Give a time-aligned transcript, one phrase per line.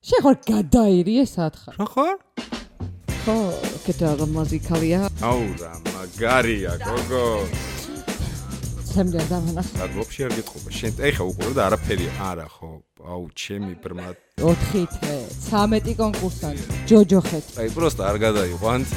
[0.00, 1.74] შეხარ გადაირიე სათხარ.
[1.76, 2.14] რა ხარ?
[3.20, 3.36] ხო,
[3.84, 5.00] კეთა მუსიკალია.
[5.20, 7.26] აუ რა მაგარია გოგო.
[8.92, 9.68] სამდე დამანახ.
[9.76, 10.68] რა ვაფშე არ გეტყობა.
[10.78, 12.70] შენ ეხა უყურებ და არაფერი არა ხო?
[13.12, 14.08] აუ ჩემი ბრმა
[14.40, 15.16] 4 თვე,
[15.52, 17.44] 13 კონკურსანტი, ჯოჯოხეთ.
[17.60, 18.88] აი პროსტა არ გადაიყვანთ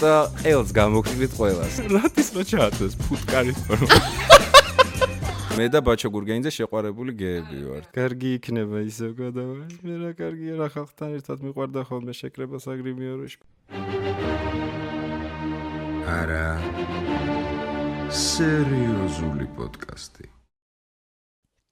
[0.00, 1.74] და ყელს გამოგვიდეთ ყველას.
[1.92, 3.86] რატის რო ჩაათოს ფუტკარის პრო.
[5.58, 7.86] მე და ბაჩო გურგენიძე შეყვარებული გეები ვართ.
[7.90, 9.64] კარგი იქნება ისე გადავა.
[9.82, 13.38] მე რა კარგია რა ხალხთან ერთად მიყვარდა ხოლმე შეკრება საგრიმიოროში.
[16.14, 16.46] არა
[18.14, 20.30] სერიოზული პოდკასტი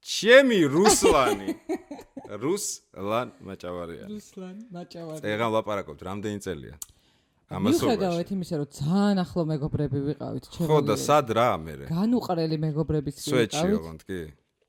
[0.03, 1.55] ჩემი რუსლანი.
[2.43, 4.05] რუსლან მაჭავარია.
[4.11, 5.21] რუსლან მაჭავარი.
[5.23, 6.75] წეგან ლაპარაკობთ რამდენი წელია?
[7.47, 7.87] ამასობაში.
[7.87, 10.67] მიხედავთ იმისა, რომ ძალიან ახლო მეგობრები ვიყავით, ჩემი.
[10.67, 11.75] ხო და სად რა მე?
[11.87, 13.79] განუყრელი მეგობრებიც სვეჩი ვიყავით.
[13.87, 14.21] ოღონდ კი.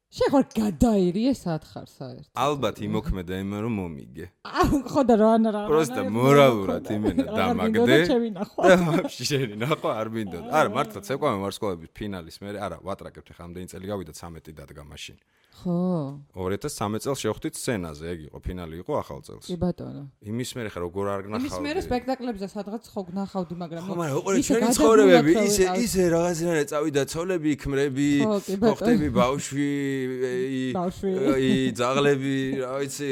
[0.08, 2.32] შეხარ გადაირიე სათხარ საერთოდ.
[2.32, 4.26] ალბათ იმოქმედა იმენ რომ მომიგე.
[4.48, 5.64] აუ ხო და რა არა რა.
[5.68, 7.98] პროსტა მორალურად იმენა დამაგდე.
[8.08, 10.48] და ვაფშე შენი ნახვა არ მინდოდა.
[10.48, 15.18] არა მართლა ცეკვამე ვარსკვლავების ფინალის მე არა ვატრაკებთ ხა ამდენი წელი გავიდა 13 დადგა მაშინ.
[15.58, 16.22] ხო.
[16.38, 19.46] 2013 წელს შევხვდით სცენაზე, ეგ იყო ფინალი იყო ახალ წელს.
[19.50, 20.04] კი ბატონო.
[20.22, 21.66] იმის მერე ხა როგორ არ იმის გნახავდი.
[21.66, 27.04] მერე სპექტაკლებზე სადღაც ხო გნახავდი, მაგრამ ხო, მაგრამ ისე ჩვენი ცხოვრებები ისე ისე რაღაცნაირად წავიდა
[27.10, 29.72] ცოლები, ქმრები, ხო, ხოხტები, ბავშვი,
[31.38, 33.10] ი ძაღლები, რა ვიცი,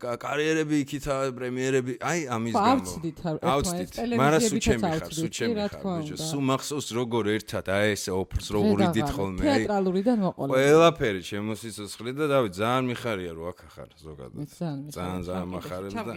[0.00, 2.70] კა- კარიერები იქითა, პრემიერები, აი ამის გამო.
[2.70, 3.92] ავწდით ავწდით.
[4.20, 6.16] მაგრამ სულ ჩემი ხარ, სულ ჩემი ხარ, ბიჭო.
[6.30, 9.64] სულ მახსოვს როგორ ერთად აი ესე ოფერს როგორ იდით ხოლმე, აი.
[9.66, 10.50] თეატრალურიდან მოყოლა.
[10.50, 14.38] ყველაფერი შემოსიცოცხლე და დავით ძალიან მიხარია რომ აქ ახარ ზოგადად.
[14.50, 16.12] ძალიან ძალიან ძალიან ჩამყიდე, მახარებ და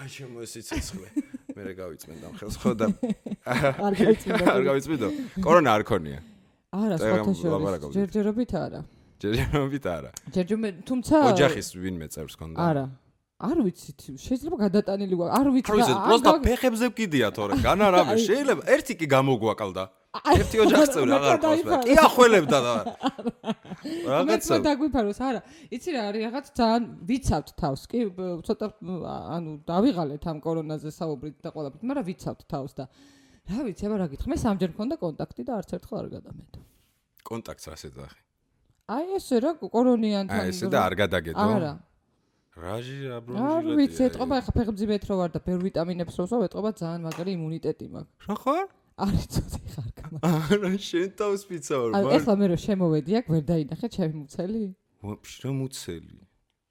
[0.00, 1.08] აი შემოსიცოცხლე.
[1.56, 2.86] მე რა გავიწმენდა ხელს ხო და
[3.86, 4.44] არ გავიწმინდა.
[4.56, 5.08] არ გავიწმინდო.
[5.40, 6.20] კორონა არ ქონია.
[6.76, 7.46] არა, წეგან სხვათა შორის.
[7.46, 7.96] ვლაპარაკობდით.
[7.96, 8.80] ჯერჯერობით არა.
[9.26, 10.10] ჯერჯერობით არა.
[10.34, 12.56] ჯერჯერობით, თუმცა ოჯახის ვინმე წევს ქონდა?
[12.70, 12.84] არა.
[13.36, 15.28] არ ვიცით, შეიძლება გადატანილი ვარ.
[15.36, 15.76] არ ვიცი.
[15.76, 17.52] არ პროსტა გავ- ფეხებზე ვკიდია თორე.
[17.60, 18.22] განარავე, აი.
[18.26, 19.84] შეიძლება ერთი კი გამოგვაკლდა.
[20.16, 21.42] ერთი ოჯახის წევრი მე აღარ ყავს.
[21.44, 21.82] გადაიფარა.
[21.84, 24.36] კი ახველებდა და მე რაღაცა.
[24.40, 25.40] თვითონ დაგვიფაროს, არა.
[25.76, 27.98] იცი რა არის რაღაც ძალიან ვიცავთ თავს, კი,
[28.48, 28.66] ცოტა
[29.36, 32.84] ანუ დავიღალეთ ამ კორონაზე საუბრით და ყველაფრით, მაგრამ ვიცავთ თავს და
[33.52, 36.58] რა ვიცი, აბა რა გითხრა, მე სამჯერ მქონდა კონტაქტი და არც ერთხელ არ გადამედო.
[37.28, 38.18] კონტაქტს რა შეძახი?
[38.86, 40.40] აი ესე რა კორონიანთან.
[40.46, 41.42] აი ესე და არ გადაგედო?
[41.42, 41.72] არა.
[42.56, 43.76] რაჟი არ აბრუნჯილეთ.
[43.76, 47.86] ვიცი, ეთყობა ახლა ფეხბზიბეთ რო ვარ და ბევრ ვიტამინებს რო ვსვამ, ეთყობა ძალიან მაგარი იმუნიტეტი
[47.92, 48.26] მაქვს.
[48.30, 48.66] რა ხარ?
[48.96, 50.18] არის ცოტა ხარ გამა.
[50.24, 52.14] არა, შენ თავს პიცაურ, ანუ მარ.
[52.16, 54.62] ეხლა მე რო შემოვედი აქ, ვერ დაინახე ჩემი მუცელი?
[55.04, 56.16] ვაფშე რა მუცელი.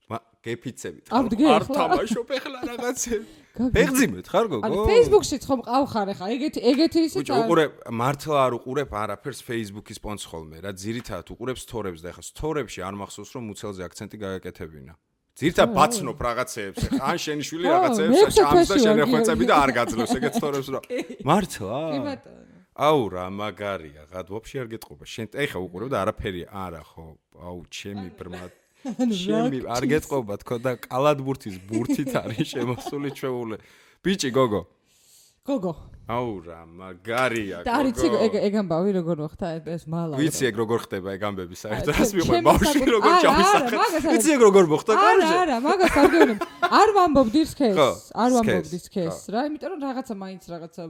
[0.09, 1.06] მა გეფიცებით.
[1.12, 1.76] არ არ ახლა?
[1.76, 3.44] თამაშობ ახლა რაღაცები.
[3.55, 4.63] გაგი- ფეხძიმეთ ხარ გოგო?
[4.67, 7.71] ანუ Facebook-შიც ხომ ყავხარ ახლა, ეგეთი ეგეთი ისიც ბიჭო, უყურებ,
[8.01, 12.93] მართლა არ უყურებ არაფერს Facebook-ის პონც ხოლმე, რა ძირითადად უყურებ სტორებს და ეხლა სტორებში არ
[12.99, 14.93] მახსოვს რომ მუცელზე აქცენტი გააკეთებინა.
[15.35, 19.51] ძირითადად ბაცნობ რაღაცეებს, ეხლა ან შენი შვილი რაღაცეებს ჭამს და შენ ეხვეწები გიორგი.
[19.51, 20.79] და არ გაძლევს ეგეთ სტორებს რა.
[21.27, 21.79] მართლა?
[21.91, 22.43] კი ბატონო.
[22.75, 25.03] აუ რა მაგარია, ღად ვაფშე არ გეტყობა.
[25.07, 27.05] შენ ეხა უყურებ და არაფერი არა ხო?
[27.35, 28.43] აუ ჩემი ბრმა
[28.85, 33.57] ჩემი არ გეტყობა თქო და კალადბურთის ბურთით არის შემოსული ჩვეული.
[34.06, 34.62] ბიჭი გოგო.
[35.46, 35.73] გოგო.
[36.06, 38.18] აუ რა მაგარია და არ იცი გოგო.
[38.29, 40.13] ეგ ეგ ამბავი როგორ მოხდა ეს მალა.
[40.22, 42.12] ვიცი ეგ როგორ ხდება ეგ ამბები საერთოდ რას
[42.46, 45.35] ბავშვი საკუთარ- როგორ არა, ჩამის არა, სახე მაგას არ ვიცი ეგ როგორ მოხდა არა, კარზე
[45.46, 46.41] არა, მაგას არ გეუბნები.
[46.81, 50.84] არ ვამბობდი ხო, სქეს, არ ვამბობდი სქესს, სქეს რა, იმიტომ რომ რაღაცა მაინც რაღაცა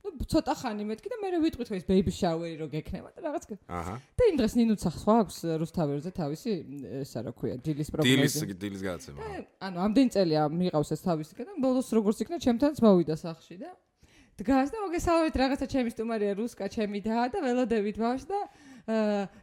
[0.00, 3.94] ну ცოტა ხანი მეთქი და მე ვიტყვით ეს ბეიბი შაუერი რო გექნება და რაღაც აჰა
[4.16, 6.50] და იმ დღეს ნინუცა სხვა აქვს რუსთავერზე თავისი
[7.04, 8.56] ესა რა ქვია დილის დილის პროგნოზი.
[8.62, 9.18] დილის გადაცემა
[9.68, 13.70] ანუ ამდენი წელია მიყავს ეს თავისი და ბოლოს როგორც იქნა ჩემთანაც მოვიდა სახში და
[14.40, 18.40] დგას და მოგესალმებით რაღაცა ჩემი სტუმარია რუსკა ჩემი და და ველოდებით ბავშვ და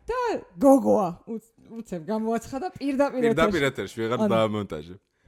[0.09, 0.17] და
[0.57, 3.69] გოგოა უც- უცებ გამოაცხადა პირდაპირ პირდაპირ ეთერში.
[3.69, 4.17] ეთერში ვიღარ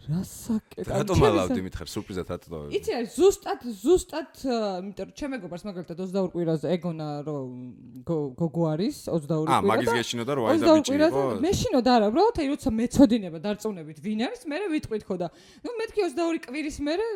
[0.10, 5.06] ანუ- დაამონტაჟე რა საკეთე რატომ ალავდი მითხარ სურპრიზად რატო იცი არის ზუსტად ზუსტად აა, იმიტომ
[5.10, 7.48] რომ ჩემ მეგობარს მაგალითად 22 კვირაზე ეგონა რომ
[8.10, 11.20] გო- გოგო არის 22 ა კვირა მაგის და გეშინოდა რომ აი და 22 ბიჭი კვირაზე
[11.20, 15.28] იყო მეშინოდა არა უბრალოდ აი როცა მეწოდინება დარწმუნებით ვინ არის მე ვიტყვით ხო და
[15.66, 17.08] ნუ მეთქი 22 კვირის მერე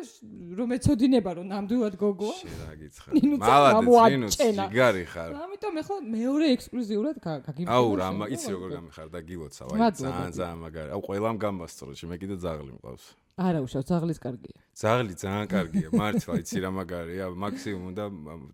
[0.54, 2.34] რომ მეწოდინება რომ ნამდვილად გოგოა.
[2.38, 4.28] შე რა გიცხრა ნინუცა მალადე გამოაჩენა.
[4.28, 9.66] ძინუც ჯიგარი ხარ ამიტომ ახლა მეორე ექსკლუზიურად გაგიმხარ აუ რა იცი როგორ გამიხარ და გილოცავ
[9.74, 10.88] აი ძალიან ძალიან მაგარი.
[10.94, 13.04] აუ ყველამ გამასწრო მე კიდე ძაღლი მყავს
[13.34, 14.58] არა უშავ ძაღლის კარგია.
[14.78, 15.88] ძაღლი ძალიან კარგია.
[15.90, 18.04] მართლა იცი რა მაგარია მაქსიმუმ და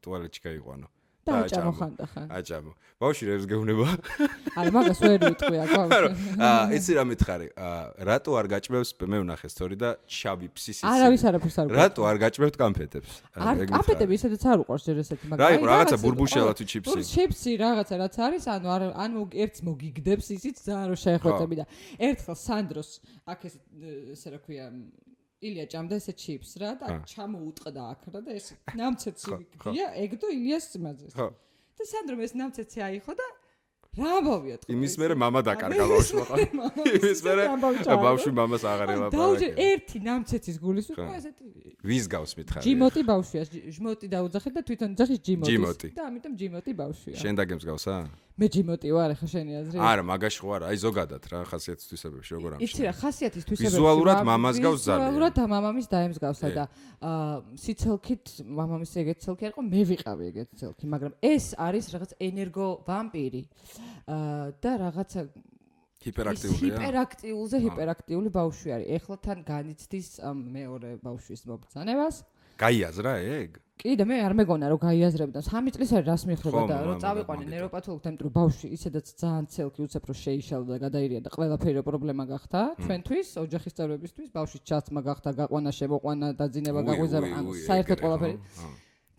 [0.06, 0.88] ტუალეტში გაიყვანო
[1.30, 2.26] და აჭამო ხანდახან.
[2.34, 2.72] აჭამო.
[3.00, 3.86] ბავშვი რევს გეუბნება?
[4.60, 5.70] არა, მაგას ვერ ვიტყვი აქ.
[6.50, 7.48] აა იცი რა მითხარი?
[7.54, 7.80] აა
[8.10, 10.84] რატო არ გაჭმევს მე ვნახე სტორი და შავი ფსისი.
[10.84, 13.12] არავის არაფერს არ რატო არ გაჭმევთ კამფეტებს?
[13.40, 17.00] არ ეგ აფეტები ისედაც არ უყურს ჯერ ესეთი რა იყო, აი, რაღაცა ბურბუშელა თუ ჩიფსი?
[17.08, 21.64] ჩიფსი რაღაცა რაც არის, ანუ არ ან ერთს მოგიგდებს ისიც ძალიან რო შეხვეწები და
[22.10, 22.90] ერთხელ სანდროს
[23.30, 23.54] აქ ეს
[24.16, 24.66] ესე რა ქვია
[25.40, 28.46] ილია ჭამდა ესე ჩიფს რა და ჩამოუტყდა აქ რა და ეს
[28.76, 29.70] ნამცეცი ხო, ხო.
[29.72, 31.28] ვიქია ეგ და ილიას ძმაძეს ხო.
[31.81, 33.26] და სანდრომ ეს ნამცეცი აიხო და
[33.90, 36.37] რა ამბავია თქო იმის მერე მამა დაკარგა ბავშვმა ხო?
[37.00, 37.42] იმის მერე
[38.04, 39.64] ბავშვი მამას აღარ დაუჯე ელაპარაკე.
[39.66, 41.44] ერთი ნამცეცის გულის უკვე ესეთი
[41.90, 42.62] ვის გავს მითხარი?
[42.69, 43.42] ჯიმოტი ბავშვია
[43.81, 45.88] ჟმოტი დაუძახეთ და თვითონ ძახის ჯიმოტი ჯიმოტი.
[45.96, 47.94] და ამიტომ ჯიმოტი ბავშვია შენ დაგემს გავსა?
[48.40, 52.32] მე ჯიმოტი ვარ ახლა შენი აზრი არა, მაგაში ხო არა, აი ზოგადად რა ხასიათის თვისებებში
[52.40, 52.64] როგორ ამში.
[52.64, 55.00] იცი რა ხასიათის თვისებებში ვიზუალურად მამას გავს ძალიან.
[55.04, 56.64] ვიზუალურად და მამამის დაემსგავსა და
[57.04, 62.10] აა სიცელქით მამამის ეგეთ ცელქი არ იყო მე ვიყავი ეგეთ ცელქი მაგრამ ეს არის რაღაც
[62.16, 63.42] ენერგო ვამპირი
[64.08, 65.20] აა და რაღაცა
[66.00, 66.64] ის ჰიპერაქტიულია.
[66.64, 72.25] ჰიპერაქტიულზე ჰიპერაქტიული ბავშვი არის ეხლა თან განიცდის მეორე ბავშვის მობრძანებას
[72.60, 73.50] გაიაზრა ეგ?
[73.80, 75.40] კი და მე არ მეგონა რომ გაიაზრებდა.
[75.40, 79.44] 3 წლის არის რას მიხრება ხო, და რომ წავიყვანე ნეიროპათოლოგთან იმიტომ რომ ბავშვი ისედაც ძალიან
[79.54, 82.60] ცელკი უცებ რომ შეიშალა და გადაირია და ყველაფერი პრობლემა გახდა.
[82.84, 87.08] ჩვენთვის ოჯახის წევრებისთვის ბავშვის ჩაცმა გახდა გაყვანა შემოყვანა დაძინება უი,
[87.40, 88.36] ანუ საერთოდ ყველაფერი.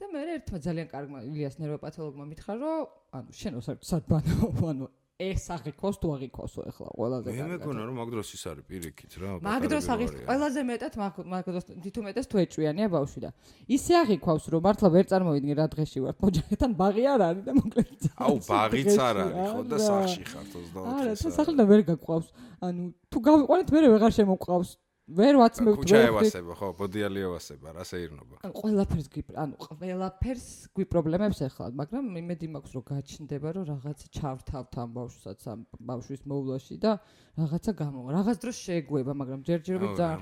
[0.01, 2.81] და მე ერთმა ძალიან კარგმა ილიას ნეიროპათოლოგმა მითხრა რომ
[3.17, 4.37] ანუ შენ საერთოდ სადბანო
[4.69, 4.85] ანუ
[5.21, 9.29] ეს აღიქოს თუ აღიქოსო ახლა ყველაზე მე მეგონა რომ მაგ დროს ის არის პირიქით რა.
[9.45, 13.29] მაგ დროს პატარები აღიქ ყველაზე მეტად მაგ მაგ დროს თითო მეტად თუ ეჭვიანია ბავშვი და
[13.77, 16.13] ისე აღიქვავს რომ მართლა ვერ წარმოვიდგენ რა დღეში ვარ.
[16.25, 20.89] ოჯახთან ბაღი არ არის და მოკლედ აუ ბაღიც არ არის ხო და სახში ხარ 24
[20.91, 22.27] არა თან სახლიდან ვერ გაგყავს
[22.65, 22.81] ანუ
[23.11, 24.69] თუ გავიყვანეთ მე ვეღარ შემოყავს
[25.09, 26.29] ვერ ვაცმევთ ქუჩა ვერ ვხვდით.
[26.31, 28.35] ევასება ხო, ბოდიალი ევასება, რა შეირნობა.
[28.45, 34.05] ანუ ყველაფერს გვი ანუ ყველაფერს გვი პრობლემებს ეხლა მაგრამ იმედი მაქვს რომ გაჩნდება რომ რაღაცა
[34.17, 35.59] ჩავთავთ ამ ბავშვსაც ამ
[35.89, 36.91] ბავშვის მოვლაში და
[37.31, 40.19] რაღაცა გამო რაღაც დროს შეეგუება მაგრამ ჯერჯერობით ძალიან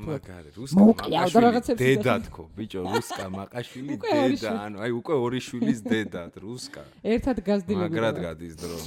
[0.58, 2.26] რუსკა მოუყიავდა მაყაშვილი რაღაცებს დედა ისე.
[2.30, 6.84] თქო ბიჭო რუსკა მაყაშვილი დედა ანუ აი უკვე ორი შვილის დედა რუსკა
[7.14, 8.78] ერთად გაზდილები მაგრად გადის დრო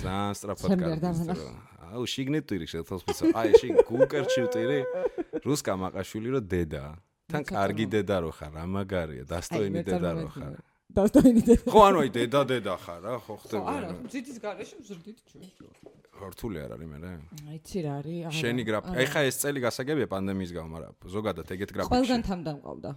[0.00, 1.44] ძალიან სწრაფად არ გადის დრო
[1.94, 4.78] აუ შიგნით ტირი ფიცა აი შიგ გუკერჩი ტირი
[5.46, 6.84] რუსკა მაყაშვილი რო დედა.
[7.30, 10.54] თან კარგი დედა რო ხარ რა მაგარია დასტოინი დედა რო ხარ.
[10.90, 11.66] დასტოინი დედა.
[11.70, 15.44] ხო ანუ აი დედა დედა ხარ რა ხო ხდება არა ზიტის გარეშე მზრდით ჩვენ
[16.20, 17.12] რთული არ არის მე რა
[17.48, 18.96] აიცი რა არის შენი გრაფ არა.
[19.04, 22.90] ეხა ეს წელი გასაგებია პანდემიის გამო მაგრამ ზოგადად ეგეთ გრაფიკში ყველგან თამდამყავდა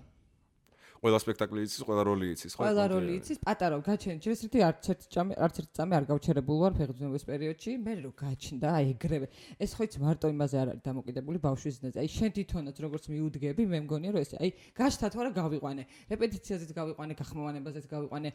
[1.03, 2.61] ყველა სპექტაკლი იცის ყველა როლი იცის ხო?
[2.63, 3.37] ყველა როლი იცის.
[3.43, 7.71] პატარა გაჩენ ჯერ ერთი არც ერთი ჭამი არც ერთი წამი არ გავჩერებულ ვარ ფეხბურთის პერიოდში.
[7.83, 9.27] მე რო გაჩნდა აი ეგრევე.
[9.59, 13.63] ეს ხო იცი მარტო იმაზე არ არის დამოკიდებული ბავშვის ზნეზე აი შენ თვითონაც როგორც მიუდგები
[13.67, 15.83] მე მგონია რომ ესე აი გაშთა თუ არა გავიყვანე.
[16.13, 18.29] რეპეტიციაზეც გავიყვანე გახმოვანებაზეც გავიყვანე.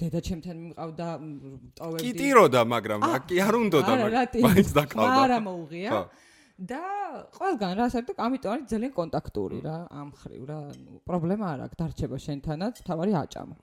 [0.00, 1.28] დედა ჩემთან მიმყავდა მ,
[1.76, 2.04] ტოვებდი.
[2.04, 4.44] კი ტიროდა მაგრამ კი არ უნდოდა არა, რა მაგრამ ტირი.
[4.48, 5.18] მაინც დაკავდა.
[5.28, 5.90] არა მოუღია.
[5.92, 6.02] ხო.
[6.54, 6.80] და
[7.34, 11.78] ყველგან რა საერთოდ ამიტომ არის ძალიან კონტაქტური რა ამ ხრივ რა ნუ პრობლემა არ აქვს
[11.82, 13.56] დარჩება შენთანაც თავარი აჭამა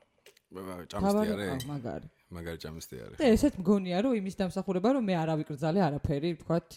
[0.91, 2.07] ჭამსტი არის აჰ, მაგარი.
[2.35, 6.67] მაგარი ჭამსტი არის და ესეც მგონია რომ იმის დამსახურება რომ მე არ ავიკრძალე არაფერი თქვათ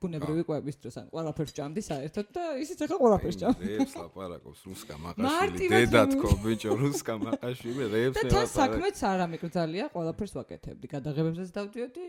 [0.00, 4.96] ბუნებრივი კვების დროს ან ყველაფერს ჭამდი საერთოდ და ისიც ახლა ყველაფერს ჭამ რეებს ლაპარაკობს რუსკა
[5.04, 8.56] მაყაშვილი დედა თქო ბიჭო რუსკა მაყაშვილი რეებს და თან ლაპარაკობს.
[8.56, 10.86] საქმეც არ ამიკრძალია ყველაფერს ვაკეთებდი.
[10.94, 12.04] გადაღებებსაც დავდიოდი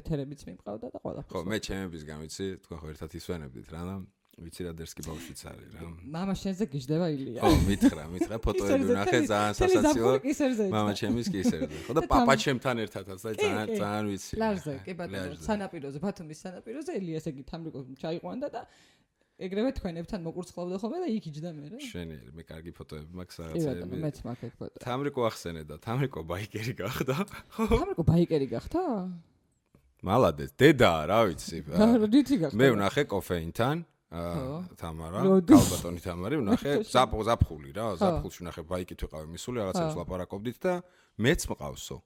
[0.00, 3.96] ეთერებიც მიმყავდა და ხო ყველაფერს მე ჩემების გამიცი თქვენ ხო ერთად ისვენებდით რა და
[4.34, 5.88] ვიცი რა დერსკი ბავშვიც არის რა.
[6.10, 7.40] მამა შენზე გიждდება ილია.
[7.44, 10.12] ხო მითხრა მითხრა ფოტოები ვნახე ძალიან სასაცილო.
[10.26, 10.94] ეცა.
[11.00, 14.34] ჩემის კი ისერზე ხო და თამ- ჩემთან ერთადაც და ძალიან ძალიან ვიცი.
[14.42, 18.60] ლარზე კი ბატონო სანაპიროზე ბათუმის სანაპიროზე ელიას ეგი თამრიკოს ჩაიყვანდა და
[19.34, 21.78] ეგრევე თქვენებთან მოკურცხლავდა ხოლმე და იქ იჯდა მე რა.
[21.78, 24.76] შენი მე კარგი ფოტოები მაქვს რაღაცეები მეც მაქვს ეგ ფოტო.
[24.82, 27.14] თამრიკო ახსენე და თამრიკო ბაიკერი გახდა.
[27.70, 28.82] თამრიკო ბაიკერი გახდა?
[30.04, 31.58] მალადეს დედაა რა ვიცი
[32.14, 32.56] რითი გახდა?
[32.58, 33.76] მე ვნახე კოფეინთან
[34.78, 40.74] თამარა კალბატონი თამარი ვნახე ზაპ ზაფხული რა ზაფხულში ვნახე ბაიკით ვიყავი მისული რაღაცებს ლაპარაკობდით და
[41.18, 41.96] მეც მყავსო.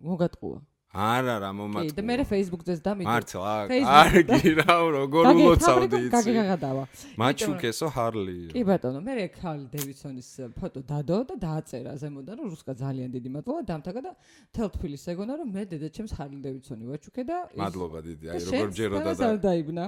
[0.00, 0.58] მოგატყუა.
[0.90, 6.84] არა რა კი მომაწყო და მე Facebook-ზეც დამიდო მართლა კარგი რა როგორ ულოცავდი იცი გაგიღადავა
[7.22, 8.38] მაჩუკესო ჰარლი.
[8.50, 13.62] კი ბატონო მე ქალ დევისონის ფოტო დადო და დააწერა ზემოდან რომ რუსკა ძალიან დიდი მადლობა
[13.70, 14.12] დამთაგა და
[14.50, 18.68] თელ თბილისს ეგონა რომ მე დედა ჩემს ჰარლი დევისონი ვაჩუქე და მადლობა დიდი აი როგორ
[18.74, 19.84] ჯეროდა თანაც და დაიბნა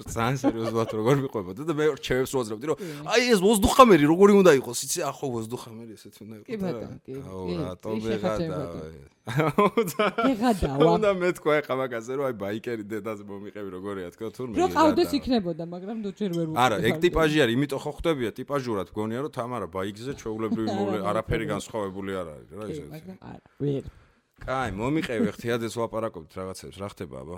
[0.00, 2.76] ძალიან სერიოზულად როგორ მიყვებოდა და მე რჩევებს ვაძლევდი რომ
[3.10, 7.12] აი ეს ვოზდუხამერი როგორი უნდა იყოს იცი ახო ვოზდუხამერი ესეც უნდა იყოს კი ბატონო, კი,
[7.14, 10.86] კი, კი, შეხაჩემ ვეღადა ვეღადავა.
[10.96, 15.64] უნდა მეთქვა ეხა მაგაზე რომ აი ბაიკერი დედას მომიყევი როგორია თქო თურმე რო ყავდეს იქნებოდა,
[15.70, 19.66] მაგრამ ნუ ჯერ ვერ არა, ეგ ტიპაჟი არის, იმიტომ ხო ხდებია ტიპაჟურად გონია რომ თამარა
[19.70, 22.84] ბაიკზე ჩვეულებრივი მოვლე არაფერი განსხვავებული არ არის რა კი, ისე.
[22.90, 23.84] მაგრამ არა, ვერ.
[24.40, 27.36] კაი, მომიყევი ხთიადეს ლაპარაკობთ რაღაცებს, რა ხდება აბა?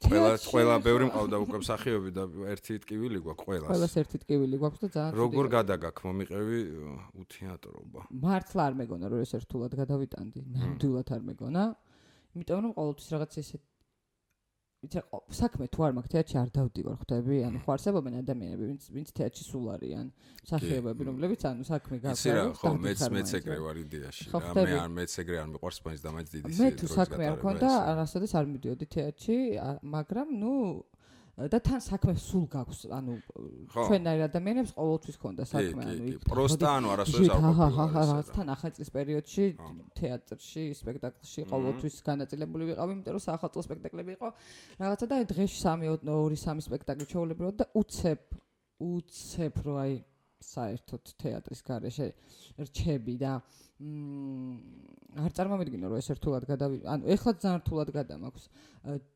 [0.00, 3.70] ყველა ყველა ბევრი მყავდა უკვე მსახიობი და ერთი ტკივილი გვაქვს ყველას.
[3.70, 6.58] ყველას ერთი ტკივილი გვაქვს და ძალიან როგორ გადაგაქ მომიყევი
[7.20, 8.00] უთეატრობა?
[8.24, 11.62] მართლა არ მეგონა რომ ეს ერთულად გადავიტანდი, ნამდვილად არ მეგონა.
[12.34, 13.56] იმიტომ რომ ყოველთვის რაღაც ესე
[14.80, 18.82] იცი ყო- საქმე თუ არ მაქვს თეატრში არ დავდივარ ხვდები, ანუ ხო არსებობენ ადამიანები, ვინც
[18.96, 20.06] ვინც თეატრში სულ არიან,
[20.40, 22.24] მსახიობები, რომლებიც ანუ საქმე გაქვს.
[22.32, 24.40] რა, ხო, მეც მეც ეგრე ვარ იდეაში რა.
[24.56, 27.36] მე არ მეც ეგრე არ მიყვარს მაინც და მაინც დიდი მე სიძე თუ საქმე არ
[27.36, 27.88] გატარება ქონდა, ესე.
[27.92, 29.38] არასოდეს არ მიდიოდი თეატრში,
[29.84, 30.54] მაგრამ ნუ
[31.36, 33.14] და თან საქმე სულ გაქვს, ანუ
[33.70, 33.82] ხო.
[33.86, 37.68] ჩვენაირ ადამიანებს ყოველთვის ქონდა საქმე, ანუ იქ პროსტა ანუ არასოდეს არ ყოფილა.
[37.70, 38.34] აჰა, ესე რაღაც რა.
[38.36, 39.44] თან ახალწლის პერიოდში
[40.00, 44.28] თეატრში, სპექტაკლში ყოველთვის განაწილებული ვიყავი, იმიტომ რომ საახალწლო სპექტაკლები იყო.
[44.80, 48.20] რაღაცა და დღეში 3-2-3 სპექტაკლი ჩაოლებრო და უცებ
[48.80, 49.94] უცებ რო აი
[50.40, 52.06] საერთოდ თეატრის გარეშე
[52.64, 53.44] რჩები და მ
[53.80, 58.44] არ წარმოვიდგინო რომ ეს ერთულად გადავი ანუ ეხლა ძალიან რთულად გადამაქვს.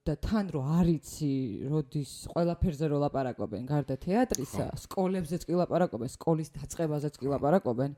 [0.09, 1.33] და თან რო არიცი
[1.73, 7.93] როდის ყველაფერზე რო ლაპარაკობენ გარდა თეატრისა სკოლებზეც კი ლაპარაკობენ სკოლის დაწყებაზეც კი ლაპარაკობენ.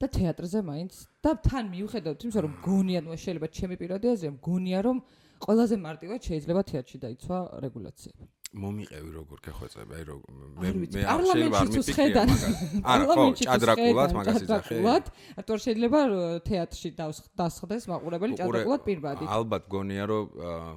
[0.00, 4.78] და თეატრზე მაინც და თან მიუხედავთ იმისა რომ გონია ნუ შეიძლება ჩემი პირადი აზრია მგონია
[4.86, 4.96] რომ
[5.44, 10.30] ყველაზე მარტივად შეიძლება თეატრში დაიცვა რეგულაციები მომიყევი როგორ გეხვეწები, აი როგორ
[10.62, 11.68] მე არ მე არ შეიძლება არ
[11.98, 12.28] შედან.
[12.30, 12.54] მაგას.
[12.94, 14.76] არა, ხო, ჭადრაკულად მაგას იძახე.
[14.78, 15.04] ჭადრაკულად
[15.38, 16.88] რატო შეიძლება რომ თეატრში
[17.34, 20.72] დასხდეს მაყურებელი ჭადრაკულად პირბადით ალბათ გონია რომ აა,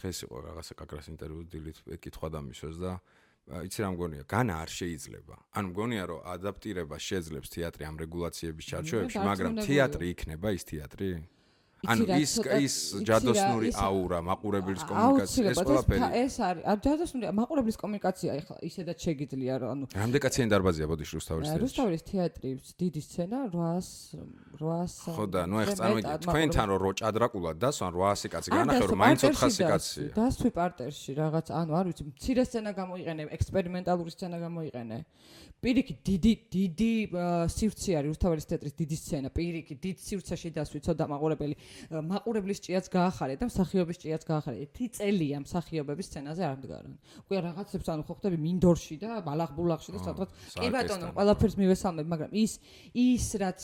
[0.00, 4.54] დღეს იყო რაღაცა კაკრას ინტერვიუ დილით ეკითხვა და მისვეს და აა, იცი რა მგონია, განა
[4.62, 5.34] არ შეიძლება.
[5.54, 11.08] ანუ მგონია რომ ადაპტირება შეძლებს თეატრი ამ რეგულაციების ჩარჩოებში, მაგრამ თეატრი იქნება ის თეატრი?
[11.18, 11.39] იცი
[11.88, 12.74] ანუ ის ის
[13.08, 16.00] ჯადოსნური აურა, მაყურებლის კომუნიკაცია, ეს აუცილებლად ეს ყველაფერი.
[16.20, 21.12] ეს არის ა ჯადოსნური მაყურებლის კომუნიკაცია ეხლა ისედაც შეგიძლია რომ ანუ რამდენი კაციანი დარბაზია ბოდიში
[21.16, 21.62] რუსთავის თეატრში?
[21.64, 27.56] რუსთავის თეატრის დიდი სცენა 800 800 ხო და ნუ ეხ წარმოგიდგენთ თქვენთან რომ რო ჭადრაკულად
[27.64, 30.08] დასვან 800 კაცი განახე რომ მაინც პარტერში 400 დასვი, კაცია.
[30.20, 34.98] დასვი პარტერში რაღაც ანუ არ ვიცი მცირე სცენა გამოიყენე ექსპერიმენტალური სცენა გამოიყენე
[35.60, 36.92] პირიქით დიდი დიდი
[37.52, 41.54] სივრცე არის რუსთავის თეატრის დიდი სცენა პირიქით დიდ სივრცეში დასვი ცოტა მაყურებელი
[41.90, 44.56] მაყურებლის ჭიაც გაახარე და მსახიობის ჭიაც გაახარე.
[44.64, 46.94] ერთი წელია მსახიობების სცენაზე არ მდგარან.
[47.24, 52.30] უკვე რაღაცებს ანუ ხო ხდები მინდორში და ბალახბულახში და სადღაც კი ბატონო ყველაფერს მივესალმებ მაგრამ
[52.34, 52.52] ის
[52.94, 53.60] ის რაც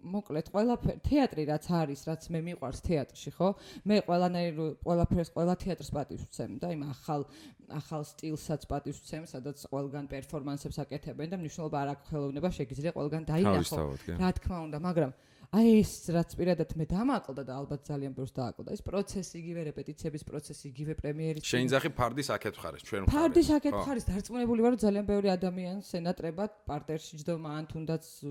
[0.00, 3.48] მოკლედ ყველაფერ თეატრი რაც არის რაც მე მიყვარს თეატრში ხო?
[3.84, 7.26] მე ყველანაირ ყველაფერს ყველა თეატრს პატივს ვცემ და იმ ახალ
[7.70, 13.22] ახალ სტილსაც პატივს ვცემ სადაც ყველგან პერფორმანსებს აკეთებენ და მნიშვნელობა არ აქვს ხელოვნება შეგიძლია ყველგან
[13.30, 13.76] დაინახო.
[14.20, 15.12] რა თქმა უნდა მაგრამ
[15.50, 20.22] აი ეს რაც პირადად მე დამაყლდა და ალბათ ძალიან ბევრს დააკლდა ეს პროცესი იგივე რეპეტიციების
[20.30, 23.10] პროცესი იგივე პრემიერის შეინძახი ფარდის აქეთ ხარეს ჩვენ მხარეს.
[23.18, 23.82] ფარდის აქეთ ხო.
[23.82, 28.04] ხარის დარწმუნებული ვარ რომ ძალიან ბევრი ადამიანს ენატრებათ პარტერში ჯდომა ან თუნდაც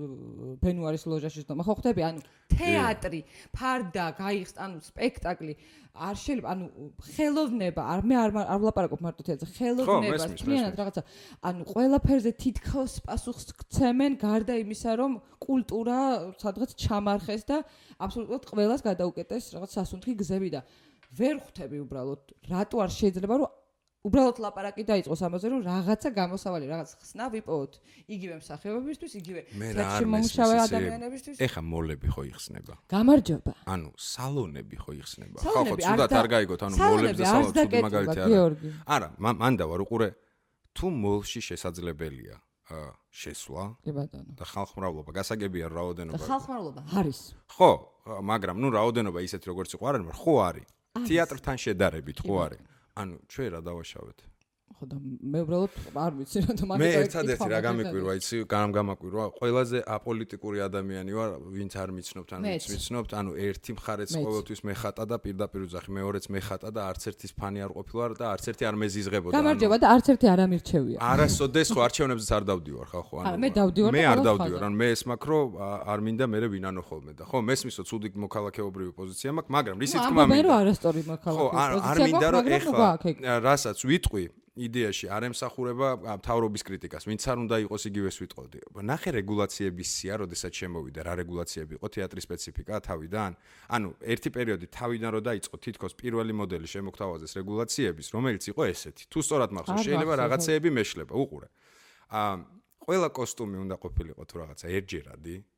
[0.64, 2.20] ბენუარის ლოჟაში ჯდომა ხო ხდები ანუ
[2.56, 3.20] თეატრი
[3.52, 5.54] ფარდა გაიხს ანუ სპექტაკლი
[5.90, 6.64] არ შეიძლება ანუ
[7.02, 10.60] ხელოვნება არ მე არ არ ვლაპარაკობ მარტო თეატრზე ხელოვნება მესმის.
[10.80, 11.02] რაღაცა
[11.50, 15.12] ანუ ყველაფერზე თითქოს პასუხს გცემენ გარდა იმისა რომ
[15.42, 15.98] კულტურა
[16.38, 16.70] სადღაც
[17.10, 17.56] ჩამარხეს და
[17.98, 20.60] აბსოლუტურად ყველას გადაუკეტეს რაღაც სასუნთქი გზები და
[21.18, 23.50] ვერ ხვდები უბრალოდ რატო არ შეიძლება რომ
[24.00, 27.72] უბრალოდ ლაპარაკი დაიწყოს ამაზე რომ რაღაცა გამოსავალი რაღაც ხსნა ვიპოვოთ
[28.14, 32.74] იგივე მსახიობებისთვის იგივე მომუშავე მესმის ადამიანებისთვის ეხა მოლები ხო იხსნება?
[32.88, 35.38] გამარჯობა ანუ სალონები ხო იხსნება?
[35.44, 38.56] ხო ხო, ცუდად და- არ გაიგოთ, ანუ სალონი ცუდი დაკეტილა, მაგალითი არა.
[38.88, 40.08] არა, მა- მანდა ვარ უყურე
[40.72, 42.36] თუ მოლში შესაძლებელია
[43.10, 46.22] შესვლა კი ბატონო და ხალხმრავლობა გასაგებია და რაოდენობა.
[46.30, 47.70] ხალხმრავლობა არის ხო,
[48.30, 50.66] მაგრამ ნუ რაოდენობა ისეთი როგორც იყო არ არის, მაგრამ ხო არის.
[51.10, 52.60] თეატრთან შედარებით ხო არის.
[53.00, 54.18] ანუ ჩვენ რა დავაშავეთ?
[54.78, 58.70] ხო და მე უბრალოდ არ ვიცი რა და მე მაგითო ერთადერთი რა გამიკვირვა, იცი, გამ
[58.76, 64.60] გამაკვირვა, ყველაზე აპოლიტიკური ადამიანი ვარ, ვინც არ მიცნობთ, ან ვინც მიცნობთ, ანუ ერთი მხარეც ყოველთვის
[64.70, 68.64] მეხატა და პირდაპირ უძახი, მეორეც მეხატა და არც ერთის ფანი არ ყოფილა და არც ერთი
[68.70, 69.34] არ მეზიზღებოდა.
[69.36, 70.98] გამარჯობა და არც ერთი არ ამირჩევია.
[71.10, 74.88] არასოდეს ხო არჩევნებზეც არ დავდივარ ხალხო არა, მე დავდივარ მე არ დავდივარ ანუ მე
[75.60, 79.96] ა- არ მინდა მე ვინანო ხოლმე და ხო მესმისო ცუდი მოქალაქეობრივი პოზიცია მაქვს მაგრამ რისი
[80.00, 82.88] თქმა მინდა რომ არასტორი ხო მოქალაქე არ არ მინდა რომ ეხლა
[83.46, 84.24] რასაც ვიტყვი
[84.60, 88.58] იდეაში არ ემსახურება ა, მთავრობის კრიტიკას, ვინც არ უნდა იყოს იგივეს ვიტყოდი.
[88.84, 93.30] ნახე რეგულაციების სია, როდესაც შემოვიდა რა რეგულაციები იყო თეატრის სპეციფიკა თავიდან.
[93.72, 99.02] ანუ ერთი პერიოდი თავიდან რო დაიწყო თითქოს პირველი მოდელი შემოგთავაზეს რეგულაციების, რომელიც იყო ესეთი.
[99.08, 101.48] თუ სწორად მახსოვს, შეიძლება რაღაცეები მეშლება, უყურე.
[102.10, 102.20] ა
[102.84, 105.36] ყველა კოსტუმი უნდა ყოფილიყო თუ რაღაცა ერთჯერადი.
[105.40, 105.50] არ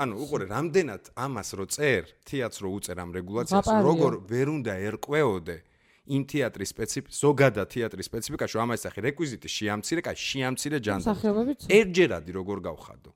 [0.00, 5.56] ანუ უყურე, რამდენად ამას რო წერ, თეატრს რო უწერ ამ რეგულაციას, როგორ ვერ უნდა ერკვეოდე
[6.10, 11.08] იმ თეატრის სპეციფიკა, ზოგადად თეატრის სპეციფიკაში, რომ ამას სახე რეკვიზიტი შეამცირე, კაი, შეამცირე ჯანდაბი.
[11.10, 13.10] სახეობებიც ერთჯერადი როგორ გავხადო?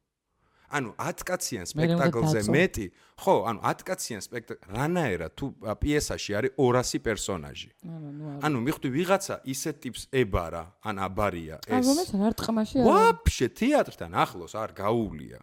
[0.74, 2.86] ანუ 10 კაციან მე სპექტაკლზე მეტი,
[3.22, 5.46] ხო, ანუ 10 კაციან სპექტაკლ რანაერად თუ
[5.82, 7.70] პიესაში არის 200 პერსონაჟი.
[8.42, 11.84] ანუ მიხვდი ვიღაცა ისეთ ტიპს ებარა, ან აბარია ეს.
[11.86, 15.38] რომელიც არ ტყმაში არ ვაფშე თეატრთან ახლოს არ გაუვლია.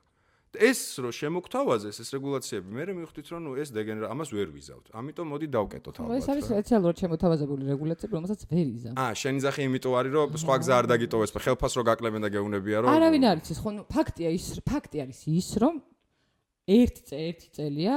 [0.60, 4.86] ეს რო შემოგთავაზეს ეს რეგულაციები, მე მივხვდით რომ ნუ ეს დეგენერა ამას ვერ ვიზავთ.
[4.92, 6.52] ამიტომ მოდი დავკეტოთ ხო, ეს არის ალბათ.
[6.52, 6.60] რა.
[6.60, 8.94] სპეციალურად შემოთავაზებული რეგულაციები, რომელსაც ვერ იზამ.
[9.00, 12.78] აა, შენი ზახი იმიტომ არის რომ სხვა გზა არ დაგიტოვეს, ხელფას რო გაკლებენ და გეუნებია
[12.84, 15.76] რომ არავინ არ იცის, ხო, ფაქტია ის, ფაქტი არის ის, რომ
[16.68, 17.96] ერთი წე ერთი წელია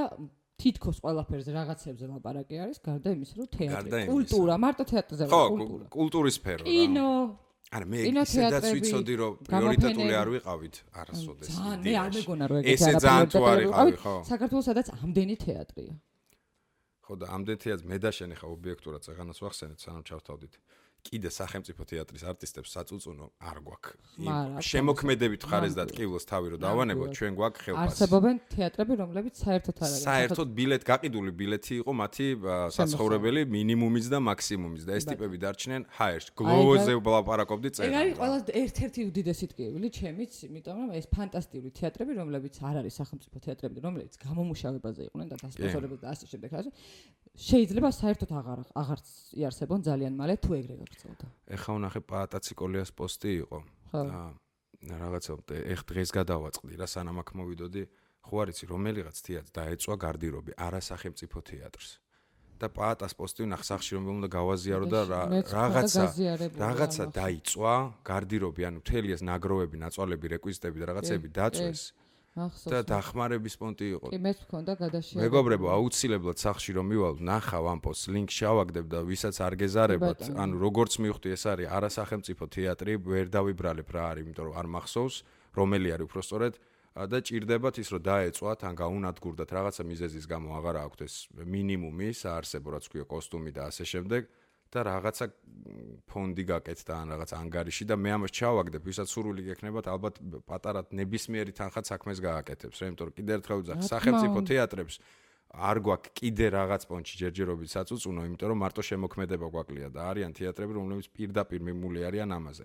[0.55, 5.85] თითქოს ყველაფერზე რაღაცებზე ლაპარაკი არის, გარდა იმისა, რომ თეატრი, კულტურა, მარტო თეატრზე ხო, არა, კულტურა.
[5.91, 6.67] კულტურის სფერო რა.
[6.71, 7.11] კინო,
[7.73, 12.75] არა მე ისედაც ვიცოდი რომ პრიორიტეტული არ ვიყავით არასოდეს ძალიან მე არ მეგონა რომ ეგეთი
[12.75, 14.01] ესე არაფერი ძალიან თუ არ პრიორიტეტული იყავი ვიყავით.
[14.05, 15.95] ხო საქართველოს სადაც ამდენი თეატრია.
[17.05, 20.55] ხო და ამდენ თეატრს მე და შენი ხა ობიექტურად წაღანას ვახსენეთ სანამ ჩავთავდით
[21.05, 24.65] კიდე სახელმწიფო თეატრის არტისტებს საწუწუნო არ გვაქვს.
[24.65, 27.19] შემოქმედებით ხარეს და ტკივილს თავი რო დავანებოთ ნამდვილად.
[27.19, 27.93] ჩვენ გვაქვს ხელფასი.
[27.93, 30.05] არსებობენ თეატრები, რომლებიც საერთოდ არ არის.
[30.09, 32.27] საერთოდ ბილეთ გაყიდული ბილეთი იყო მათი
[32.79, 36.31] საცხოვრებელი მინიმუმის და მაქსიმუმის და ეს ტიპები დარჩნენ ჰაერში.
[36.41, 37.93] გლოზე ვლაპარაკობდი ეგ წერა.
[38.01, 43.37] არის ყველა ერთ-ერთი უდიდესი ტკივილი ჩემიც, იმიტომ რომ ეს ფანტასტიკური თეატრები, რომლებიც არ არის სახელმწიფო
[43.45, 46.71] თეატრები, რომლებიც გამომუშავებაზე იყვნენ და დასპონსორებად და ასე შემდეგ, ასე
[47.35, 51.27] შეიძლება საერთოდ აღარ აღარც იარსებონ ძალიან მალე თუ ეგრე გაგწევდა.
[51.57, 53.59] ეხა ვნახე პაატაციკოლიას პოსტი იყო.
[53.95, 54.27] აა
[54.85, 55.33] რაღაცა
[55.75, 57.83] ეხ დღეს გადავაწყდი რა სანამ აქ მოვიდოდი
[58.25, 61.91] ხო არიცი რომელიღაც თეატრს დაეწვა გარდირობი არასახელმწიფო თეატრს.
[62.55, 66.05] და პაატას პოსტი ვნახე სახში რომ უნდა გავაზიარო და რაღაცა
[66.55, 67.75] რაღაცა დაიწვა
[68.07, 71.81] გარდირობი ანუ მთელი ეს ნაგროვები ნაწვალები რეკვიზიტები და რაღაცები კი, დაწვეს
[72.35, 74.07] და დახმარების პონტი იყო.
[74.11, 75.19] კი, მეც მქონდა გადაშია.
[75.23, 80.55] მეგობრებო, აუცილებლად სახში რომ მივალ, ნახავ ამ პოსტს, ლინკ შავაგდებ და ვისაც არ გეზარებათ, ანუ
[80.59, 85.17] როგორც მივხვდი ეს არის არასახელმწიფო თეატრი, ვერ დავიბრალებ რა არის, იმიტომ რომ არ მახსოვს
[85.55, 86.55] რომელი არის უფრო სწორედ
[86.95, 92.69] და ჭირდებათ ის რომ დაეწვათ ან გაუნადგურდათ რაღაცა მიზეზის გამო აღარა აქვთ ეს მინიმუმი საარსებო
[92.79, 94.23] რაც ქვია კოსტუმი და ასე შემდეგ.
[94.31, 94.44] აა
[94.75, 95.27] და რაღაცა
[96.11, 100.15] ფონდი გაკეთდა ან რაღაც ანგარიში და მე ამას ჩავაგდებ, ვისაც სურვილი გექნებათ, ალბათ
[100.45, 104.95] პატარა ნებისმიერი თანხად საქმეს გააკეთებს, რა, იმიტომ რომ კიდე ერთხელ ვძახ, სახელმწიფო თეატრებს
[105.55, 110.73] არ გვაქვს კიდე რაღაც პონჩი ჯერჯერობით საწუწუნო, იმიტომ რომ მარტო შემოქმედება გვაკლია და არიან თეატრები,
[110.75, 112.65] რომლებიც პირდაპირ მიმული არიან ამაზე.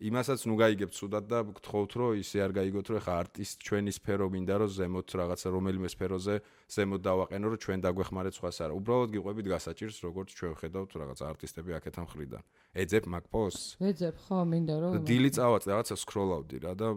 [0.00, 4.26] იმასაც ნუ გაიგებთ სუდად და გთხოვთ რომ ისე არ გაიგოთ რომ ხა არტისტ ჩვენი სფერო
[4.32, 6.34] მინდა რომ ზემოთ რაღაცა რომელიმე სფეროზე
[6.72, 8.72] ზემოთ დავაყენო რომ ჩვენ დაგვეხმარეთ სხვას არა.
[8.80, 12.42] უბრალოდ გიყვებით გასაჭირს როგორც ჩვენ ხედავთ რაღაცა არტისტები აქეთან მხრიდან.
[12.80, 16.88] ეძებ მაგ პოსტს ვეძებ ხო მინდა რომ დილი წავაც რაღაცა სკროლავდი რა და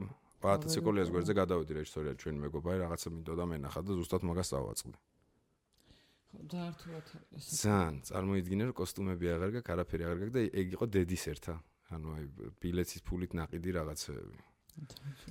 [0.43, 4.99] პატიციკოლიას გვერდზე გადავედი რეჟისორია ჩვენი მეგობარი რაღაცა მინდოდა მენახა და ზუსტად მაგას დავაწყდი.
[6.33, 7.43] რთულად არის.
[7.63, 11.55] ძალიან წარმოიდგინე რომ კოსტუმები აღარ გაქვს, არაფერი აღარ გაქვს და ეგ იყო დედის ერთა.
[11.97, 12.25] ანუ აი
[12.63, 14.37] ბილეთის ფულით ناقიდი რაღაცეები.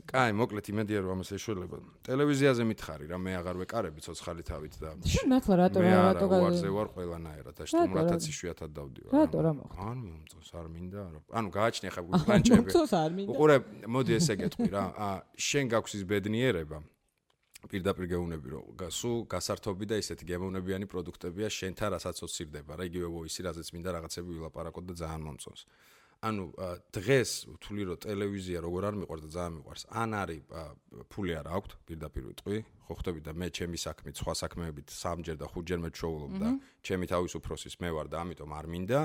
[0.06, 1.78] კაი, მოკლედ იმედია რომ ამას ეშველება.
[2.06, 6.88] ტელევიზიაზე მითხარი რა, მე აღარ ვეკარები ცოცხალი თავით და შენ ახლა რატო რატო გავარზე ვარ
[6.94, 9.10] ყველანაირად, აშტომრათაც იშვიათად დავდივარ.
[9.18, 9.82] რატო რა მოხდა?
[9.90, 11.20] ანუ მომწონს არ მინდა რა.
[11.42, 12.62] ანუ გააჩნია ხა პლანჭები.
[12.62, 13.30] მომწონს არ მინდა.
[13.34, 13.56] უყურე,
[13.90, 14.84] მოდი ესე გეტყვი რა.
[15.34, 16.78] შენ გაქვს ის ბედნიერება,
[17.70, 23.46] პირდაპირ გეუბნები რომ სუ გასართობი და ისეთი გემოვნებიანი პროდუქტებია შენთან რასაც ოცირდება რა იგივე ვოისი
[23.46, 25.62] რაზეც მინდა რაღაცები ვილაპარაკოთ და ძალიან მომწონს
[26.22, 26.44] ანუ
[26.94, 29.82] დღეს ვთვლი რომ ტელევიზია როგორ არ მიყვარს და ძალიან მიყვარს.
[29.90, 30.40] ან არის
[31.10, 35.46] ფული არ აქვს პირდაპირ ვიტყვი, ხო ხვდები და მე ჩემი საქმით, სხვა საქმეებით სამჯერ და
[35.50, 36.48] ხუთჯერ მეჩვეულობ და
[36.86, 39.00] ჩემი თავის უფროსის მე ვარ და ამიტომ არ მინდა.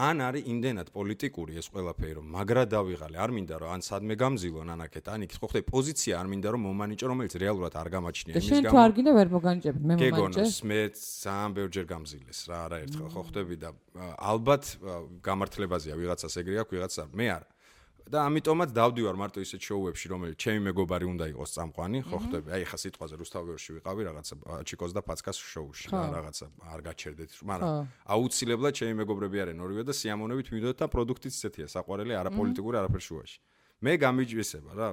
[0.00, 4.68] ან არის იმდენად პოლიტიკური ეს ყველაფერი რომ მაგრა დავიღალე, არ მინდა რომ ან სადმე გამზილონ
[4.74, 8.34] ან აქეთ, ან იქ ხო ხვდები პოზიცია არ მინდა რომ მომანიჭო, რომელიც რეალურად არ გამაჩნია
[8.34, 8.80] იმის შენ თუ გამო.
[8.80, 10.10] არ გინდა ვერ მოგანიჭებთ მე მომანჭე.
[10.10, 13.68] გეგონოს მე ძალიან ბევრჯერ გამზილეს რა არა ერთხელ ხო ხვდები და
[14.30, 14.64] ალბათ
[15.28, 17.48] გამართლებაზეა ვიღაცას ეგრე აქვს ვიღაცას არ მე არა
[18.08, 22.64] და ამიტომაც დავდივარ მარტო ისეთ შოუებში რომელიც ჩემი მეგობარი უნდა იყოს წამყვანი ხო ხვდები აი
[22.70, 24.34] ხა სიტყვაზე რუსთავიორში ვიყავი რაღაცა
[24.70, 26.02] ჩიკოს და ფაცკას შოუში ხო.
[26.16, 27.70] რაღაცა არ გაჩერდეთ მაგრამ
[28.14, 33.02] აუცილებლად ჩემი მეგობრები არიან ორივე და სიამოვნებით მივიდოთ და პროდუქტიც ისეთია საყვარელი არა პოლიტიკური არაფერ
[33.10, 33.38] შუაში
[33.80, 34.88] მე გამიჯვისება რა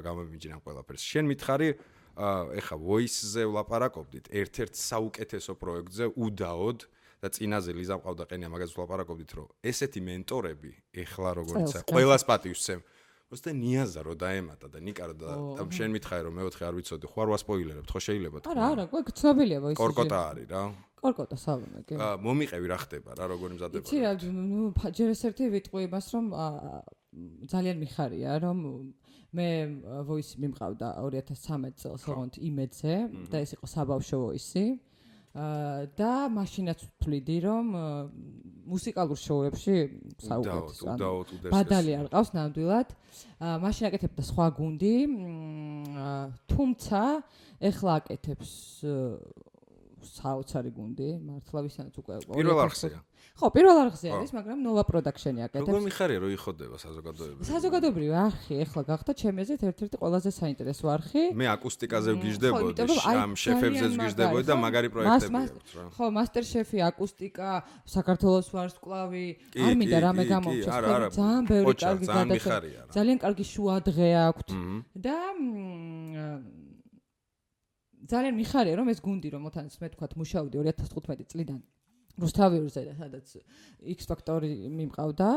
[0.00, 1.02] გამომიჯი ამ ყველაფერს.
[1.12, 1.68] შენ მითხარი
[2.16, 4.24] აა, ეხა voice-ზე ვლაპარაკობდით?
[4.32, 6.78] ერთ-ერთ საუკეთესო პროექტზე უდაოდ
[7.26, 10.70] და წინაზე ლიზა მყავდა ყენია მაგას ვლაპარაკობდით რომ ესეთი მენტორები
[11.02, 12.80] ეხლა როგორიცა ყოველას პატივს სცემ
[13.26, 15.30] მოსტე ნიაზა რო დაემატა და ნიკა რო და
[15.74, 19.16] შენ მითხარი რომ მეოთხე არ ვიცოდი ხო არ ვასპოილერებთ ხო შეიძლება თქო არა არა გვაქვს
[19.18, 20.62] ცნობილია მოიცი კორკოტა არის რა.
[21.02, 21.94] კორკოტა სავონა კი.
[22.06, 24.62] აა მომიყევი რა ხდება რა როგორი მზადება იცი რა ნუ
[24.94, 26.26] ჯერ ეს ერთი ვიტყვი იმას რომ
[27.50, 28.58] ძალიან მიხარია რომ
[29.34, 29.48] მე
[30.06, 32.94] ვოისი მიმყავდა 2013 წელს ოღონდ იმედზე
[33.26, 34.95] და ეს იყო საბავშვო ვოისი აა
[35.36, 37.66] და მაშინაც ვთვლიდი რომ
[38.66, 39.76] მუსიკალურ შოუებში
[40.32, 40.54] ანუ
[40.96, 42.88] უდაოდ უდესეს ბადალი არ ყავს ნამდვილად.
[43.64, 44.94] მაშინ აკეთებდა სხვა გუნდი,
[46.50, 47.02] თუმცა
[47.70, 48.50] ეხლა აკეთებს
[50.06, 53.00] საოცარი გუნდი, მართლა ვისანაც უკვე პირველ 2020 არხზეა
[53.36, 55.84] ხო, პირველ არხზე არის, მაგრამ Nova Production-ი როგორ აკეთებს.
[55.86, 61.22] მიხარია რომ იხოდება საზოგადოება საზოგადოებრივი არხი ეხლა გახდა ჩემი აზრით ერთ-ერთი ყველაზე საინტერესო არხი.
[61.36, 64.94] მე აკუსტიკაზე მ, ვგიჟდებოდი ხო, იმიტომ რომ აი ამ შეფებზე ძალიან ვგიჟდებოდი და მაგარი, ხო?
[64.96, 67.50] პროექტები აქვს რა ხო, მასტერშეფი, აკუსტიკა,
[67.84, 70.72] საქართველოს ვარსკვლავი, არ მინდა რამე გამოვჩეს,
[71.12, 72.06] ძალიან ბევრი კარგი
[72.72, 72.88] რა.
[72.96, 74.48] ძალიან კარგი შუა დღე აქვთ.
[74.56, 74.80] მჰმ.
[74.96, 75.16] და
[78.12, 81.58] ძალიან მიხარია რომ ეს გუნდი რომ მოთანაც მე თქვა მუშაობდი 2015 წლიდან
[82.16, 83.26] რუსთავიურზე და სადაც
[83.92, 85.30] X ფაქტორი მიმყავდა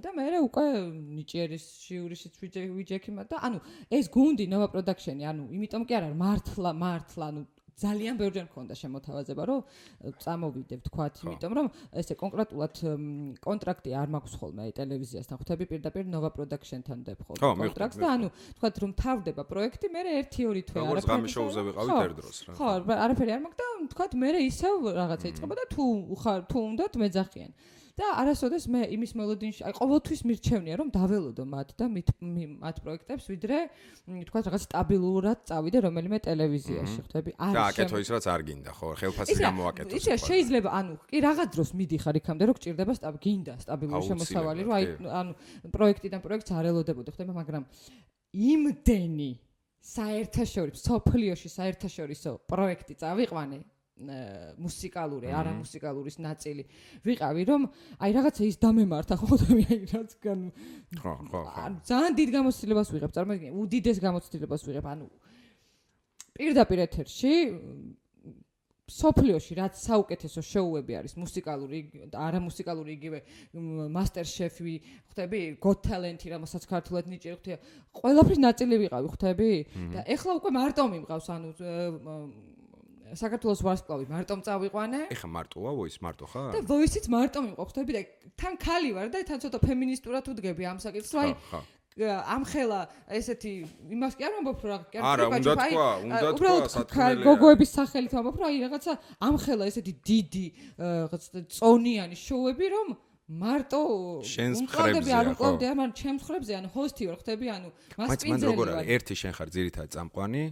[0.00, 0.64] და მე უკვე
[1.18, 3.58] ნიჭიერის ჟიურიშიც ვიჯე- ვიჯექიმა და ანუ
[3.92, 7.42] ეს გუნდი Nova Production-ი ანუ იმიტომ კი არა მართლა მართლა ანუ
[7.82, 9.60] ძალიან ბევრჯერ მქონდა შემოთავაზება რომ
[10.22, 11.66] წამოვიდე ვთქვათ იმიტომ რომ
[12.02, 12.74] ესე კონკრეტულად
[13.46, 17.40] კონტრაქტი არ მაქვს ხოლმე ტელევიზიასთან ხვდები პირდაპირ Nova Production-თან დებ ხოლმე
[17.72, 18.28] კონტრაქტს და ანუ
[18.60, 22.36] თქვათ რომ თავდება პროექტი მე 1-2 თვე როგორც არაფერი ღამის არ შოუზე ვიყავით ერთ დროს
[22.46, 22.52] რა.
[22.60, 25.84] ხო რა- არაფერი არ მაქვს და თქვათ მე ისევ რაღაცა იწყება და თუ
[26.22, 27.50] ხარ თუ უნდათ მეძახიან
[28.00, 32.76] და არასოდეს მე იმის მელოდინში აი ყოველთვის მირჩევნია რომ დაველოდო მათ და მით მი- მათ
[32.84, 33.58] პროექტებს ვიდრე
[34.08, 38.40] მ, თქვათ რაღაც სტაბილურად წავიდე რომელიმე ტელევიზიაში ხვდები და არის აკეთო შემ- ის რაც არ
[38.48, 38.88] გინდა ხო?
[39.02, 44.02] ხელფასი გამოაკეთო რა, შეიძლება ანუ კი რაღაც დროს მიდიხარ იქამდე რომ გჭირდება სტაბ გინდა სტაბილური
[44.08, 44.84] შემოსავალი რომ აი
[45.20, 45.32] ანუ
[45.76, 47.62] პროექტიდან პროექტს არ ელოდებოდი ხდება მაგრამ
[48.34, 49.30] იმდენი
[49.84, 53.58] საერთაშორისო სოფლიოში საერთაშორისო პროექტი წავიყვანე
[54.58, 56.62] მუსიკალური, არა მუსიკალურის ნაწილი.
[57.06, 57.62] ვიყავი რომ
[58.02, 60.40] აი რაღაცა ის დამემართა ხოლმე აი რაც გან
[60.98, 61.40] ხო ხო ხო.
[61.62, 65.06] ანუ ძალიან დიდ გამოცდილებას ვიღებ, წარმოიდგინე, უდიდეს გამოცდილებას ვიღებ, ანუ
[66.36, 67.32] პირდაპირ ეთერში
[68.92, 71.80] სოფლიოში რაც საუკეთესო შოუები არის მუსიკალური
[72.12, 73.20] და არა მუსიკალური იგივე
[73.94, 74.74] მასტერ შეფი
[75.12, 77.58] ხვდები გოთ ტალენტი რომელსაც ქართულად ნიჭიერი ხვდია
[78.00, 79.50] ყველაფრის ნაწილი ვიყავი ხვდები?
[79.94, 81.48] და ეხლა უკვე მარტო მიმყავს ანუ
[83.12, 85.00] საქართველოს ვარსკვლავი მარტო წავიყვანე?
[85.12, 88.02] ეხა მარტოა ვოის მარტო ხარ და ვოისიც მარტო მიმყავს ხვდები და
[88.40, 91.12] თან ქალი ვარ და თან ცოტა ფემინისტურად ვდგები ამ საკითხს.
[91.12, 91.30] აი
[91.92, 92.80] ამხელა
[93.12, 93.52] ესეთი
[93.92, 97.24] იმას კი არ ვამბობ რა კი ვთქვი, უნდა აი, თქვა, უნდა თქვა, უბრალოდ სათქმელია.
[97.28, 98.92] გოგოების სახელით ვამბობ რომ აი რაღაცა
[99.28, 100.46] ამხელა ესეთი დიდი
[100.80, 101.22] რაღაც
[101.52, 102.88] წონიანი შოუები რომ
[103.32, 108.08] მარტო უმკლავდები, მხრებზეა, არ უმკლავდი მაგრამ ჩემს ხრებზე ანუ ჰოსტი ვარ ხდები ანუ მაინც მან
[108.08, 108.76] მასპინძელი როგორ ვარ.
[108.82, 110.42] არის ერთი შენ ხარ ძირითადად წამყვანი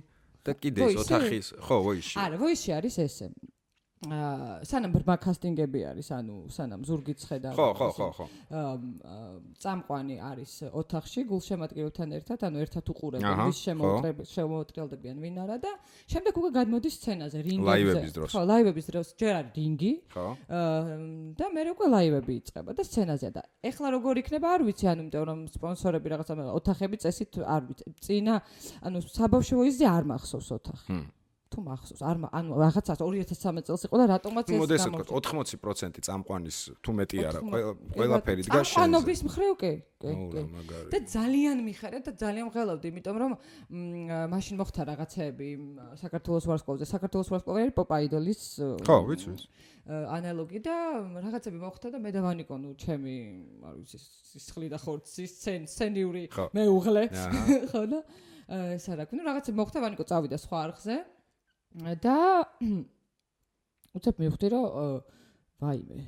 [0.46, 1.03] და კიდე ის ვოისი?
[1.05, 3.26] ოთახის ხო ვოიში არა ვოისი არის ესე
[4.00, 8.26] სანამ ბრმა კასტინგები არის ანუ სანამ ზურგიც ხედა ხო ხო ხო ხო
[9.60, 15.72] წამყვანი არის ოთახში გულშემატკივრებთან ერთად, ანუ ერთად უყურებენ აჰა, ვის შემოუტრებ შემოუტრელდებიან ვინ არა და
[16.08, 17.68] შემდეგ უკვე გადმოდის სცენაზე რინგზე.
[17.68, 18.30] ლაივების დროს.
[18.32, 19.92] ხო, ლაივების დროს ჯერ არის რინგი.
[20.16, 20.96] ხო აა,
[21.36, 25.24] და მე უკვე ლაივები იწყება და სცენაზე და ეხლა როგორ იქნება არ ვიცი ანუ იმიტომ
[25.28, 28.34] რომ სპონსორები რაღაცა ოთახები წესით არ ვიცი წინა
[28.80, 31.19] ანუ საბავშვო ვიზზე არ მახსოვს ოთახი ჰმ.
[31.50, 32.00] თუ მახსოვს?
[32.06, 37.40] არ ანუ რაღაცა 2013 წელს იყო და რატომაც ეს თქვა 80% წამყვანის თუ მეტი არა
[37.42, 38.74] 80 ყველა- ყველაფერი დგას შენზე.
[38.78, 40.42] წამყვანობის მხრივ კი კი რა
[40.94, 43.32] და ძალიან მიხარია და ძალიან მღელავდი, იმიტომ რომ
[44.30, 45.66] მაშინ მოხდა რაღაცეები მ,
[46.00, 46.84] საქართველოს ვარსკვლავზე.
[46.94, 48.40] საქართველოს ვარსკვლავი არის პოპ აიდოლის
[48.86, 49.46] ხო ვიცი ვიცი.
[49.90, 50.74] ანალოგი და
[51.26, 53.14] რაღაცები მოხდა და მე და ვანიკო ნუ ჩემი
[53.66, 53.98] არ ვიცი
[54.30, 56.44] სისხლი და ხორცი სცენ სცენიური ხო.
[56.54, 57.30] მეუღლე აჰა.
[57.74, 58.00] ხო და
[58.50, 60.94] ა, ეს არა ნუ რაღაცები მოხდა ვანიკო წავიდა სხვა არხზე
[62.06, 62.16] და
[63.96, 64.66] უცებ მივხვდი რომ
[65.61, 66.00] ვაიმე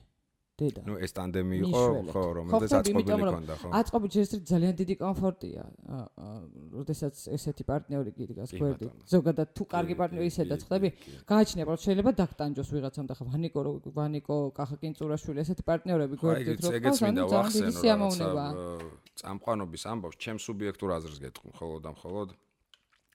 [0.63, 3.69] დედა ნუ ეს ტანდემი იყო ხო რომელზეც აწყობილი რომ ქონდა ხო?
[3.79, 5.63] აწყობი ჯერ ძალიან დიდი კომფორტია.
[5.65, 6.37] აა, აა,
[6.77, 8.93] როდესაც ესეთი პარტნიორი გიდგას ბატონო.
[9.13, 10.89] ზოგადად თუ კარგი პარტნიორი ისედაც ხდები,
[11.33, 13.61] გააჩნია, რომ შეიძლება დაგტანჯოს ვიღაცამ და ხა ვანიკო
[13.97, 18.77] ვანიკო კახა კინწურაშვილი ესეთი პარტნიორები გვერდით რო მინდა ანუ ძალიან დიდი აა,
[19.23, 22.29] წამყვანობის ამბავს ჩემ სუბიექტურ აზრს გეტყვი მხოლოდ და მხოლოდ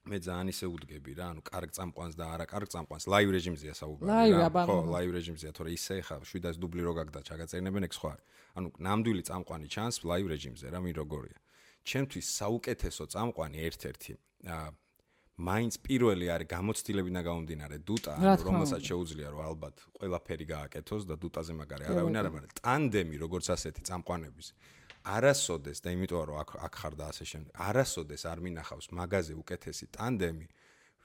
[0.07, 3.03] მე ძალიან ისე უდგები რა ანუ კარგ წამყვანს და არა კარგ წამყვანს.
[3.11, 7.83] ლაივ რეჟიმზეა საუბარი რა ხო ლაივ რეჟიმზეა თორე ისე ხა შვიდას დუბლი რო გაგდა ჩაგაწერინებენ
[7.87, 8.13] ეგ სხვა
[8.57, 11.37] ანუ ნამდვილი წამყვანი ჩანს ლაივ რეჟიმზე რა მინ როგორია.
[11.87, 14.11] ჩემთვის საუკეთესო წამყვანი ერთ-ერთი
[14.47, 14.67] აა
[15.37, 21.83] მაინც პირველი არის გამოცდილებინა გამომდინარე დუტა, რომელსაც შეუძლია რომ ალბათ ყველაფერი გააკეთოს და დუტაზე მაგარი
[21.93, 24.47] არავინ არ არის, მაგრამ ტანდემი როგორც ასეთი წამყვანების
[25.15, 29.85] არასოდეს და იმიტომ რომ აქ აქ ხარ და ასე შემდეგ, არასოდეს არ მინახავს მაგაზე უკეთესი
[29.95, 30.47] ტანდემი,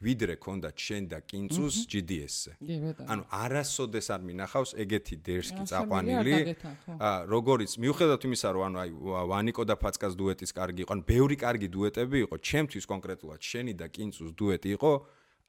[0.03, 2.53] ვიდრე ქონდა შენ და კინწუს GDS-ზე.
[2.59, 6.35] კი ბატონო ანუ არასოდეს არ მინახავს ეგეთი დერსკი წაყვანილი.
[6.35, 6.93] სამი არ გაგეთან, ხო.
[6.99, 11.03] ა როგორიც მიუხედავად იმისა რომ ანუ აი ვა- ვანიკო და ფაცკას დუეტის კარგი იყო, ანუ
[11.07, 14.93] ბევრი კარგი დუეტები იყო, ჩემთვის კონკრეტულად შენი და კინწუს დუეტი იყო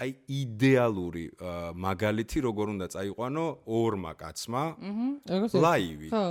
[0.04, 0.10] აი
[0.42, 1.26] იდეალური
[1.86, 6.10] მაგალითი როგორ უნდა წაიყვანო ორმა კაცმა აჰა როგორც ლაივი.
[6.14, 6.26] ხო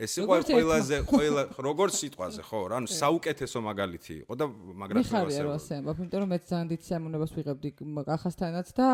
[0.00, 0.60] ეს იყო როგორც ერთმა.
[0.60, 4.44] ყველაზე ყველა როგორც სიტყვაზე ხო რა ანუ საუკეთესო მაგალითი იყო და
[4.80, 7.68] მაგრამ მიხარია რომ ასე ამბობ, იმიტომ რომ მეც ძალიან დიდ სიამოვნებას ვიღებდი
[8.10, 8.88] კახასთანაც და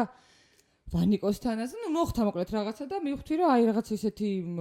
[0.86, 4.58] ვანიკოსთანაც, ну, მოხდა მოკლედ რაღაცა და მივხვდი რომ აი რაღაც ისეთი მ,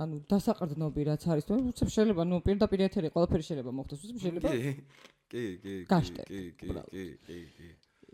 [0.00, 4.48] ანუ დასაყრდნობი რაც არის, თუ უცებ შეიძლება, ну, პირდაპირ ეთერი ყველაფერი შეიძლება მოხდეს, უცებ შეიძლება
[4.48, 4.72] კი
[5.28, 6.88] კი კი გაშტერთ, კი კი უბრალოდ.
[6.88, 7.68] კი კი კი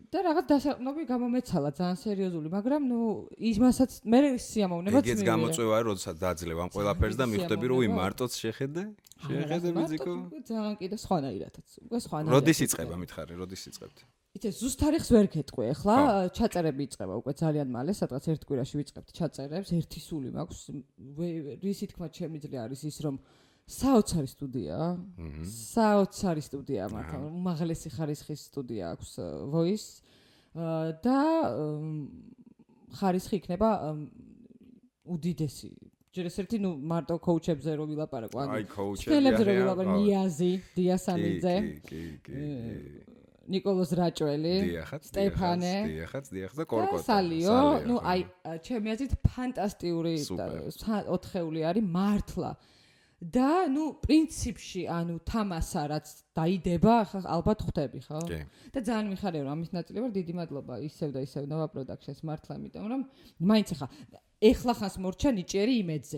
[0.10, 3.00] და რაღაც დასაყრდნობი გამომეცალა ძალიან სერიოზული, მაგრამ ну,
[3.38, 8.00] იმასაც მე სიამოვნებაც ეგეც გამოწვევა როდესაც დაძლევ ამ ყველაფერს და მიხვდები რომ სიამოვნება.
[8.02, 8.82] მარტოც შეხედე?
[9.30, 10.14] შეხედე ბიძიკო
[10.50, 12.34] ძალიან კიდე სხვანაირადაც, უკვე სხვანაირად.
[12.34, 13.98] როდის იწება მითხარი როდის იწებთ
[14.38, 15.96] იცი ზუსტ თარიღს ვერ გეტყვი ახლა
[16.38, 20.60] ჩაწერები იწყება უკვე ძალიან მალე სადღაც ერთ კვირაში ვიწყებთ ჩაწერებს ერთი სული მაქვს
[21.66, 23.18] რისი თქმა შემიძლია არის ის რომ
[23.70, 24.90] საოცარი სტუდიაა
[25.54, 29.12] საოცარი სტუდია მართლა უმაღლესი ხარისხის სტუდია აქვს
[29.54, 30.02] voice.
[31.06, 31.20] და
[32.98, 33.70] ხარისხი იქნება
[35.06, 35.70] უდიდესი.
[36.10, 40.52] ჯერ ეს ერთი ნუ მარტო კოუჩებზე რო ვილაპარაკო ანუ კოუჩები ჩქელებზე რო არიან, ვილაპარაკო ნიაზი
[40.74, 42.42] დიასამიძე კი კი კი
[43.54, 44.56] ნიკოლოზ რაჭველი
[45.06, 48.02] სტეფანე დიახაც დიახაც და კორკოტა სალიო, ნუ ხო.
[48.10, 48.20] აი
[48.66, 50.16] ჩემი აზრით ფანტასტიკური
[51.14, 52.52] ოთხეული არის მართლა.
[53.20, 56.08] და ნუ პრინციპში ანუ თამასა რაც
[56.40, 58.20] დაიდება, ხა ალბათ ხვდები, ხო?
[58.72, 62.54] და ძალიან მიხარია რომ ამის ნაწილი ვარ, დიდი მადლობა ისევ და ისევ Nova Productions მართლა,
[62.64, 63.02] იმიტომ რომ
[63.44, 63.88] მაინც ხა
[64.40, 66.18] ეხლა ხანს მორჩა ნიჭიერი იმედზე.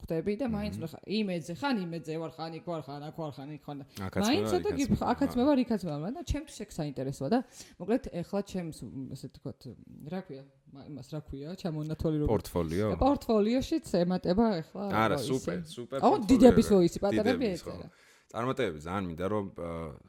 [0.00, 3.32] ხვდები და მაინც ნუ ხა იმედზე ხან იმედზე ვარ ხან იქ ვარ ხან აქ ვარ
[3.36, 3.78] ხან იქ ხან
[4.24, 5.08] მაინც ცოტა იქაც გიფ მე ვარ.
[5.12, 7.38] აქაც მე ვარ იქაც მე ვარ და ჩემთვის ეგ საინტერესოა და
[7.80, 8.78] მოკლედ ეხლა ჩემს
[9.12, 9.60] ესე თქვათ
[10.08, 15.98] რა ქვია მა- იმას რა ქვია ჩამონათვალი როგორ პორტფოლიო პორტფოლიოშიც ემატება ეხლა არა სუპერ სუპერ
[16.08, 17.86] აუ დიდების voice-ი პატარები ეწერა
[18.28, 19.46] წარმატებები ძალიან მინდა რომ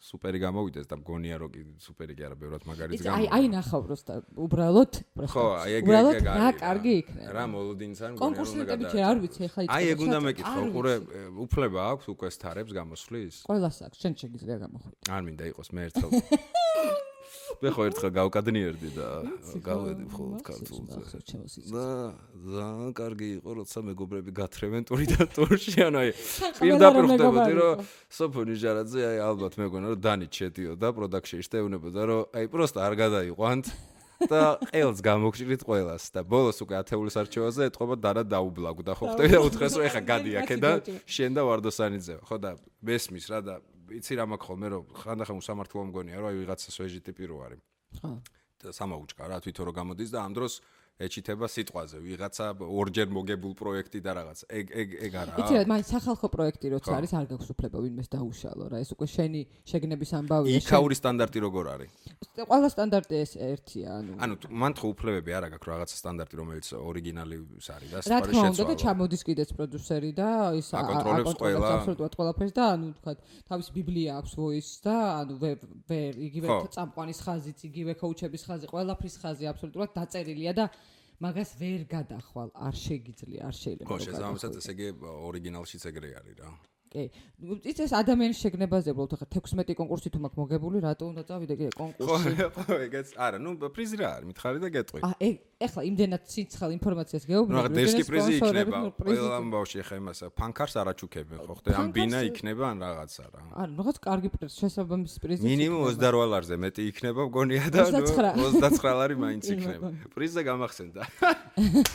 [0.04, 3.36] სუპერი გამოვიდეს და მგონია რომ კი სუპერი კი არა ბევრად მაგარიც იცი აი გამოვიდა.
[3.40, 4.14] აი ნახავ პროსტა
[4.46, 4.94] უბრალოდ
[5.34, 7.30] ხო, აი ეგ ეგ რა კარგი იქნება.
[7.40, 9.08] რა მოლოდინს არ მგონია რომ კონკურსლეტები გადააჭრა.
[9.10, 10.96] არ ვიცი ეხლა აი ეგ უნდა მეკითხო ყურე
[11.48, 13.36] უფლება აქვს უკვე სტარებს გამოსვლის?
[13.48, 16.12] ყველას აქვს შენ შეგიძლია გამოხვიდე არ მინდა იყოს მე ერთხელ
[17.60, 19.08] მე ხო ერთხელ გავკადნიერდი და
[19.66, 21.00] გავედი მხოლოდ ქართულზე.
[21.74, 21.86] და
[22.40, 25.76] ძალიან კარგი იყო როცა მეგობრები გათრევენ ტური და ტურში.
[25.90, 26.10] ანუ აი
[26.62, 27.74] პირდაპირ ხდებოდი რომ
[28.20, 32.94] სოფონი ჟარაძე აი ალბათ მეგონა რომ დანით შედიოდა პროდაქშენში და ეუბნებოდა რომ აი პროსტა არ
[33.04, 33.66] გადაიყვანთ
[34.32, 39.40] და ყელს გამოგჭრით ყველას და ბოლოს უკვე ათეულის არჩევაზე ეთყობა დანა დაუბლაგდა ხო ხტები და
[39.48, 42.52] უთხრეს რომ ეხა გადი აქედან შენ და ვარდოსანიძე ხო და
[42.84, 43.56] მესმის რა და
[43.98, 47.62] იცი რა მაქვს ხოლმე რომ ხანდახან უსამართლო მგონია რომ აი ვიღაცა სვეჟი ტიპი რო არის.
[48.00, 48.12] ხო.
[48.60, 50.54] და სამაუჭკა რა თვითონ რო გამოდის და ამ დროს
[51.00, 54.40] ეჩითება სიტყვაზე ვიღაცა ორჯერ მოგებულ პროექტი და რაღაც.
[54.52, 55.32] ეგ ეგ ეგ არა.
[55.40, 58.78] იცი რა მაინც სახალხო პროექტი როცა არის არ გაქვს უფლება ვინმეს დაუშალო რა.
[58.84, 61.92] ეს უკვე შენი შეგნების ამბავია იქაური სტანდარტი როგორ არის?
[62.40, 67.36] ყველა სტანდარტი ეს ერთია ანუ ანუ მან ხო უფლებები არა გაქვს რაღაცა სტანდარტი რომელიც ორიგინალი
[67.40, 71.68] არის და რა სწორი თქმა უნდა და შეცვალა ჩამოდის კიდეც პროდიუსერი და ის აკონტროლებს ყველა.
[71.80, 73.14] აბსოლუტურად ყველაფერს და ანუ თქვა
[73.48, 75.58] თავისი ბიბლია აქვს voice და ანუ ვერ
[75.88, 80.66] ვერ იგივე წამყვანის ხაზიც იგივე კოუჩების ხაზი ყველაფრის ხაზი აბსოლუტურად დაწერილია და
[81.20, 84.62] მაგას ვერ გადახვალ არ შეგიძლია არ შეიძლება ხო შესაბამისად გადახვიდე.
[84.64, 84.88] ესე იგი
[85.30, 86.50] ორიგინალშიც ეგრე არის რა
[86.90, 87.04] კი.
[87.40, 91.72] იცი ეს ადამიანის შეგნებაზე უბრალოდ ახლა 16 კონკურსი თუ მაქვს მოგებული რატო უნდა წავიდე კიდე
[91.72, 95.00] ხო კონკურსში ხო ეგეც არა ნუ პრიზი რა არის მითხარი და გეტყვი.
[95.06, 100.20] ა ეგ ეხლა იმდენად სიცხალ ინფორმაციას გეუბნები რა დერსკი პრიზი იქნება ყველა ამბავში ხა იმას
[100.36, 105.16] ფანკარს არაჩუქებენ ხო ხტე ამ ბინა იქნება ან რაღაცა რა არა რაღაც კარგი პრიზი შესაბამის
[105.24, 108.60] პრიზი მინიმუმ 28 ლარზე მეტი იქნება მგონია და ნუ 29.
[108.60, 109.88] 29 ლარი მაინც იქნება.
[110.16, 111.02] პრიზზე გამახსენდა.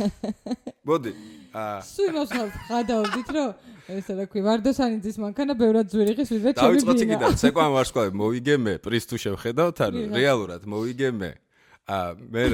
[0.89, 1.13] მოდი
[1.55, 3.49] აა სულ მოსხალ გადავდით რომ
[3.85, 7.05] ესა რა ქვია ვარდოსანიძის მანქანა ბევრად ძვირიღის ვიდრე ჩემი დავიწყოთ ბინა.
[7.05, 7.33] იქიდან.
[7.43, 8.13] ცეკვა ვარსკვლავი.
[8.17, 9.77] მოვიგე მე პრიზ თუ შევხედავთ?
[9.85, 11.33] ანუ რეალურად მოვიგე მე.
[11.85, 12.45] ა მე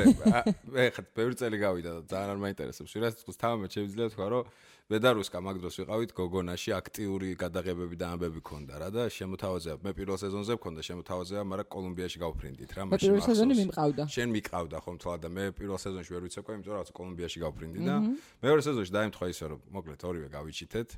[0.75, 2.91] მე ხეთ ბევრი წელი გავიდა და ძალიან არ მაინტერესებს.
[2.91, 4.45] ვიღაც თქოს თამამად შეიძლება თქვა რომ
[4.91, 9.87] მე და რუსკა მაგ დროს ვიყავით გოგონაში აქტიური გადაღებები და ამბები ქონდა რა და შემოთავაზება
[9.87, 14.03] მე პირველ სეზონზე მქონდა შემოთავაზება მაგრამ კოლუმბიაში გავფრინდით რა მე პირველ სეზონი მიმყავდა.
[14.11, 17.95] შენ მიყავდა ხომ თვალა და მე პირველ სეზონში ვერ ვიცოდი, იმიტომ რომ კოლუმბიაში გავფრინდი და
[18.43, 20.89] მეორე სეზონში დაემთხვა ისე რომ მოკლედ ორივე გავიჩითეთ.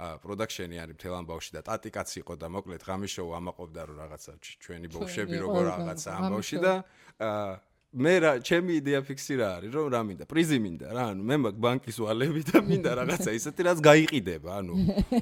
[0.00, 4.32] ა პროდაქშენი არის მთელ ამბავში და ტატიკაც იყო და მოკლედ ღამის შოუ ამაყობდა რომ რაღაცა
[4.62, 6.62] ჩვენი ბავშვები როგორ რაღაცა ამბავში შოუ.
[6.64, 6.72] და
[7.20, 10.24] აა მე რა ჩემი იდეა ფიქსი რა არის რომ რა მინდა?
[10.30, 14.74] პრიზი მინდა რა ანუ მე მაგ ბანკის ვალები და მინდა რაღაცა ისეთი რაც გაიყიდება ანუ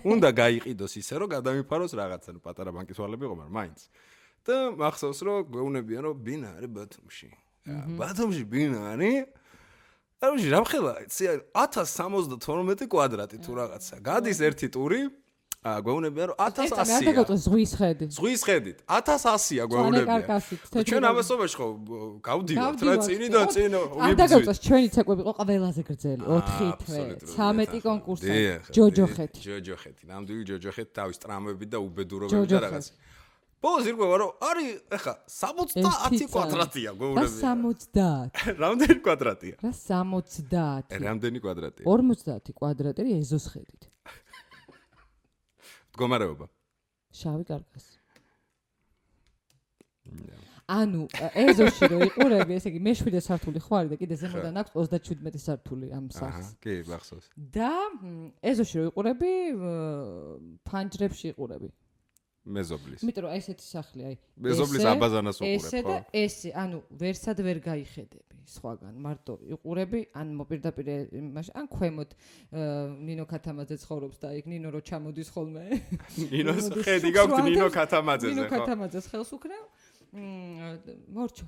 [0.04, 3.80] უნდა გაიყიდოს ისე რომ გადამიფაროს რაღაცა ანუ პატარა ბანკის ვალები იყო მაგრამ მაინც.
[4.44, 4.54] და
[4.84, 7.28] მახსოვს რომ გვეუბნებიან რომ ბინა არის ბათუმში
[7.96, 9.16] ბათუმში ბინა არის
[10.18, 10.94] ანუ რა ხელა?
[11.08, 11.24] იცი
[11.56, 13.94] 1072 კვადრატი თუ რაღაცა.
[14.04, 15.00] გადის ერთი ტური
[15.58, 18.06] გვეუბნებიან რომ მე არ 1100-ია დაგავწეს ზღვის ხედი.
[18.14, 20.60] ზღვის ხედით 1000-ია მწვანე გვეუბნებიან ჩვენ კარკასით.
[21.10, 21.66] ამასობაში ხო
[22.28, 24.18] გავდივართ რა წინიდან წინ არ ვიბრძვით.
[24.22, 28.30] დაგავწეს ჩვენი ცეკვები იყო ყველაზე გრძელი, 4 თვე, აბსოლუტურად, 13 დიახ, კონკურსი,
[28.78, 29.40] ჯოჯოხეთი.
[29.48, 32.86] ჯოჯოხეთი ნამდვილი ჯოჯოხეთი თავის ტრამვებით და უბედურობებით და რაღაც
[33.58, 38.38] ბოლოს ირკვევა რომ არის ეხა 70 ერთი კვადრატია და გვეუბნებიან 70.
[38.62, 40.94] რამდენი კვადრატია რა 70?
[41.02, 43.87] რამდენი კვადრატია 50 კვადრატი ეზოს ხედით.
[45.98, 46.46] მდგომარეობა
[47.18, 47.96] შავი კარკასი.
[50.68, 51.06] ანუ
[51.42, 55.88] ეზოში რო იყურები, ესე იგი მე-7 სართული ხო არის და კიდე ზემოდან აქვს 37 სართული
[55.96, 56.50] ამ აჰა სახლს.
[56.60, 57.72] კი მახსოვს და
[58.52, 59.32] ეზოში რო იყურები,
[60.68, 61.72] ფანჯრებში იყურები.
[62.48, 64.14] მეზობლის იმიტომ რომ ესეთი სახლი აი.
[64.44, 70.00] მეზობლის ესე, აბაზანას ესე უყურებ და ხო ესე, ანუ ვერსად ვერ გაიხედები სხვაგან, მარტო იყურები,
[70.16, 70.88] ან მოპირდაპირ
[71.20, 72.16] იმაში, ან ქვემოთ
[73.04, 75.64] ნინო ქათამაძე ცხოვრობს და იქ ნინო რო ჩამოდის ხოლმე.
[76.32, 79.64] ნინოს ხედი ვადებს, ნინო ნინო ქათამაძეზე ხო ქათამაძეს ხელს უკრევ.
[80.12, 80.20] მ
[81.12, 81.46] მორჩო.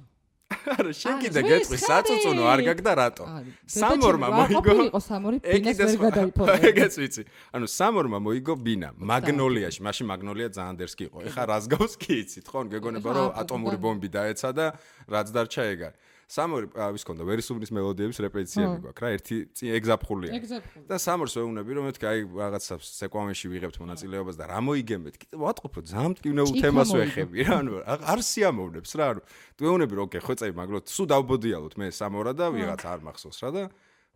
[0.51, 3.25] არა შენ კიდე გეტყვი საწუწუნო არ გაგ და რატო
[3.71, 6.57] სამორმა მოიგო მოიგო სამორი ბინას ვერ გადაიფორე.
[6.71, 7.23] ეგეც ვიცი.
[7.55, 11.19] ანუ სამორმა მოიგო ბინა მაგნოლიაში, მაშინ მაგნოლია ძალიან დერსკი იყო.
[11.31, 12.61] ეხა რას გავს კი იცით, ხო?
[12.75, 14.67] გეგონება რომ ატომური ბომბი დაეცა და
[15.07, 16.10] რაც დარჩა ეგ არის.
[16.31, 20.31] სამორი ა, ვის ქონდა ვერისუბნის მელოდიების რეპეტიციები გვაქვს რა, ერთი წინ ეგზაფხულია.
[20.39, 20.85] ეგზაქტული.
[20.87, 25.73] და სამორს ვეუბნები რომ მეთქი აი რაღაცა სეკვამეში ვიღებთ მონაწილეობას და რა მოიგებთ კიდე ვატყობ
[25.75, 29.21] რომ ძალიან მტკივნეულ ჭიქა თემას ვეხები რა ანუ არ სიამოვნებს რა ანუ
[29.59, 33.51] ვეუბნები რომ ოკეი ხო წაი მაგრამ სულ დავბოდიალოთ მე სამორა და ვიღაც არ მახსოვს რა
[33.51, 33.63] და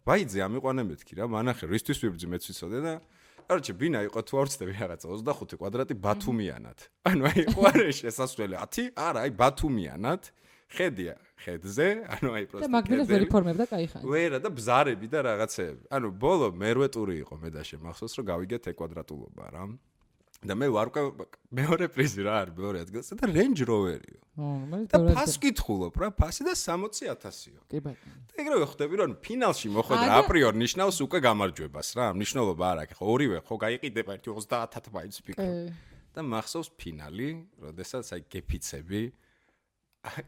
[0.06, 2.94] ვაიძე ამიყვანე მეთქი რა მანახე რისთვის ვიბძი მეც ვიცოდე და
[3.44, 6.78] კაროჩე ბინა იყო თუ არ ვცდები რაღაცა 25 კვადრატი ბათუმიანად.
[7.10, 10.22] ანუ აი იყო არა შესასვლელი 10 არა აი ბათუმიანად
[10.70, 12.64] ხედია ხედზე, ანუ აი პროსტა.
[12.64, 14.04] და მაგბილეს ვერ იფორმებდა кайხანი.
[14.08, 15.82] ვერა და ბზარები და რაღაცეები.
[15.92, 19.64] ანუ ბოლო მერვე ტური იყო მე და შემახსოვს რომ გავიგეთ ეკვადრატულობა რა.
[20.44, 20.88] და მე ვარ
[21.56, 24.20] მეორე პრიზი რა არის მეორე ადგილზე და Range Rover-იო.
[24.92, 27.60] და ფას გითხულობ რა, ფასი და 60000-იო.
[27.70, 28.16] კი ბატონო.
[28.28, 32.98] და ეგრევე ხვდები რომ ფინალში მოხვედრა აპრიორ ნიშნავს უკვე გამარჯვებას რა, მნიშვნელობა არ აქვს.
[33.00, 35.72] ორივე ხო გაიყიდება ერთი 30-ად მაინც ფიქრობ.
[36.14, 39.02] და მახსოვს ფინალი, როდესაც აი გეფიცები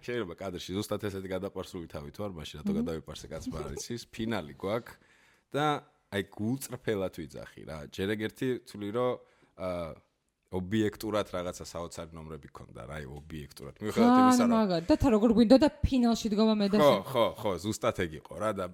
[0.06, 4.96] შეიძლება კადრში ზუსტად ესეთი გადაყვარსული თავით ვარ, მაშინ რატო გადავიპარსე კაც არ იცის, ფინალი გვაქვს
[5.52, 5.66] და
[6.16, 7.78] აი გულწრფელად ვიძახი რა.
[7.92, 9.12] ჯერ ეგერთი თვლი რომ
[9.56, 9.86] აა
[10.54, 13.80] ობიექტურად რაღაცა საოცარი ნომრები ქონდა რა, აი ობიექტურად.
[13.82, 17.24] მიუხედავად იმისა, რომ მაგარ და თა როგორ გვინდა და ფინალში დგომა მე და ხო, ხო,
[17.40, 18.66] ხო, ზუსტად ეგ იყო რა და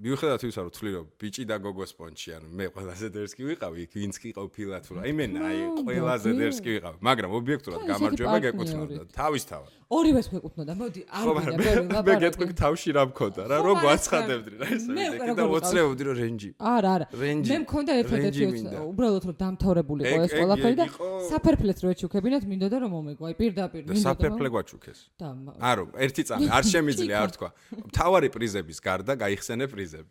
[0.00, 3.92] მიუხედავად იმისა, რომ თვლი რომ ბიჭი და გოგო სპონჩი, ანუ მე ყველაზე დერსკი ვიყავი, იქ
[4.00, 5.00] ვინც კი იყო ფილათურა.
[5.04, 6.70] აი მე აი ყველაზე და კი.
[6.80, 9.79] ვიყავი, მაგრამ ობიექტურად გამარჯვება გეკუთვნოდა თავისთავად.
[9.90, 10.72] ორივეს მეყუთნოდა.
[10.80, 14.90] მოდი, არ ვიდა, მაგრამ ბევრი მე- გეტყვი თავში რა მქონდა რა, რო გვაცხადებდი რა ესე
[14.94, 16.50] მე და როგორ ვოცნებობდი რომ რენჯი.
[16.62, 17.06] არა, არა.
[17.22, 18.42] რენჯი- მე მქონდა ერთადერთი
[18.90, 20.86] უბრალოდ რომ დამთავრებული იყო ეგ- ეს ყველაფერი და
[21.30, 23.22] საფერფლეც რო ეჩუქებინათ, მინდოდა რომ მომეგო.
[23.30, 24.04] აი პირდაპირ და მინდოდა.
[24.06, 24.98] საფერფლე გვაჩუქეს.
[25.18, 25.26] და
[25.58, 27.48] არო, ერთი წამი არ შემიძლია არ თქვა.
[27.90, 30.10] მთავარი პრიზების გარდა გაიხსენე პრიზები.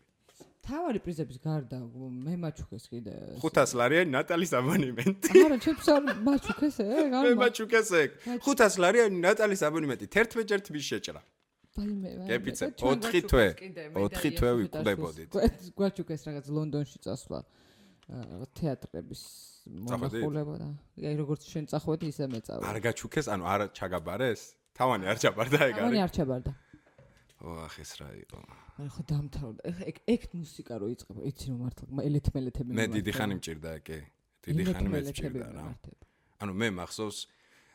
[0.70, 1.78] თავარი პრიზების გარდა
[2.26, 3.14] მე მაჩუქეს კიდე.
[3.42, 5.30] 500 ლარიანი ნატალის აბონემენტი.
[5.46, 8.10] არა, ჩემს არ მაჩუქეს ეგ, არ მე მა- მაჩუქეს ეგ.
[8.46, 11.22] 500 ლარიანი ნატალის აბონემენტი 11 ჯერ თბის შეჭრა.
[11.80, 14.60] და ჩვენ ოთხი გვაჩუქეს თვე, კიდე, მე და ოთხი იახი თვე ხეთაშვილს.
[14.60, 15.30] ვიკვდებოდით.
[15.34, 17.40] გვ- გვაჩუქეს რაღაც ლონდონში წასვლა
[18.10, 19.22] აა, თეატრების
[19.70, 20.68] მონახულება და
[21.10, 22.62] აი როგორც შენ წახვედი ისე მეწავე.
[22.70, 24.42] არ გაჩუქეს, ანუ არ ჩაგაბარეს?
[24.76, 26.00] თავანი არ ჩაბარდა ეგ არის.
[26.06, 26.52] არ ჩაბარდა.
[27.40, 28.40] ოახ ეს რა იყო.
[28.44, 29.62] მაგრამ ხო დამთავრდა.
[29.90, 32.70] ეგ ეგ მუსიკა რო იწყება, იცი რომ მართლა ელეთმელეთები.
[32.76, 33.88] მე დიდი ხანი მჭირდა ეგ.
[34.44, 35.64] დიდი ხანი მე მჭირდა რა.
[36.44, 37.18] ანუ მე მახსოვს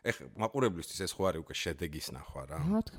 [0.04, 2.58] ეხ მაყურებლისთვის ეს ხო არის უკვე შედეგის ნახვა რა.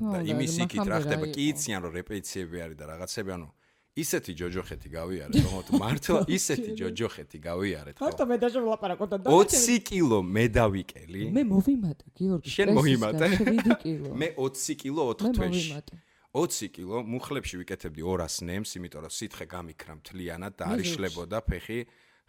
[0.10, 3.50] და იმის იქით რა ხდება, კი იციან რომ რეპეტიციები არის და რაღაცები, ანუ
[3.96, 7.96] ისეთი ჯოჯოხეთი გავიარეთ, რომ მართლა ისეთი ჯოჯოხეთი გავიარეთ.
[7.96, 8.04] ხო.
[8.10, 11.22] მარტო მე დაჟე ვლაპარაკოთ და 20 კილო მე დავიკელი.
[11.32, 12.50] მე მოვიმატე, გიორგი.
[12.52, 13.26] შენ მოიმატე?
[13.40, 14.10] 7 კილო.
[14.20, 15.70] მე 20 კილო 4 მე თვეში.
[15.72, 15.96] მოვიმატე.
[16.36, 21.80] 20 კილო მუხლებში ვიკეთებდი 200 ნემს, იმიტომ რომ სითხე გამიქრა მთლიანად და არ იშლებოდა ფეხი.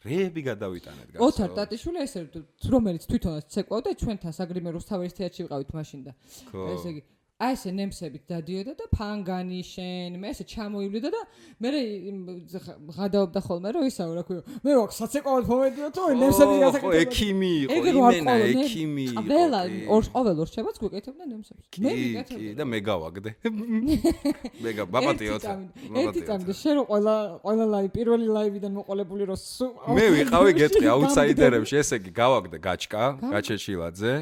[0.04, 2.22] რეები გადავიტანეთ ოთარ ტატიშვილი ესე
[2.68, 6.12] რომელიც თვითონაც ცეკვავდა ჩვენთან საგრიმე რუსთავის თეატრში ვიყავით მაშინ და
[6.76, 7.02] ესე იგი
[7.36, 11.18] აი ესე ნემსებით დადიოდა და ფანგანი შენ მე ესე ჩამოივლიდა და
[11.60, 11.70] მე
[12.96, 17.50] ღადაობდა ხოლმე რომ ისაო რა ქვია მე ვაკ საცეკვავად მომედია თუ ნემსები ხო, გასაკეთებდა ექიმი
[17.66, 19.24] იყო, იმენა ექიმი იყო.
[19.28, 19.60] ყველა
[19.92, 23.30] ორ ყოველ ორ შევაც გვეკეთებდა ნემსებს მე ვიკეთებდი და მე გავაგდე.
[24.64, 25.44] მე გა ბაბატიოთ.
[25.92, 29.36] ერთი წამი შენ რო ყველა ყველა ლაივ პირველი ლაივიდან მოყოლებული რო
[29.92, 30.94] მე ვიყავი გეტყვი გამდიდები.
[30.96, 34.14] აუთსაიდერებში, ესე იგი გავაგდე გაჩკა, გაჩეჩილაძე.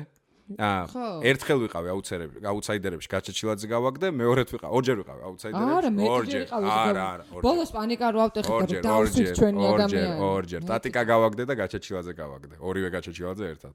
[0.45, 5.93] აა, ერთხელ ვიყავი აუთსაიდერებში, აუთსაიდერებში გაჩეჩილაძე გავაგდე, მეორედ ვიყავ, ორჯერ ვიყავი აუთსაიდერებში.
[5.97, 6.43] მე ორჯერ.
[6.45, 7.45] ვიყავი არა, არა, ორჯერ.
[7.49, 10.61] ბოლოს პანიკა რო ორჯერ, რომ დავსვით ორჯერ, ჩვენი ორჯერ, ადამიანი ორჯერ.
[10.69, 12.55] ტატიკა გავაგდე და გაჩეჩილაძე გავაგდე.
[12.61, 13.73] ორივე გაჩეჩილაძე ერთად.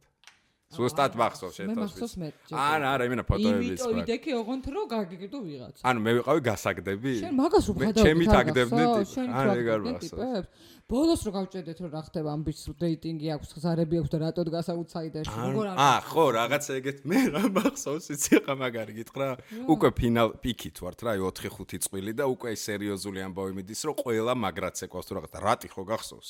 [0.69, 1.79] ზუსტად მახსოვს მე ერთად.
[1.81, 4.01] მახსოვს მე არა, არა, იმენა ფოტოებიც იმიტომ მაქვს.
[4.05, 7.13] იდექი ოღონდ რო გაგიგდო ვიღაც ანუ მე ვიყავი გასაგდები?
[7.25, 9.25] შენ მაგას მე გადავდი ჩემი თაგდებდი ტიპი.
[9.39, 10.45] არა, ეგ არ მახსოვს.
[10.89, 15.37] ბოლოს რო გავჭედეთ რომ რა ხდება ამბის რეიტინგი აქვს ზარები აქვს და რატო დგას აუთსაიდერში
[15.37, 19.27] როგორ არ აა, ხო, რაღაცა ეგეთ მე რა მახსოვს, იცი ხა მაგარი გითხრა.
[19.69, 24.77] უკვე ფინალ პიკით ვართ რა, 4-5 წვილი და უკვე სერიოზული ამბავი მიდის, რომ ყველა მაგრაც
[24.89, 25.37] ეკავს თუ რაღაცა.
[25.45, 26.29] რატი ხო გახსოვს?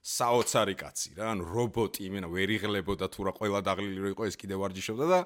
[0.00, 4.36] საოცარი კაცი რა, ანუ რობოტი, იმენა ვერ იღლებოდა თუ რა ყველა დაღლილი რო იყო ეს
[4.40, 5.18] კიდე ვარჯიშობდა და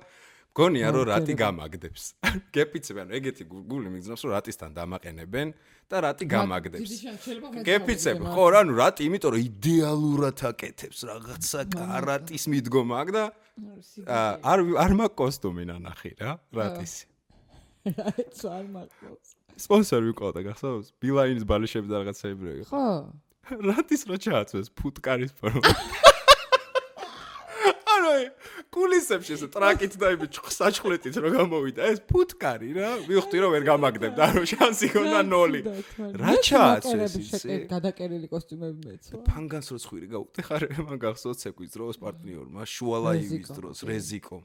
[0.54, 2.02] მგონია რომ რატი გამაგდებს.
[2.56, 5.48] გეპიცები, ანუ ეგეთი გუ- გული მიგზნობს რომ რატისთან დამაყენებენ
[5.90, 6.90] და რატი გამაგდებს.
[7.66, 13.24] გეპიცები, ხო რა, ანუ რატი, იმიტომ რომ იდეალურად აკეთებს რაღაცა კარატის მიდგომა აქვს და
[14.42, 16.94] არ არ მაქვს კოსტუმი ნანახი რა, რატის.
[17.84, 20.86] რაც არ მახსოვს სპონსორი ვიყავდა გახსოვს?
[20.98, 22.70] ბილაინის ბალიშები და რაღაცაები რო იყო.
[22.74, 22.86] ხო
[23.50, 25.72] რატის რო ჩააცვეს ფუტკარის ფორმა.
[27.94, 28.12] ანუ
[28.74, 34.20] კულისებში ეს ტრაკით და იმი საჩხლეტით რო გამოვიდა ეს ფუტკარი რა მივხვდი რომ ვერ გამაგდებდა
[34.34, 35.60] ანუ შანსი ქონდა ნოლი
[36.18, 37.56] რა ჩააცვეს იცი?
[37.70, 43.54] გადაკერილი კოსტიუმები მეცვა ფანგანს რო ხვირი გაუტეხარ მაგ ახსოვს ცეკვის დროს პარტნიორმა შუალაივის რეზიკო.
[43.54, 44.42] დროს რეზიკომ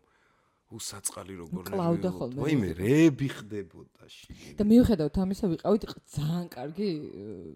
[0.69, 6.89] უსაწყალი როგორ კლავდა ხოლმე ვაიმე რეები ხდებოდა ში და მიუხედავად ამისა ვიყავით ძალიან კარგი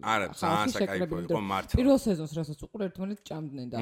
[0.02, 1.74] არა, ძალიან საკაიფო იყო, მართლა.
[1.78, 3.78] პირველ სეზონს რასაც უყურე ერთმანეთს ჭამდნენ და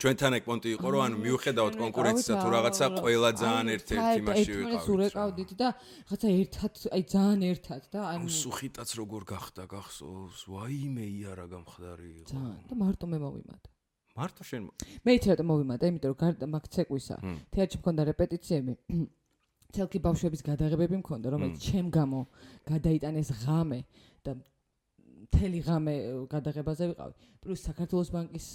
[0.00, 4.60] ჩვენთან ეგ პონტი იყო რომ ანუ მიუხედავად კონკურენციისა თუ რაღაცა ყველა ძალიან ერთ-ერთი მასში ერთმანეთს
[4.60, 11.04] ვიყავით ურეკავდით და რაღაცა ერთად აი ძალიან ერთად და ანუ სუხიტაც როგორ გახდა გახსოვს ვაიმე
[11.20, 13.68] იარა გამხდარი იყო ძალიან და მარტო მე მოვიმატე
[14.20, 14.68] მარტო შენ
[15.06, 17.16] მე იცი რატომ მოვიმატე იმიტომ რომ გარდა მაგ ცეკვისა
[17.56, 18.72] თეატრში მქონდა რეპეტიციები.
[19.74, 22.20] თელკი ბავშვების გადაღებები მქონდა რომელიც ჩემ გამო
[22.66, 23.80] გადაიტანეს ღამე
[24.26, 24.34] და
[25.30, 25.94] მთელი ღამე
[26.26, 27.14] გადაღებაზე ვიყავი.
[27.40, 28.46] პლუს საქართველოს ბანკის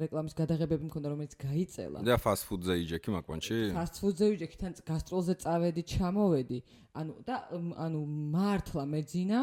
[0.00, 1.98] რეკლამის გადაღებები მქონდა რომელიც გაიწელა.
[2.06, 6.58] და ფასტ ფუდზე იჯექი მაკვანში ფასტ ფუდზე ვიჯექი თან გასტროლზე წავედი ჩამოვედი.
[6.94, 7.36] ანუ და
[7.84, 8.00] ანუ
[8.36, 9.42] მართლა მეძინა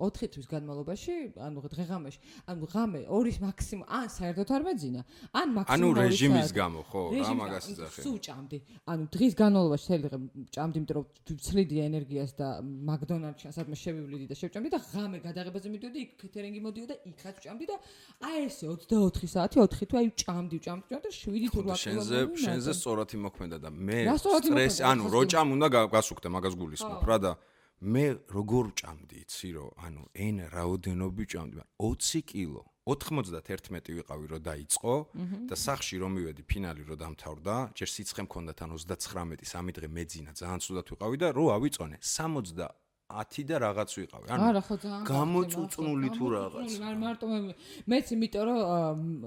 [0.00, 1.14] 4 თვის განმავლობაში,
[1.46, 5.00] ანუ დღეღამეში, ანუ ღამე ორის მაქსიმუმ, ან საერთოდ არ მეძინა,
[5.36, 8.58] ან ანუ მაქსიმუმ ორი რეჟიმის გამო ხო რა მაგას იძახე სულ ჭამდი.
[8.90, 10.18] ანუ დღის განმავლობაში დღე
[10.56, 11.04] ჭამდი, იმიტომ რომ
[11.36, 16.94] ვცლიდი ენერგიას და მაკდონალდში სადმე შევივლიდი და შევჭამდი და ღამე გადაღებაზე მიდიოდი, იქ კეთერინგი მოდიოდა,
[17.10, 17.76] იქაც ჭამდი და
[18.24, 22.16] აი ესე 24 საათი 4 თვე აი ჭამდი, ჭამდი, ჭამდი და 7 თუ 8 შენზე
[22.40, 27.32] შენზე სწორად იმოქმედა და მე იმოქმედა, ანუ როჭამ უნდა გა- გასუქდე მაგას გულისხმობ რა და
[27.80, 31.56] მე როგორ ჭამდი იცი რომ ანუ ენ რაოდენობი ჭამდი.
[31.56, 32.62] მაგრამ 20 კილო.
[32.90, 34.94] 91 ვიყავი რომ დაიწყო
[35.48, 40.30] და სახში რომ მივედი ფინალი რომ დამთავრდა ჯერ სიცხე მქონდა თან 39 სამი დღე მეძინა
[40.36, 42.68] ძალიან ცუდად ვიყავი და რო ავიწონე 60
[43.10, 44.26] 10 და რაღაც ვიყავი.
[44.28, 46.70] ანუ არა ხო ძალიან გამოწუწნული თუ რაღაც.
[46.84, 47.38] მარ- მარტო მე
[47.90, 48.58] მეც იმიტომ რომ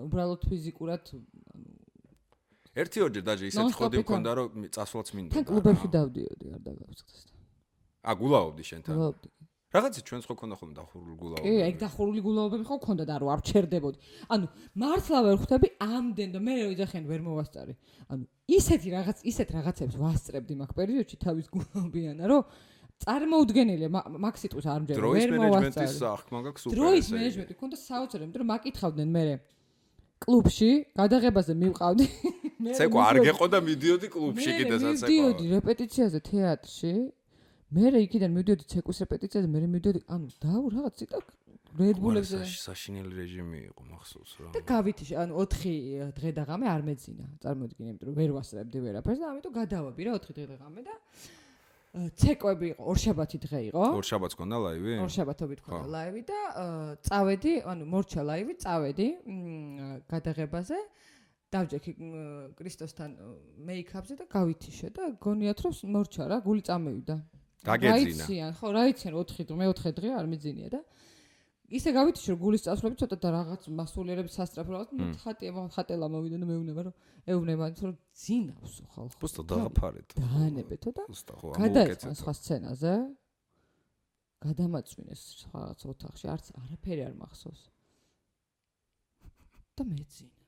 [0.08, 1.04] უბრალოდ ფიზიკურად
[2.74, 7.22] ერთი ორჯერ დაჟე Non-stop ხოდი მქონდა რომ წასვლაც მინდა თან კლუბებში დავდიოდი არ დაგავიწყდეს
[8.04, 9.28] ა გულაობდი შენთან გულაობდი.
[9.74, 13.28] რაღაცა ჩვენს ხო ქონდა ხოლმე დახურული გულაობი კი ეგ დახურული გულაობები ხო ქონდა და რო
[13.34, 13.98] არ ჩერდებოდი
[14.34, 14.46] ანუ
[14.78, 17.74] მართლა ვერ ხვდები ამდენ და მე ვიძახენ ვერ მოვასწარი.
[18.14, 18.24] ანუ
[18.54, 22.42] ისეთი რაღაც ისეთ რაღაცებს ვასწრებდი მაგ პერიოდში თავის გულაობიანა რომ
[23.04, 25.98] წარმოუდგენელია მა- მაგ სიტყვის არ მჯერა დროის ვერ მენეჯმენტის მოვასწარი.
[26.06, 27.18] სახმა გაქვს სუპერ დროის ესე იგი.
[27.18, 29.26] მენეჯმენტი ქონდა საოცარი იმიტომ რომ მაკითხავდნენ მე.
[30.24, 30.70] კლუბში
[31.02, 32.06] გადაღებაზე მივყავდი.
[32.64, 36.94] მე ცეკვა არ გეყო და მიდიოდი კლუბში კიდე მივდიოდი საცეკვაო რეპეტიციაზე თეატრში
[37.74, 41.18] მე იქიდან მივდიოდი ცეკვის რეპეტიციაზე მე მივდიოდი ანუ დაუ რაღაც ციტა
[41.74, 44.50] რედბულებზე საშინელი რეჟიმი იყო მახსოვს რა.
[44.54, 49.20] და გავითიშე ანუ 4 დღე და ღამე არ მეძინა წარმოიდგინე იმიტომ რომ ვერ ვასწრებდი ვერაფერს
[49.24, 50.94] და ამიტომ გადავაბი რა 4 დღე და ღამე და
[51.94, 53.84] ცეკვები იყო ორშაბათი დღე იყო.
[53.98, 54.94] ორ შაბათს ქონდა ლაივი?
[55.06, 55.70] ორშაბათობით ხო.
[55.74, 56.40] ქონდა ლაივი და
[57.06, 59.08] წავედი ანუ მორჩა ლაივი წავედი
[60.14, 60.78] გადაღებაზე
[61.54, 61.92] დავჯექი
[62.58, 63.10] კრისტოსთან
[63.66, 67.18] მეიქაპზე და გავითიშე და გონიათ რომ მორჩა რა გული წამევიდა
[67.64, 68.26] გაგეძინა.
[68.28, 69.14] რაიციან ხო რა იციან?
[69.14, 70.82] 4 დღე მე 4 დღე არ მიძინია და
[71.74, 74.90] ისე გავითიშე რომ გულის წასვლები ცოტა და რაღაც მასულიერების სასწრაფო რაღაც
[75.24, 76.96] ხატია ხატელა მოვიდა და მეუბნება რომ
[77.34, 80.08] ეუბნება რომ ძინავსო ხალხო უბრალოდ დაღაფარეთ.
[80.20, 81.04] დაანებეთო და
[81.64, 82.94] გადაიწყენ სხვა სცენაზე.
[84.44, 87.62] გადამაწვინეს რაღაც ოთახში არც არაფერი არ მახსოვს.
[89.74, 90.43] და მეძინა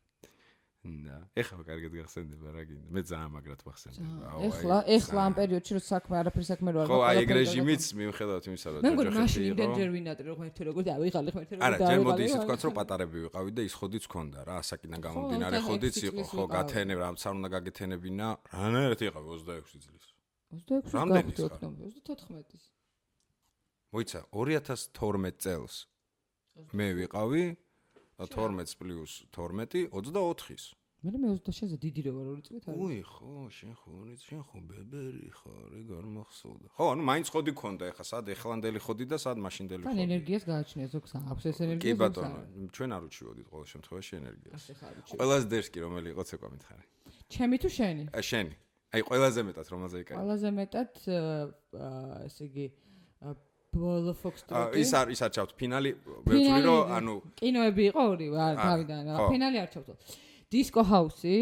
[0.86, 2.88] და ეხლა კარგად გახსენდება რა გინდა.
[2.96, 6.88] მე ძალიან მაგრად მახსენდება აუ, ეხლა ეხლა ამ პერიოდში რომ საქმე არაფერი საქმე რო არ
[6.90, 9.52] ხო აი ეგ რეჟიმიც მიუხედავად იმისა რომ მე მგონი ჯოჯოხეთი მაშინ იყო.
[9.56, 13.18] იმდენჯერ ვინატრე რომ ღმერთი როგორ დავიღალი ღმერთი როგორ არა, ჯერ მოდი ისე თქვა რომ პატარები
[13.26, 17.50] ვიყავით და ის ხოდიც ქონდა რა, ასაკიდან გამომდინარე ხოდიც იყო, ხო, გათენებ, რამც არ უნდა
[17.56, 19.28] გაგეთენებინა, რანაირად იყავი?
[19.36, 20.06] 26 წლის.
[20.54, 21.46] 26 რამდენი ხარ?
[21.50, 22.64] ოქტომბერი 34-ის
[23.96, 25.76] მოიცა 2012 წელს
[26.76, 27.44] მე ვიყავი
[28.20, 30.74] 12 პლუს 12 24-ის.
[31.06, 34.42] მე მე 26-ზე დიდი რო ვარ ორი წლით არის უი, ხო, შენ ხო, ორი შენ
[34.42, 36.68] ხო ბებერი ხარ, ეგ არ მახსოვდა.
[36.74, 40.06] ხო, ანუ მაინც ხოდი ქონდა ეხა, სად ეხლანდელი ხოდი და სად მაშინდელი თან ხოდი.
[40.08, 42.40] ენერგიას გააჩნია ზოგს აქვს ეს ენერგია კი ბატონო,
[42.74, 44.62] ჩვენ არ უჩივოდით ყოველ შემთხვევაში ენერგიას.
[45.14, 46.84] ყველაზე დერსკი რომელი იყო ცეკვა მითხარი.
[47.30, 48.56] ჩემი თუ შენი ა შენი.
[48.96, 50.16] აი ყველაზე მეტად რომელზე იკარი.
[50.16, 52.85] ყველაზე მეტად აა, ესე იგი აა,
[53.76, 55.92] ბოლო ა, ფოქსტროტი ის არ ის არ ჩავთ ფინალი
[56.26, 59.98] ვეცვლი რომ ანუ კინოები იყო ორი არ თავიდან რა ფინალი არ ჩავთვალ
[60.56, 61.38] დისკო ჰაუსი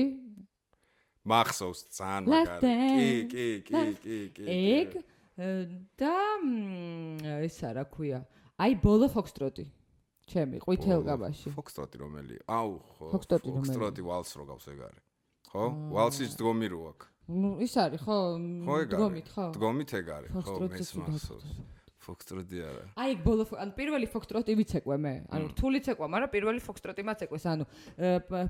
[1.24, 2.72] მახსოვს ძალიან მაგარი.
[2.98, 4.44] კი, კი, კი, კი, კი.
[4.54, 4.90] ეგ
[5.98, 8.20] და მ, ესა რა ქვია
[8.60, 9.66] აი ბოლო ფოქსტროტი
[10.30, 12.36] ჩემი ყვითელგაბაში ფოქსტროტი რომელი?
[12.48, 13.06] აუ, ხო.
[13.16, 13.64] ფოქსტროტი რომელი?
[13.64, 15.04] ფოქსტროტი ვალს რო გავს ეგ არის.
[15.52, 15.64] ხო?
[15.96, 17.08] ვალსის დგომი რო აქვს.
[17.24, 18.18] ნუ ის არის ხო
[18.92, 20.32] დგომით ხო დგომით ეგ არის.
[20.44, 21.48] ხო, მეც მახსოვს.
[22.04, 22.84] ფოქსტროტი არა.
[23.00, 25.14] აი ბოლო ანუ პირველი ფოქსტროტი ვიცეკვე მე.
[25.34, 27.66] ანუ რთული ცეკვა მაგრამ პირველი ფოქსტროტი მაცეკვეს ანუ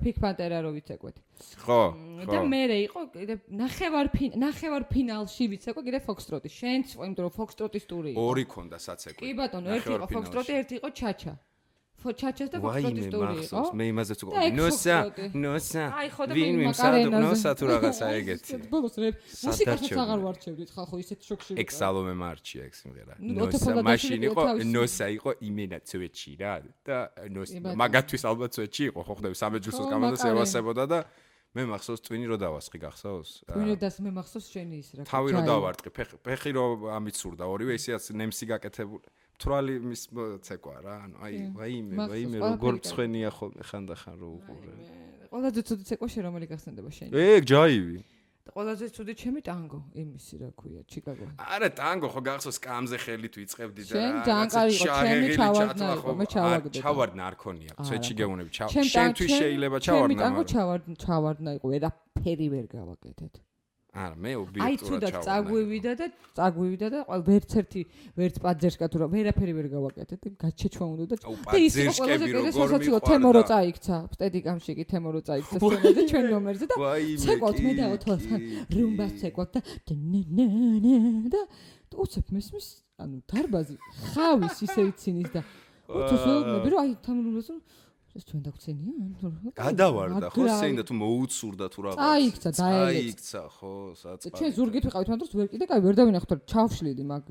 [0.04, 1.16] ფიქ პანტერა რო ვიცეკვეთ.
[1.64, 1.82] ხო,
[2.28, 2.44] და ხო.
[2.50, 4.06] მე იყო კიდე ნახევარ
[4.44, 8.20] ნახევარ ფინალში ვიცეკვე კიდე ფოქსტროტი შენც იყო იმიტომ რომ ფოქსტროტის ტური იყო.
[8.20, 9.20] ორი ქონდა საცეკვი.
[9.22, 11.34] კი ბატონო ერთი იყო ფოქსტროტი ერთი იყო ჩაჩა
[12.04, 14.98] ფო ჩაჩას და ტური იყო მე იმაზეც ეგ ნოსა,
[15.34, 15.84] ნოსა.
[15.96, 18.52] აი ხო და ვინ მე ვიმსადო ნოსა თუ რაღაცა ეგეთი.
[18.68, 23.14] ბოლოს რე მუსიკასაც აღარ ვარჩევდით ხალხო ისეთ შოქში ეგ სალომე მარჩია ეგ სიმღერა.
[23.24, 24.44] ნოსა მაშინ იყო
[24.76, 26.98] ნოსა იყო იმენა ცვეჩი რა და
[27.32, 27.80] ნოსა ბატონო.
[27.80, 31.00] მაგათვის ალბათ ცვეჩი იყო ხო ხდები სამეჯლისოს კამანდას ევასებოდა და
[31.54, 33.32] მე მახსოვს ტვინი რო დავასხი გახსოვს?
[33.46, 36.66] თქვენ დას მე მახსოვს შენი ის რა თავი რო დავარტყი, ფეხი ფეხი რო
[36.98, 39.06] ამიცურდა ორივე ისეაც ნემსი გაკეთებული.
[39.44, 40.02] თვრალი მის
[40.48, 44.72] ცეკვა რა, ანუ აი ვაიმე, ვაიმე როგორ მცხენია ხოლმე ხანდახან რო უყურე.
[45.34, 47.98] ყველაზე ცუდი ცეკვა შე რომელი გახსენდება შენი ეგ ჯაივი.
[48.44, 51.26] და ყველაზე ცუდი ჩემი ტანგო იმისი რა ქვია ჩიკაგო
[51.56, 56.14] არა ტანგო ხო გახსოვს კამზე ხელით ვიწყებდი და შენ კარგი იყო, ჩემი ჩავარდნა იყო, ხო,
[56.20, 56.76] მე ჩავაგდე.
[56.84, 57.84] ჩავარდნა არ ქონია ხო.
[58.20, 63.34] გეუნები ჩავ შენთვის შეიძლება ჩემი ჩავარდნა ტანგო მაგრამ- ჩავარდნა ჩავარდნა იყო ვერაფერი ვერ გავაკეთეთ
[63.94, 66.06] არა მე აი ობიექტურად თუდად ჩავარდნა წაგვივიდა და
[66.38, 67.82] წაგვივიდა და ვერც ერთი
[68.18, 73.00] ვერც პაძერს კათურა ვერაფერი ვერ გავაკეთეთ გაჩეჩვა უნდა და და ის იყო ყველაზე კიდე სასაცილო
[73.06, 73.96] თემო რო წაიქცა.
[74.18, 76.76] სტედიკამში კი თემო რო წაიქცა სცენაზე ჩვენ ნომერზე და
[77.22, 78.40] ცეკვავთ მე და ოთოსთან
[78.74, 79.60] რუმბას ცეკვავთ და
[81.38, 81.42] და
[81.94, 82.68] უცებ მესმის
[82.98, 83.76] ანუ დარბაზი
[84.10, 85.42] ხავის ისე იცინის და
[85.86, 87.62] ოთოს ველოდნები რომ აი თამრულოს რომ
[88.14, 88.94] ეს ჩვენ დაგცენია
[89.58, 91.98] გადავარდა ხო სეინდა თუ მოუცურდა თუ რაღაც.
[91.98, 92.94] წაიქცა, დაელეც.
[92.94, 97.22] წაიქცა ხო საწყარი ჩვენ ზურგით ვიყავით მაგრამ ვერ კიდე კაი ვერ დავინახოთ რომ ჩავშლიდი მაგ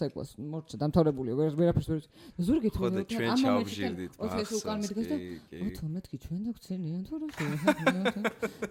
[0.00, 2.00] ცეკვას მორჩა დამთავრებული ვერ ვერაფერს ვერ
[2.40, 5.16] ზურგით ხო და ჩვენ ჩავჟირდით ოთოს უკან მახსოვს მიდგეს და
[5.68, 8.00] ოთო მეთქი ჩვენ დაგცენიან თუ რა შეიძლება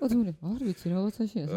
[0.04, 1.54] ოთო მე არ ვიცი რაღაცაში ეს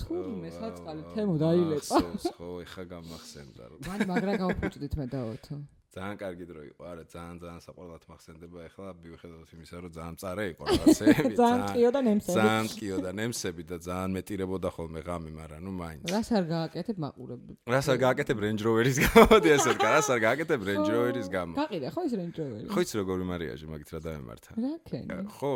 [0.00, 5.56] თურმე საწყალი თემო დაილეწა მახსოვს ხო ეხა გამახსენდა რომ მან მაგრა გავფუჭდით მე და ოთო
[5.96, 10.44] ძალიან კარგი დრო იყო არა ძალიან ძალიან საყვარლად მახსენდება ეხლა მიუხედავად იმისა რომ ძალიან მწარე
[10.52, 12.36] იყო რაღაცები ძალიან ტყიო და ნემსები.
[12.36, 16.04] ძალიან ტყიო და ნემსები და ძალიან მეტირებოდა ხოლმე ღამე მაგრამ ნუ მაინც.
[16.12, 17.40] რას არ გააკეთებ მაყურებ
[17.72, 21.52] რას არ გააკეთებ Range Rover-ის გამოდი ასე ვთქვა რას არ გააკეთებ Range Rover-ის გამო?
[21.56, 25.08] გაყიდა ხო ის რენჯოვერი ხო იცი როგორი მარიაჟი მაგით რა დავემართა რა ქენი?
[25.32, 25.52] ხო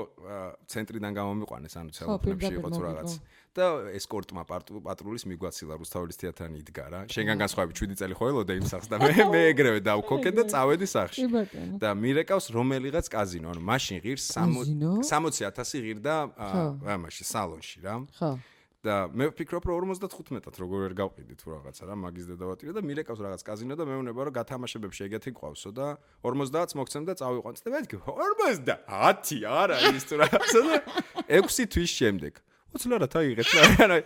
[0.72, 3.10] ცენტრიდან გამომიყვანეს ანუ ცელოფნებში იყო თუ რაღაც.
[3.56, 3.66] და
[3.98, 8.90] ესკორტმა პატრულის მიგვაცილა რუსთაველის თეატრთან იდგა რა შენგან განსხვავებით 7 წელი ხო ელოდა იმ სახს
[8.92, 11.18] და მე მე ეგრევე დავქოკე და წავედი ბატონო
[11.82, 14.92] და მირეკავს რომელიღაც კაზინო ანუ მაშინ ღირს კაზინო?
[15.02, 16.14] 60000 ღირდა
[16.94, 17.94] ამაში სალონში რა.
[18.14, 18.30] ხო.
[18.80, 23.20] და მე ვფიქრობ რომ 55-ად როგორ ვერ გავყიდი თუ რაღაცა რა მაგის დედავატირა და მირეკავს
[23.20, 27.60] რაღაც კაზინო და მეუბნება რომ გათამაშებებში ეგეთი ყავსო და 50-ს მოგცემ და წავიყვანს.
[27.60, 30.76] და მეთქი 50 არა ის თუ რაღაცა და
[31.28, 32.40] 6 თვის შემდეგ
[32.74, 33.98] უცლარად აიღეთ რა არა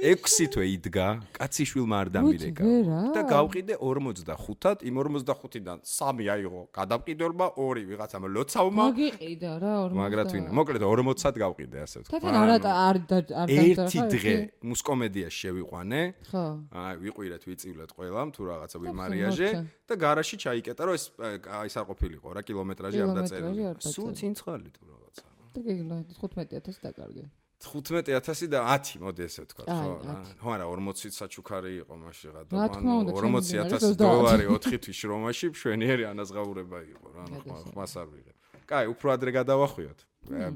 [0.00, 2.64] 6 თვე იდგა, კაციშვილმა არ დამირეკა.
[3.12, 9.98] და გავყიდე 45-ად, იმ 45-დან 3 აიღო გადამყიდველმა, 2 ვიღაცამ ლოცავმა, მაგიყიდა რა 40.
[10.00, 12.16] მაგრამ თვინა, მოკლედ 40-ად გავყიდე ასე ვთქვა.
[12.16, 12.96] თათან არ არ
[13.42, 14.34] არ ერთი დღე
[14.70, 16.00] მუსკომედიაში შევიყვანე.
[16.30, 19.48] ხო აი, ვიყვირეთ, ვიწივლეთ ყველამ თუ რაღაცა ვიმარიაჟე
[19.90, 23.60] და გარაში ჩაიკეტა, რომ ეს აი ეს არ ყოფილიყო რა, კილომეტრაჟი არ დაწერილი.
[23.84, 25.24] სულ წინცხალი თუ რაღაცა.
[25.50, 27.26] და გიგნა 15000 დაკარგე
[27.60, 29.92] 15000 და 10, მოდი ესე ვთქვა, ხო?
[30.00, 30.32] 10.
[30.40, 32.80] ხო, არა, 40 საჩუქარი იყო მაშინ რა, დინარი
[33.12, 34.00] 40000 30.
[34.00, 37.22] დოლარი 4 თვის შრომაში მშვენიერი ანაზღაურება იყო რა,
[37.68, 38.36] ხმას არ ვიღებ.
[38.64, 40.00] კაი, უფრო ადრე გადავახვიოთ.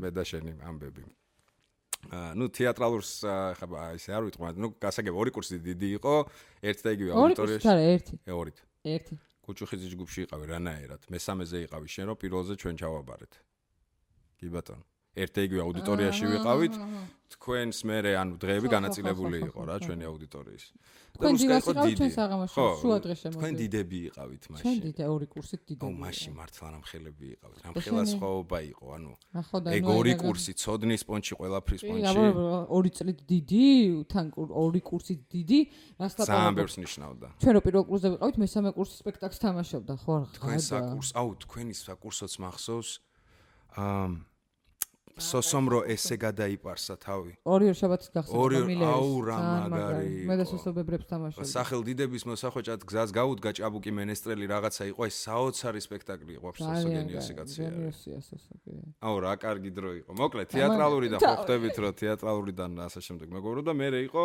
[0.00, 1.02] მე და შენი ამბები.
[2.08, 3.12] აა, ნუ თეატრალურს
[3.60, 6.14] ხა ესე არ ვიტყვი, ნუ გასაგებ ორი კურსი დიდი იყო,
[6.64, 7.68] ერთ და იგივე ორი კურსი აუდიტორიაში.
[7.68, 8.58] არა ერთი ორით.
[8.84, 11.02] ერთი კუჩუხიძის ჯგუფში იყავი რანაერად.
[11.12, 13.32] მესამეზე იყავი შენ, რომ პირველზე ჩვენ ჩავაბარეთ.
[14.40, 14.84] კი ბატონო.
[15.14, 16.74] ერთ და იგივე აუდიტორიაში ვიყავით.
[17.34, 20.64] თქვენს მერე ანუ დღეები განაწილებული იყო რა ჩვენი აუდიტორიის.
[21.14, 21.98] თქვენ დილას იყავით დიდი.
[21.98, 23.58] ჩვენ საღამოში, შუა დღეს თქვენ შემოდი.
[23.62, 24.80] დიდები იყავით ჩვენ მაშინ.
[24.84, 27.58] დიდე ორი კურსით დიდი ო მაშინ მართლა რამხელები იყავით.
[27.64, 29.12] რამხელა სხვაობა იყო, ანუ
[29.78, 32.06] ეგ ორი კურსი, ცოდნის პონჩი, ყველაფრის პონჩი.
[32.10, 32.24] აბა
[32.76, 33.64] ორი წლით დიდი
[34.10, 35.58] თან ორი კურსით დიდი
[36.02, 37.26] რას ძალიან ლაპარაკობ ბევრს ნიშნავდა.
[37.42, 41.74] ჩვენ რო პირველ კურსზე ვიყავით მესამე კურსის სპექტაკლს თამაშობდა ხო რა თქვენ საკურს, აუ თქვენი
[41.78, 42.90] საკურსოც მახსოვს.
[43.78, 44.33] აა
[45.18, 47.32] სოსომრო ესე გადაიპარსა თავი.
[47.46, 48.94] ორი ორ შაბათს გახსოვს ორი ორ- მილერის.
[48.98, 49.38] აუ, რა
[49.70, 50.50] მაგარი მე და იყო.
[50.52, 57.32] სოსობებრებს თამაშობდა სახელდიდების მოსახვეჭად გზას გაუდგა ჭაბუკი მენესტრელი რაღაცა იყო ეს საოცარი სპექტაკლი იყო სოსოგენიოსი
[57.38, 57.74] კაცი არის.
[57.74, 58.72] გენიოსია სოსოგე
[59.06, 60.10] აუ რა კარგი დრო იყო.
[60.18, 64.24] მოკლედ თეატრალურიდან და- ხვდებით რომ თეატრალურიდან ასე შემდეგ მეგობრო და მე იყო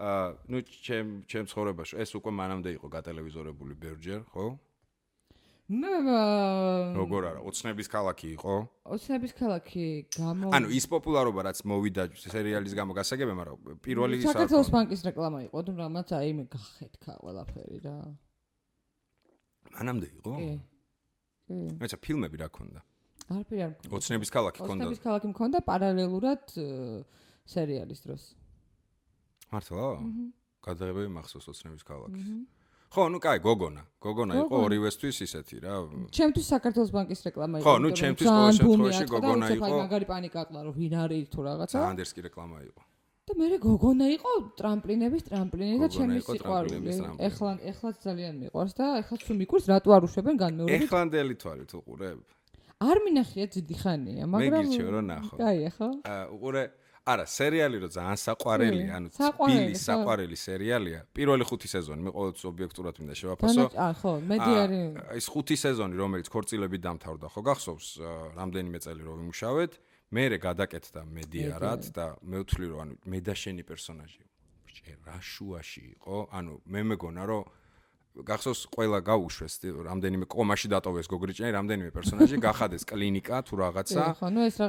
[0.00, 4.56] აა ნუ ჩემ ჩემ ცხოვრებაში ეს უკვე მანამდე იყო გატელევიზორებული ბევრჯერ, ხო?
[5.70, 5.90] მე
[6.98, 8.54] როგორ არა, ოცნების ქალაქი იყო.
[8.90, 9.84] ოცნების ქალაქი
[10.18, 15.00] გამო ანუ ის პოპულარობა რაც მოვიდა სერიალის გამო გასაგებია, მაგრამ პირველი ის არ საქართველოს ბანკის
[15.06, 17.96] რეკლამა იყო თუ რამაც აი მე გახეთქა ყველაფერი რა
[19.78, 20.32] მანამდე იყო?
[20.34, 20.50] კი
[21.46, 22.80] კი მეცა ფილმები რა ქონდა?
[23.30, 24.74] არაფერი არ მქონდა ოცნების ქალაქი ქონდა.
[24.74, 26.44] ოცნების ქალაქი მქონდა პარალელურად
[27.46, 28.22] სერიალის დროს
[29.54, 29.86] მართლა?
[30.66, 32.26] გადაღებები მახსოვს ოცნების ქალაქის.
[32.90, 33.82] ხო, ნუ კაი, გოგონა.
[34.02, 35.74] გოგონა იყო ორივესთვის ისეთი რა.
[36.10, 39.76] ჩემთვის საქართველოს ბანკის რეკლამა იყო ხო, რომ ჩემთვის ყოველ შემთხვევაში და გოგონა იყო.
[39.84, 42.82] მაგარი პანიკა აწყდა რომ ვინ არის თუ რაღაცა სანდერსკი რეკლამა იყო.
[43.30, 46.78] და მე გოგონა იყო ტრამპლინების ტრამპლინი და ჩემი სიყვარული
[47.30, 52.18] ეხლა ეხლა ძალიან მიყვარს და ეხლა თუ მიკურს რატო არ უშვებენ განმეორებით ეხლანდელი თვალით უყურებ.
[52.80, 55.34] არ მინახია ძიდი ხანია მაგრამ გირჩევ, რომ ნახო.
[55.38, 56.62] კაი ახლა აა უყურე
[57.10, 59.30] არა, სერიალი რო ძალიან საყვარელი, ანუ ხო.
[59.80, 61.00] საყვარელი სერიალია.
[61.16, 63.64] პირველი ხუთი სეზონი მე ყოველთვის ობიექტურად მინდა შევაფასო.
[63.74, 64.84] აა ხო მედი აა, არის
[65.20, 67.88] ეს ხუთი სეზონი რომელიც ქორწილებით დამთავრდა, ხო გახსოვს
[68.40, 69.72] რამდენიმე წელი რო ვიმუშავეთ,
[70.10, 74.24] მე გადაკეთდა მედიარად და მე ვთვლი რომ ანუ მე და შენი პერსონაჟი
[75.06, 77.42] რა შუაში იყო, ანუ მე მეგონა რომ
[78.10, 79.54] გახსოვს ყველა გაუშვეს
[79.86, 84.02] რამდენიმე კომაში დატოვეს გოგრიჭიანი რამდენიმე პერსონაჟი გახადეს კლინიკა თუ რაღაცა.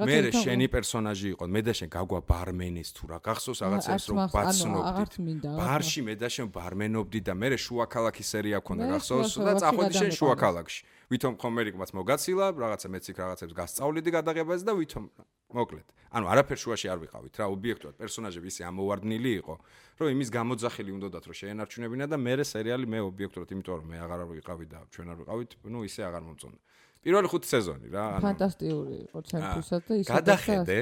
[0.05, 4.05] მე შენი პერსონაჟი იყო მე და შენ გაგვა ბარმენის თუ რა გახსოვს რაღაცა არც ეს
[4.13, 5.13] რომ აღარც
[5.57, 10.11] ბარში მე და შენ ბარმენობდი და მე შუა ქალაქის სერია ქონდა გახსოვს და წახვედი შენ
[10.21, 10.81] შუა ქალაქში
[11.11, 15.05] ვითომ ხომერიკმაც მოგაცილა რაღაცა მეც იქ რაღაცებს გასწავლიდი გადაღებაზე და ვითომ
[15.51, 19.55] მოკლედ ანუ არაფერ შუაში არ ვიყავით რა ობიექტურად პერსონაჟები ისე ამოვარდნილი იყო
[19.99, 24.21] რომ იმის გამოძახილი უნდათ რომ შეენარჩუნებინა და მე სერიალი მე ობიექტურად იმიტომ რომ მე აღარ
[24.31, 26.59] ვიყავი და ჩვენ არ ვიყავით ნუ ისე აღარ მომწონდა
[27.03, 30.79] პირველი ხუთი სეზონი რა ანუ ფანტასტიკური იყო ჩემთვისაც და ისე გადახედე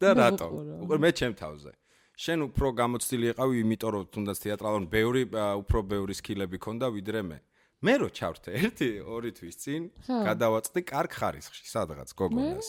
[0.00, 0.48] და რატო?
[0.84, 1.72] უყურე მე ჩემ თავზე.
[2.14, 7.38] შენ უფრო გამოცდილი იყავი, იმიტომ რომ თუნდაც თეატრალურ ბევრი უფრო ბევრი სკილები ქონდა ვიდრე მე.
[7.82, 12.68] მე რო ჩავრთე ერთი ორი თვის წინ, გადავაწყდი კარგ ხარისხში, სადღაც გოგონას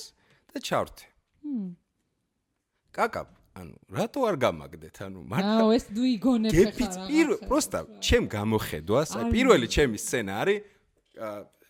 [0.51, 1.05] და ჩავრთე.
[2.95, 3.21] კაკა,
[3.55, 4.95] ანუ რატო არ გამაგდეთ?
[5.07, 10.33] ანუ მართლა აუ ეს ნუ იგონებ გეფიც პირველ პროსტა ჩემ გამოხედვას, აი პირველი ჩემი სცენა
[10.41, 10.59] არის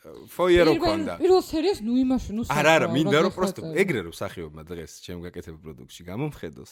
[0.05, 1.13] ფოიერო ქონდა.
[1.17, 5.19] პირველ სერიას ნუ იმაში ნუ არა არა მინდა რომ პროსტო ეგრე რომ სახიობმა დღეს ჩემ
[5.25, 6.71] გაკეთებულ პროდუქტში გამომხედოს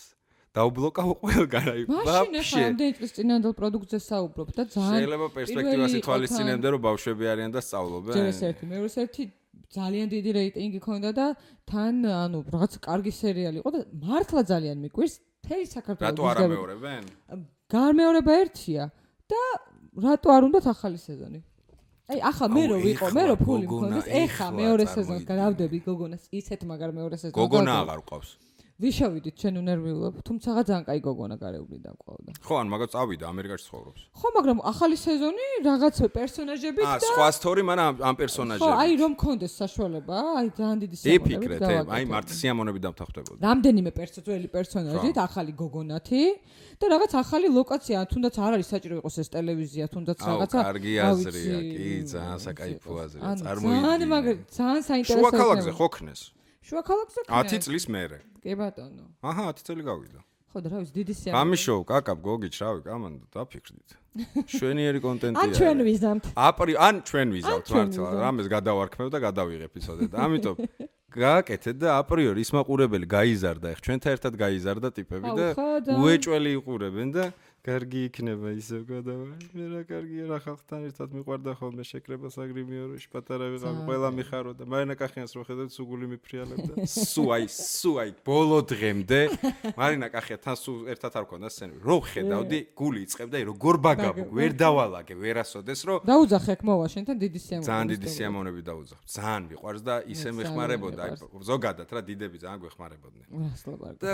[0.54, 6.02] დაუბლოკავ ყველგან აი მაშინ ახლა ამდენი წლის წინანდელ პროდუქტზე საუბრობ და ძალიან შეიძლება პერსპექტივას პირველი
[6.04, 8.14] ითვალისწინებდე რომ ბავშვები არიან და სწავლობენ.
[8.14, 9.24] ჯერ ეს ერთი მეორე ერთი
[9.74, 11.26] ძალიან დიდი რეიტინგი ქონდა და
[11.66, 17.04] თან ანუ რაღაც კარგი სერიალი იყო და მართლა ძალიან მიკვირს თეი საქართველოს რატო არ ამეორებენ?
[17.74, 18.84] გამეორება ერთია
[19.34, 19.42] და
[20.06, 21.42] რატო არ უნდათ ახალი სეზონი?
[22.14, 26.62] აი ახლა მე რო ვიყო მე რო ფული მქონდეს ეხლა მეორე სეზონს გავდები გოგონას ისეთ
[26.70, 28.30] მაგარ მეორე სეზონს გოგონა აღარ ყავს
[28.82, 32.32] ვიშავიდით ჩვენ უნერვიულობ, თუმცა ძალიან კაი გოგონა გარეული დაყავდა.
[32.42, 34.02] ხო, ან მაგას წავიდა ამერიკაში ცხოვრობს.
[34.18, 38.16] ხო, მაგრამ ახალი სეზონი რაღაც პერსონაჟებით აა, და სხვა სტორი მან ამ ამ
[38.58, 41.38] ხო, აი რომ კონდეს საშუალება, აი ძალიან დიდი სიამოვნებით.
[41.38, 43.40] იფიქრეთ, ე, აი მართ სიამონები დამთავრდებოდა.
[43.46, 46.24] რამდენიმე პერსონაჟი პერსონაჟით, ახალი გოგონათი
[46.82, 50.60] და რაღაც ახალი ლოკაცია, თუნდაც არ არის საჭირო იყოს ეს ტელევიზია, თუნდაც აუ, რაღაცა.
[50.66, 53.82] კარგი რა აზრია, კი, ძალიან საკაიფო აზრია, წარმოიდგინე.
[53.86, 54.26] ძალიან მაგ
[54.58, 55.22] ძალიან საინტერესო.
[55.22, 56.22] შუა ქალაქზე ხო ქნეს?
[56.64, 57.20] შუა ქალაქზე?
[57.28, 58.20] 10 წლის მერე.
[58.44, 59.06] კი ბატონო.
[59.24, 60.20] აჰა, 10 წელი გავიდა.
[60.54, 61.38] ხო და რა ვიცი, დიდი სიამოვნებით.
[61.38, 63.90] გამიშოუ, კაკა, გოგი, შრავი, კამანდო, დაფიქრდით.
[64.54, 65.42] შვენიერი კონტენტია.
[65.44, 66.24] ან ჩვენ ვიზამთ.
[66.38, 70.56] აპრი ან ჩვენ ვიზავთ მართლა რამეს გადავარქმევ და გადავიღებ იცოდე და ამიტომ
[71.24, 75.54] გააკეთეთ და აპრიორი ის მაყურებელი გაიზარდა ეხ ჩვენთან ერთად გაიზარდა ტიპები და-
[75.98, 77.24] უეჭველი იყურებენ და
[77.64, 83.48] კარგი იქნება ისევ გადავა მე რა კარგია რა ხალხთან ერთად მიყვარდა ხოლმე შეკრება საგრიმიოროში პატარა
[83.56, 83.78] ძალიან.
[83.88, 86.74] ყველა მიხარო და მარინა კახიანს რო ხედავთ სუგული მიფრიალებდა.
[87.14, 89.20] სუ აი სუ აი ბოლო დღემდე
[89.80, 91.80] მარინა კახია თან სულ ერთად არ ქონდა სცენები.
[91.88, 97.16] რო ხედავდი გული იწებდა აი როგორ ბაგაბო ვერ დავალაგე ვერასოდეს რო დაუძახე აქ მოვა შენთან
[97.24, 97.68] დიდი სიამოვნებით.
[97.72, 99.00] ძალიან დიდი სიამოვნები დაუძახ.
[99.08, 101.16] ძალიან მიყვარს და ისე მეხმარებოდა, აი
[101.48, 103.26] ზოგადად რა დიდები ძალიან გვეხმარებოდნენ.
[104.04, 104.12] და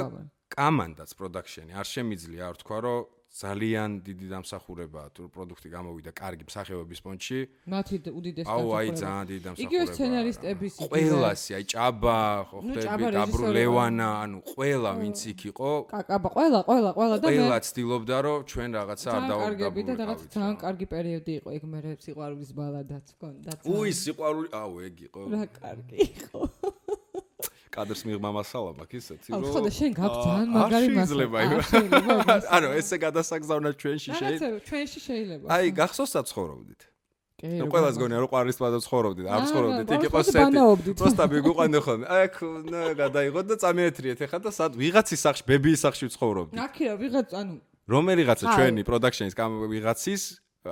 [0.50, 7.00] კამანდაც პროდაქშენი არ შემიძლია არ თქვა რომ ძალიან დიდი დამსახურებაა თუ პროდუქტი გამოვიდა კარგი მსახიობების
[7.06, 7.38] პონჩი.
[7.70, 9.00] მათი դ- უდიდეს აუ აი დამსახურება.
[9.00, 9.70] ძალიან დიდი დამსახურება.
[9.70, 10.90] იგივე სცენარისტების იგივე.
[10.90, 12.18] ყველასი, აი ჭაბა,
[12.50, 17.38] ხო ხდები, რეჟისორი ლევანა, ანუ ყველა ვინც იქ იყო, კაკაბა, ყველა, ყველა, ყველა და მე
[17.38, 21.64] ყველა ცდილობდა რომ ჩვენ რაღაცა არ ძალიან კარგები და რაღაც ძალიან კარგი პერიოდი იყო იქ
[21.70, 23.50] მე სიყვარულის ბალადაც ჰქონდა.
[23.78, 25.22] უი სიყვარული, აუ ეგ იყო.
[25.30, 26.40] რა კარგი იყო.
[27.74, 32.96] კადრს მიღმა მასალა მაქვს ისეთი რომ ხო და შენ გაქვს ძალიან მაგარი მასალა ანუ ესე
[33.06, 36.82] გადასაგზავნა ჩვენში შეიძლება ჩვენში შეიძლება აი გახსოვს საცხოვრობდით
[37.40, 40.96] ну ყველას გონია რომ ყარის პლაზა ცხოვრობდით, არ ცხოვრობდით, იქ იყო სეტი.
[41.00, 42.06] პროსტა მიგვიყვანე ხოლმე.
[42.12, 42.36] აი აქ
[43.00, 46.60] გადაიღოთ და წამეეთრიეთ ეხლა და სად ვიღაცის სახში, ბებიის სახში ცხოვრობდით.
[46.60, 47.56] აქ რა ვიღაც ანუ
[47.90, 49.34] რომელიღაცა ჩვენი პროდაქშნის
[49.74, 50.24] ვიღაცის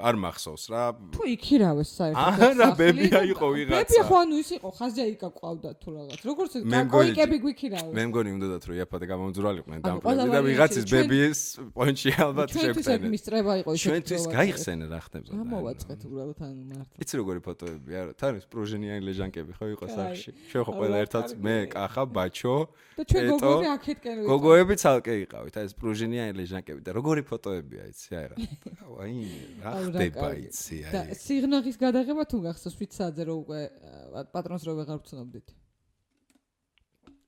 [0.01, 0.83] არ მახსოვს რა.
[1.15, 2.39] თუ იქირავეს საერთოდ.
[2.47, 3.77] არა, ბებია და- იყო ვიღაცა.
[3.77, 6.19] ბებია ხო ანუ ის იყო ხაზია იქა ყავდა თუ რაღაც.
[6.27, 7.93] როგორც მე მგონი- კოიკები გვიქირავეს.
[7.97, 11.39] მე მგონი უნდათ რომ იაფად გამომძვრალიყვნენ დამპლები ყველა და ვიღაცის ბებიის
[11.77, 13.07] პონჩი ალბათ ჩვენთვის ეგ შეფთენე.
[13.13, 13.83] მისწრება იყო ისე.
[13.87, 15.29] ჩვენთვის გაიხსენე რა ხდება.
[15.37, 16.95] გამოვაწყეთ უბრალოდ ანუ მართლა.
[17.01, 21.25] იცი როგორი ფოტოები არა თან ის პროჟენიანი ლეჟანკები ხო იყო სახში ჩვენ ხო ყველა ერთად
[21.45, 22.55] მე კახა ბაჩო
[22.97, 24.29] და ჩვენ გოგოები აქეთკენ ვიყავით.
[24.31, 28.35] გოგოები ცალკე იყავით აი ეს პროჟენიანი ლეჟანკები და როგორი ფოტოებია იცი აი რა
[28.83, 29.13] აუ, აი
[29.63, 33.61] რა ხდება იცი და აი სიღნაღის გადაღება თუ გახსოვს ვით საათზე რო უკვე
[34.17, 35.47] ა, პატრონს რო ვეღარ ვცნობდით.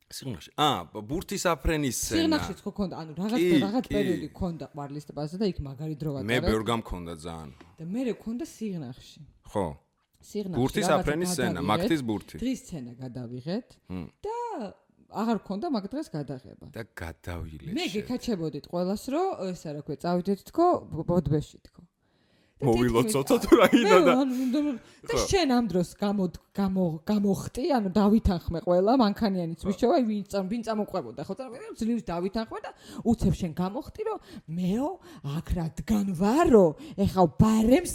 [0.10, 5.36] სიღნაღში აა ბურთის აფრენის სცენა სიღნაღშიც ხო ქონდა ანუ რაღაც რაღაც პერიოდი ქონდა ყვარლის ტბაზე
[5.38, 6.47] და იქ მაგარი დრო მე ვატარებ.
[6.49, 9.22] ბევრ გამქონდა ძალიან და მე ქონდა სიღნაღში.
[9.53, 9.66] ხო
[10.30, 10.57] სიღნაღში.
[10.57, 13.68] ბურთის აფრენის სცენა მაგთის ბურთი დღის სცენა გადავიღეთ
[14.26, 14.38] და
[15.10, 16.66] აღარ ქონდა მაგ დღეს გადაღება.
[16.74, 20.66] და გადავილე მე გეკაჩებოდით ყოველას რომ ესა რა ქვია წავიდეთ თქო
[21.05, 21.82] ბოდბეში თქო.
[22.60, 24.14] მოვილოცოთ თითქმის- თუ რა მე იქნა და
[25.10, 26.24] და შენ ამ დროს გამო
[26.60, 31.34] გამო გამოხტი, ანუ დავითანხმე ყველა მანქანიანიც ვიშოვა, ვინ წამ ვინ წამოყვებოდა ხო?
[31.39, 31.45] და
[31.80, 32.72] ძლივს დავითანხმე და
[33.07, 34.20] უცებ შენ გამოხტი რომ
[34.60, 34.89] მეო
[35.39, 36.66] აქ რა დგან ვარო,
[36.99, 37.93] ეხა ბარემს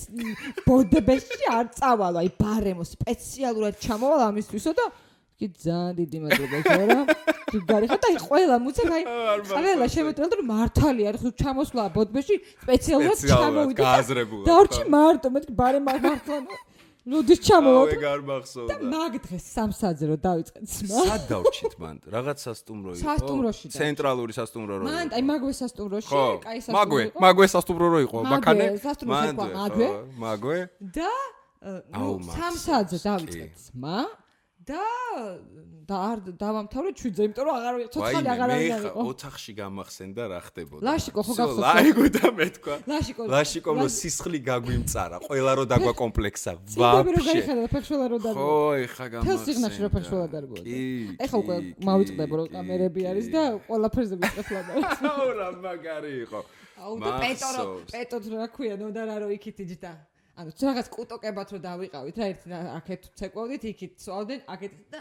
[0.65, 4.85] ბოდბეში არ წავალ, აი ბარემო სპეციალურად ჩამოვალ ამისთვისო და
[5.39, 6.99] კი ძალიან დიდი მადლობა შორა.
[7.51, 9.03] თუ გარიხა და ყველა მუცებ აი
[9.55, 13.81] ყველა შემეტრალ რომ მართალია რა ხო ჩამოსვლა ბოდბეში სპეციალურად ჩამოვიდა.
[13.81, 14.91] და- გააზრებულად, დარჩი ხო.
[14.95, 16.15] მარტო მეთქი ბარე მართლა
[17.05, 22.91] აუ ჩამოვა და მახსოვდა მაგ დღეს სამსაძე რო დავიწყეთ სმა სად დავჭით მან რაღაც სასტუმრო
[22.97, 23.03] იყო.
[23.05, 26.09] სასტუმროში ცენტრალური სასტუმრო რო მან აი მაგვე სასტუმროში
[26.47, 27.19] კაი მაგვე სასტუმრო იყო.
[27.25, 28.67] მაგვე სასტუმრო რო იყო მაგვე,
[29.13, 29.89] მანდ, მაგვე.
[30.25, 30.59] მაგვე?
[30.97, 31.11] და
[32.41, 33.05] სამსაძე კი.
[33.05, 33.99] დავიწყეთ სმა
[34.65, 34.83] და
[35.85, 39.03] და არ დავამთავრე ჩვიდზე, იმიტომ რომ აღარ ცოცხალი აღარ არის იყო.
[39.05, 40.83] ოთახში გამახსენდა რა ხდებოდა.
[40.89, 41.61] ლაშიკო ხო გახსოვდა?
[41.65, 42.75] ლაიგო და მეთქვა.
[42.89, 43.23] ლაშიკო.
[43.35, 46.51] ლაშიკომ რო სისხლი გაგვიმწარა, ყველა რო დაგვა კომპლექსა.
[46.81, 47.13] ვაფშე.
[47.15, 48.41] რო გაიხადა ფეხშველა რო დაგვა.
[48.41, 48.53] ხო,
[48.85, 49.29] ეხა გამახსენდა.
[49.29, 50.57] თელ სიღნაში რო ფეხშველა დაგვა.
[50.65, 50.81] კი.
[51.21, 54.73] ეხა უკვე მავიწყდება რომ კამერები არის და ყველა ფერზე მიწფლადა.
[55.05, 56.41] აუ რა მაგარი იყო.
[56.81, 59.93] აუ და პეტო რო პეტო რა ქვია, ნუ და რა რო იქით იჯდა.
[60.35, 65.01] ანუ რაღაც კუტოკებად რო დავიყავით რა ერთი აქეთ ცეკვავდით იქით სვავდნენ აქეთ და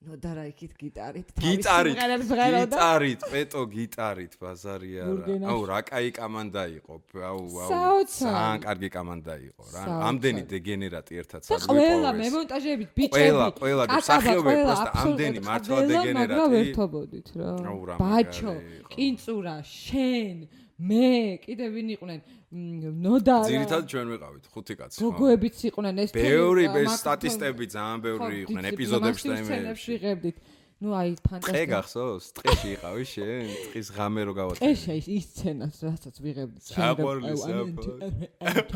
[0.00, 1.28] ნუ და რა იქით გიტარით.
[1.44, 5.08] გიტარით გიტარით პეტო გიტარით ბაზარი არა.
[5.12, 5.50] გურგენაში.
[5.52, 6.94] აუ რა კაი კამანდა იყო?
[7.20, 9.82] აუ აუ ძალიან კარგი კამანდა იყო რა.
[10.08, 13.12] ამდენი დეგენერატი ერთად და ყველა მემონტაჟებით ბიჭები.
[13.12, 16.32] ყველა, ყველა, მსახიობები, პროსტა აბსოლუტურად ამდენი მართლა დეგენერატი.
[16.32, 18.52] მაგრამ ვერთობოდით რა რა ბაჩო
[18.96, 20.36] კინწურა შენ
[20.80, 21.08] მე
[21.44, 22.20] კიდე ვინ იყვნენ
[22.50, 23.46] ნოდა რა.
[23.46, 26.64] ძირითადად ჩვენ ვიყავით ხუთი კაცი გოგოებიც იყვნენ ეს ბევრი
[26.98, 30.36] სტატისტები ძალიან ბევრი იყვნენ ეპიზოდებში და სცენებს იმეებში ვიღებდით
[30.80, 32.24] ნუ აი ტყე ფანტასტიკური გახსოვს?
[32.40, 33.44] ტყეში იყავი შენ?
[33.70, 34.60] ტყის ღამე რო გავატარე.
[34.66, 37.94] ტყეში ის სცენას რასაც ვიღებდი საყვარელი One and two,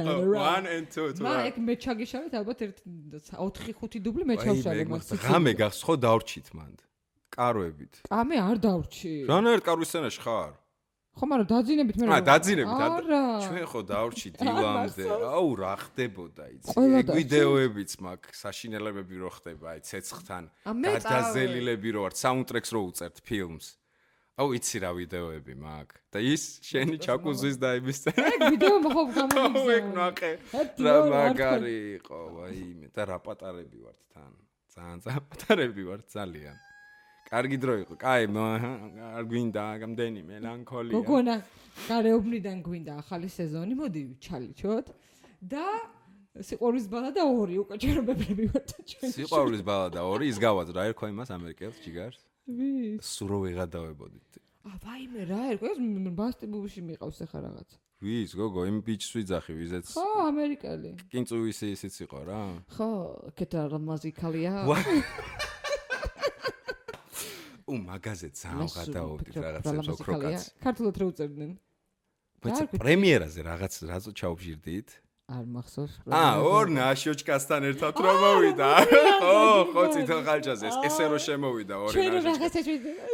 [0.04, 1.24] Oh, one and two two.
[1.24, 2.78] მა ეგ მე ჩაგიშავეთ ალბათ ერთ
[3.34, 6.78] 4-5 დუბლი მე მე მას ღამე გახს ხო დავრჩით მანდ.
[7.34, 7.94] კაროებით.
[8.06, 10.52] კამე არ დავრჩი რანაირ კარვის სცენაში ხარ?
[11.14, 15.04] ხო მაგრამ დაძინებით მე აა დაძინებით და არა ჩვენ ხო დავრჩით არ დილამდე.
[15.30, 16.74] აუ რა ხდებოდა იცი?
[16.98, 19.80] ეგ ვიდეოებიც მაქვს, საშინელებები რო ხდება, აი
[20.74, 23.66] მე გადაზელილები რო ვარ, საუნდტრეკს რო უწერთ ფილმს.
[24.34, 26.02] აუ იცი რა ვიდეოები მაქვს.
[26.10, 29.02] და ის შენი ჩაკუზის და იმის ეგ ვიდეო მოხო
[29.38, 30.32] აუ ეგ ნახე.
[30.82, 34.32] რა მაგარი იყო, ვაიმე და რა პატარები ვართ თან.
[34.74, 36.58] ძალიან ძალიან პატარები ვართ ძალიან.
[37.24, 37.94] კარგი დრო იყო.
[37.98, 40.94] კაი, არ გვინდა გამდენი მელანქოლია.
[40.94, 41.36] გოგონა
[41.88, 44.86] გარეუბნიდან გვინდა ახალი სეზონი მოდი ჩალიჩოთ
[45.42, 45.66] და
[46.34, 51.30] სიყვარულის ბალა და ორი უკვე ჩერობები ვართ ჩვენ სიყვარულის ბალადა ორი ის გავაძრა ერქვა იმას
[51.30, 52.20] ამერიკელს ჯიგარს.
[52.50, 54.30] ვის სურო ვეღადავებოდით.
[54.64, 55.78] ა ვაიმე რა ერქვა ეს
[56.18, 57.68] მასტიბუში მიყავს ახლა რაღაც
[58.04, 62.42] ვის გოგო იმ ბიჭს ვიძახი ვიზეც ხო ამერიკელი კინწუისი ისიც იყო რა.
[62.74, 62.90] ხო
[63.38, 64.78] კეთა რა მაზიკალია ვა.
[67.69, 70.41] უ მაგაზე ძალიან ღადაობდით რაღაცებს ოქროკაც.
[70.63, 71.51] ქართულად რა უწერდნენ
[72.43, 74.89] բայց რა გვიქ- პრემიერაზე რაღაც რაზო ჩაუბჟირდით?
[75.29, 78.69] არ მახსოვს აა, ორ ნაშოჩკასთან ერთად რომ მოვიდა.
[79.21, 79.37] ხო,
[79.73, 82.47] ხო, წითელ ხალჭაზე ეს ესე რო შემოვიდა ორი ჩვენ ნაშოჩკა.
[82.49, 82.65] რაღაცას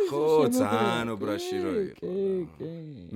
[0.08, 0.24] ხო,
[0.56, 2.00] ძალიან ობრაში რო იყო.
[2.00, 2.16] კი
[2.56, 2.70] კი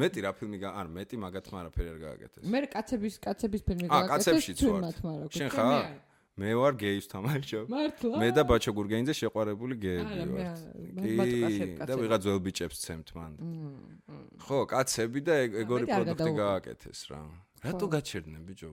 [0.03, 2.43] მეტი რა ფილმი გა არ მეტი მაგათმა არაფერი არ გააკეთეს.
[2.51, 4.84] მე კაცების კაცების ფილმი აა, კაცებშიც ჩვენ ვარ.
[4.84, 6.03] მათმა რა შენ გვქონდა, ხარ?
[6.35, 6.55] მე არ.
[6.55, 7.61] მე ვარ გეის თამაშო.
[7.70, 10.59] მართლა მე და ბაჩო გურგენიძე შეყვარებული გეები ვართ.
[10.99, 12.01] ბატო კაცები, და კაცები.
[12.03, 13.32] ვიღა ძველ ბიჭებს ცემთ მან.
[14.43, 17.18] ხო, კაცები და ეგ- ეგორი პროდუქტი გააკეთეს რა.
[17.64, 18.68] რატო გაჩერდნენ ბიჭო?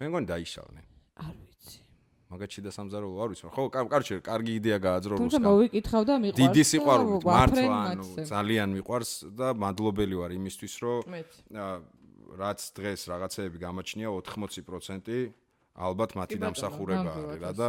[0.00, 0.86] მე მგონი დაიშალნენ.
[1.22, 1.78] არ ვიცი
[2.34, 3.44] მაგაჩი და სამზარეულო არ ვიცი.
[3.54, 5.46] ხო, კარ- კარჩე, კარგი იდეა გააძრო თუმცა რუსკა.
[5.46, 11.02] მოვიკითხავ და მიყვარს დიდი სიყვარულით ვაფრენ მართლა ანუ ძალიან მიყვარს და მადლობელი ვარ იმისთვის რომ
[12.34, 15.30] რაც დღეს რაღაცეები გამოჩნია 80%
[15.74, 17.68] ალბათ მათი დამსახურება არის რა და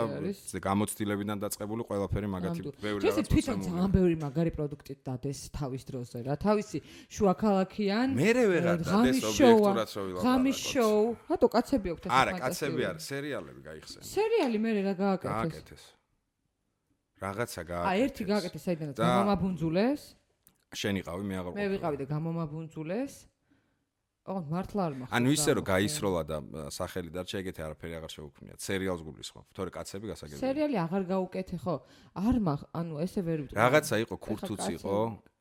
[0.61, 3.65] გამოცდილებიდან დაწყებული ყველაფერი მაგათი ბევრი ეს რაღაც თვითონ მოცემული.
[3.65, 6.35] ძალიან ბევრი მაგარი პროდუქტი დადეს თავის დროზე რა.
[6.37, 6.77] თავისი
[7.09, 11.01] შუა ქალაქიან მერე ვეღარ აა, დადეს ობიექტურად შოუა, რო ღამის შოუ.
[11.33, 14.01] რატო კაცები აქვს არა, კაცები არის, სერიალები გაიხსენ.
[14.05, 15.33] სერიალი მე რა გააკეთეს?
[15.33, 15.83] გააკეთეს.
[17.25, 18.01] რაღაცა გააკეთეს.
[18.05, 20.01] ერთი გააკეთეს საიდანაც და- გამომაბუნძულეს.
[20.77, 23.13] შენ იყავი, მე აღარ მე ვიყავი და გამომაბუნძულეს
[24.25, 26.37] ო მართლა არ მახსოვს ანუ ისე რომ გაისროლა და
[26.73, 28.57] სახელი დარჩა ეგეთი არაფერი აღარ შევუქმნიათ.
[28.57, 29.45] სერიალს გულისხმობ.
[29.53, 30.41] თორე კაცები გასაგებია.
[30.41, 31.75] სერიალი აღარ გაუკეთე ხო
[32.25, 34.95] არ მახ ანუ ესე ვერ ვიტყვი რაღაცა იყო ქურთუც იყო,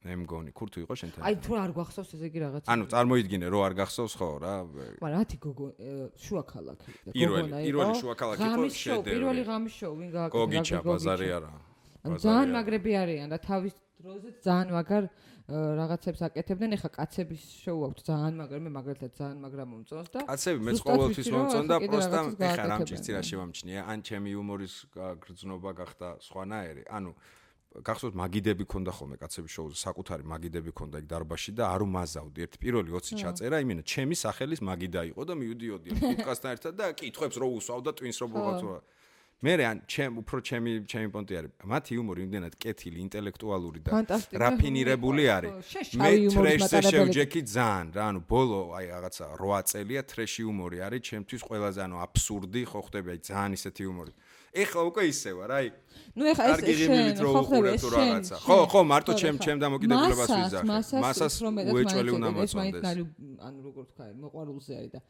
[0.05, 1.23] მე მგონი, ქურთუ იყო შენთან.
[1.25, 4.55] აი თუ არ გვახსოვს ესე იგი რაღაც ანუ წარმოიდგინე რომ არ გახსოვს ხო რა.
[5.01, 5.67] მაგრამ რათი გოგო
[6.21, 8.01] შუა ქალაქი და პირველი- გოგონა პირველი იყო.
[8.05, 9.13] შუა ქალაქი იყო შოუ, შედევრი.
[9.17, 11.51] პირველი ღამის შოუ ვინ გააკეთა გოგიჩა ბაზარი არა.
[12.05, 13.75] ანუ ძალიან მაგრები არიან და თავის
[14.05, 15.05] დროზე ძალიან მაგარ
[15.45, 16.71] რაღაცებს აკეთებდნენ.
[16.81, 21.29] ეხა კაცების შოუ აქვს ძალიან მაგარ მე მაგალითად ძალიან მაგრა მომწონს და კაცები მეც ყოველთვის
[21.37, 22.81] მომწონდა პროსტა ეხა რა გააკეთებენ.
[22.81, 26.83] მჭირს რა შევამჩნია ან ჩემი იუმორის გრძნობა გახდა სხვანაირი?
[26.89, 27.13] ანუ
[27.75, 32.55] გახსოვთ მაგიდები ქონდა ხოლმე კაცების შოუზე საკუთარი მაგიდები ქონდა იქ დარბაში და არ უმაზავდი ერთ
[32.63, 35.89] პირველი 20 ჩაწერა იმენა ჩემი სახელის მაგიდა იყო და მივდიოდი.
[35.93, 38.69] ამ პოდკასტთან ერთად და კითხვებს რო უსვავ და twins რო ბრუღაცო
[39.45, 43.91] მე ან ჩემ უფრო ჩემი ჩემი პონტი არის მათი იუმორი იმდენად კეთილი ინტელექტუალური და
[44.41, 50.41] რაფინირებული ხო, არის მე ტრეშზე შევჯექი ძალიან რა ანუ ბოლო აი რაღაცა 8 წელია ტრეში
[50.49, 54.13] იუმორი არის ჩემთვის ყველაზე ანუ აბსურდი ხო ხდება აი ძალიან ისეთი იუმორი
[54.55, 55.67] ეხლა უკვე ისე ვარ აი
[56.15, 58.37] ნუ ეხა ეს შენ ხო ეს თუ შენ, რაღაცა.
[58.47, 60.67] ხო, ხო, მარტო ხო, ჩემ- ჩემ დამოკიდებულებას ვიზახებ.
[61.05, 61.35] მასას
[61.75, 62.83] უეჭველი უნდა ეგ, ეს მაინც მოწონდეს.
[62.87, 63.03] ნალი
[63.47, 65.01] ანუ როგორ თქვა მოყვარულზე არის და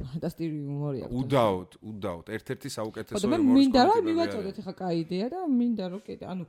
[0.00, 1.14] ფანტასტიკური იუმორი აქვს.
[1.20, 6.00] უდაოდ, უდაოდ, ერთ-ერთი საუკეთესო მე იუმორის მინდა რომ მივაწოდოთ ეხა კაი იდეა და მინდა რომ
[6.06, 6.44] კიდე ანუ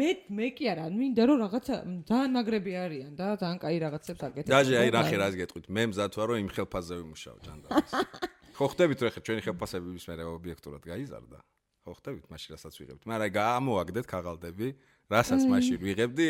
[0.00, 1.74] მე მე კი არა მინდა რომ რაღაცა
[2.10, 5.66] ძალიან მაგრები არიან და ძალიან კაი რაღაცებს აკეთებენ დაჟე აი რა ხე რას გეტყვით.
[5.74, 7.90] მე მზად ვარ რომ იმ ხელფასზე ვიმუშაო ჯანდაბას
[8.60, 11.38] ხო ხდებით რომ ეხლა ჩვენი ხელფასები ის მე ობიექტურად გაიზარდა?
[11.80, 12.24] ხო ხდებით?
[12.28, 13.02] მაშინ რასაც ვიღებთ.
[13.08, 14.68] მაგრამ აი გამოაგდეთ ქაღალდები
[15.08, 16.28] რასაც მაშინ ვიღებდი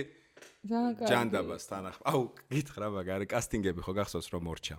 [0.61, 4.77] ჯანდაბას თანახ აუ გითხრა მაგარი კასტინგები ხო გახსოვს რომ მორჩა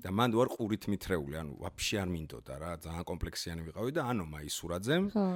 [0.00, 4.24] და მანდ ვარ ყურით მithრეული ანუ ვაფშე არ მინდოდა რა ძალიან კომპლექსიანი ვიყავი და ანუ
[4.24, 5.26] მაისურაძემ ხო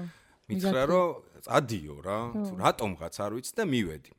[0.49, 1.09] მითხრა რომ
[1.45, 4.13] ადიო რა თუ რატომღაც არ ვიცი და მივედი.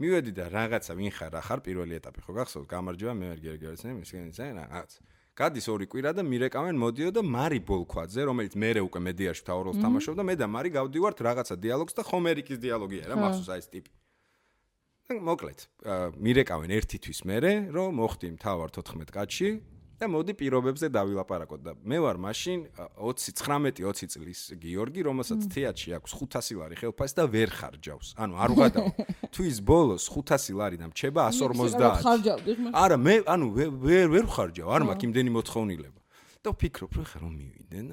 [0.00, 3.92] მივედი და რაღაცა ვინ ხარ რა ხარ პირველი ეტაპი ხო გახსოვს გამარჯობა მე ვერ გერგერცენ
[3.98, 4.90] მისგენი ზენ რაღაც
[5.36, 10.22] გადის ორი კვირა და მირეკავენ მოდიო და მარი ბოლქვაძე რომელიც მეરે უკვე მედიაში თავროლს თამაშობდა
[10.24, 13.90] მე და მარი გავდივართ რაღაცა დიალოგს და ხომერიკის დიალოგია რა მახსოვს აი ეს ტიპი
[15.18, 15.58] მოკლედ
[16.22, 19.50] მირეკავენ ერთი თვის მერე რომ მოხდი მთავარ 14 კაცში
[20.00, 22.60] და მოდი პირობებზე დავილაპარაკოთ და მე ვარ მაშინ
[23.04, 28.08] 20 19-20 წლის გიორგი, რომელსაც თეატრში აქვს 500 ლარი ხელფასი და ვერ ხარჯავს.
[28.16, 28.86] ანუ არ ვღადავ.
[29.36, 32.00] თვის ბოლოს 500 ლარი და მჩება 150.
[32.00, 32.70] ხარჯავდი ხმა.
[32.80, 36.00] არა, მე ანუ ვე- ვერ ვერ ხარჯავ, არ მაქვს იმდენი მოთხოვნილება.
[36.40, 37.86] და ვფიქრობ, რომ ხა რომ მივიდენ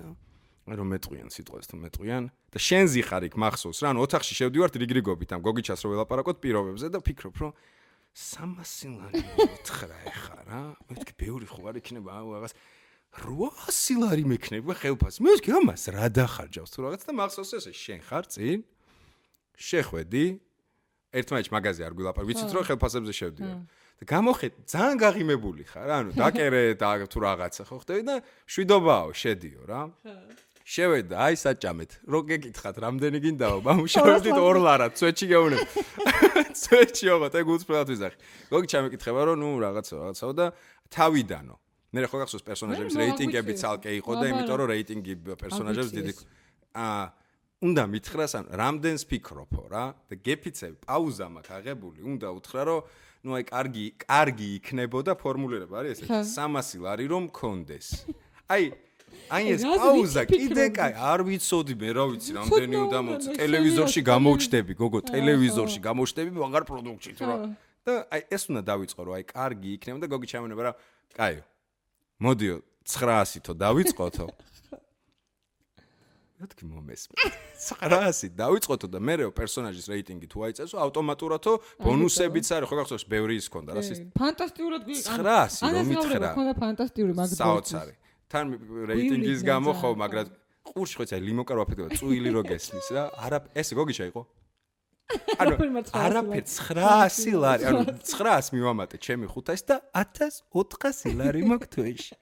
[0.67, 5.29] რომ მეტყვიან სიტყვას თუ მეტყვიან და შენზი ხარ იქ მახსოვს რა, ანუ ოთახში შევდივართ რიგრიგობით
[5.37, 7.51] ამ გოგიჩას რო ველაპარაკოთ პირობებზე და ვფიქრობ, რომ
[8.17, 10.61] 300 ლარი უთხრა ეხა რა.
[10.89, 12.53] მე ვთქი, ბევრი ხო არ იქნება აუ რაღაც
[13.15, 15.21] 800 ლარი მექნება ხელფასი.
[15.23, 18.59] მე ვთქი, ამას რა დახარჯავს თუ რაღაც და მახსოვს ესე შენ ხარ წინ
[19.57, 20.25] შეხვედი
[21.17, 23.59] ერთმანეთს მაღაზია არ გვილაპარ, ვიცით რომ ხელფასებზე შევდივარ.
[23.97, 28.15] და გამოხეთ, ძალიან გაღიმებული ხარ, ანუ დაკერე და თუ რაღაცა ხო ხდები და
[28.45, 29.81] შვიდობაო, შედიო რა.
[30.67, 31.91] შევედა, აი საჭამეთ.
[32.11, 33.57] რო გეკითხათ, რამდენი გინდაო?
[33.63, 35.63] ბამუშავებდით ორ ლარად, წვეთში გეუნებ.
[36.59, 38.17] წვეთში ოღონდ ეგ უცფრად ვიზახი.
[38.51, 40.45] გოგი ჩამეკითხება, რომ ნუ რაღაცა, რაღაცაო და
[40.91, 41.55] თავიდანო.
[41.95, 46.13] მე ხო გახსოვს პერსონაჟების რეიტინგები ცალკე იყო და იმიტომ რომ რეიტინგი პერსონაჟებს დიდი
[46.75, 47.03] აა
[47.67, 52.79] უნდა მითხრას ან რამდენს ფიქრობო რა და გეფიცე პაუზა მაქვს აღებული უნდა უთხრა რომ
[53.23, 57.87] ნუ აი კარგი კარგი იქნებოდა ფორმულირება არის ესეთი 300 ლარი რომ მქონდეს
[58.51, 58.63] აი
[59.27, 63.29] აი ეს პაუზა კიდე კაი, არ ვიცოდი მე რა ვიცი, რამდენი უნდა მოცე.
[63.35, 67.35] ტელევიზორში გამოვჩდები, გოგო, ტელევიზორში გამოვჩდები, აღარ პროდუქტში თუ რა.
[67.87, 70.71] და აი ეს უნდა დავიწყო, რომ აი კარგი იქნება და გოგი ჩამონება რა.
[71.15, 71.43] კაიო.
[72.23, 72.55] მოდიო
[72.87, 74.25] 900-ო დავიწყოთო.
[76.39, 77.15] მეთქი მომესმე.
[77.83, 81.53] 900 დავიწყოთო და მერეო პერსონაჟის რეიტინგი თუ აიწესო ავტომატურათო
[81.83, 84.11] ბონუსებიც არის, ხო გახსოვს, ბევრი ის ქონდა რა სისტემა.
[84.15, 85.17] ფანტასტიკურად გვიყანა.
[85.17, 86.29] 900 რომ ითხრა.
[86.31, 87.95] მქონდა ფანტასტიკური მაგ საოცარი.
[88.31, 88.45] თან
[88.91, 90.31] რეიტინგის გამო ხო მაგრამ
[90.67, 94.21] ყურში ხო იცი ლიმონკარო აფეთქება წუილი რო გესმის რა არა ესე გოგიჩა იყო
[95.41, 101.71] ანუ არაფერმა 900 არაფერ 900 ლარი ანუ 900 მივამატე ჩემი 500 და 1400 ლარი მაქვს
[101.75, 102.15] თვეში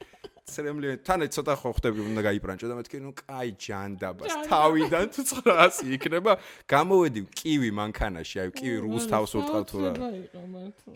[0.46, 5.90] ცრემლი თან ცოტა ხო ხდები უნდა გაიბრანჭო და მეთქი ნუ კაი ჯანდაბას თავიდან თუ 900
[5.98, 6.38] იქნება
[6.70, 9.94] გამოვედი კივი მანქანაში აი კივი რუს თავს ურტყავ თუ რა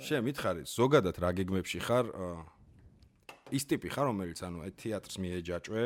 [0.06, 2.06] შენ მითხარი ზოგადად რა გეგმებში ხარ
[3.54, 5.84] ის ტიპი ხარ რომელიც ანუ აი თეატრს მიეჯაჭვე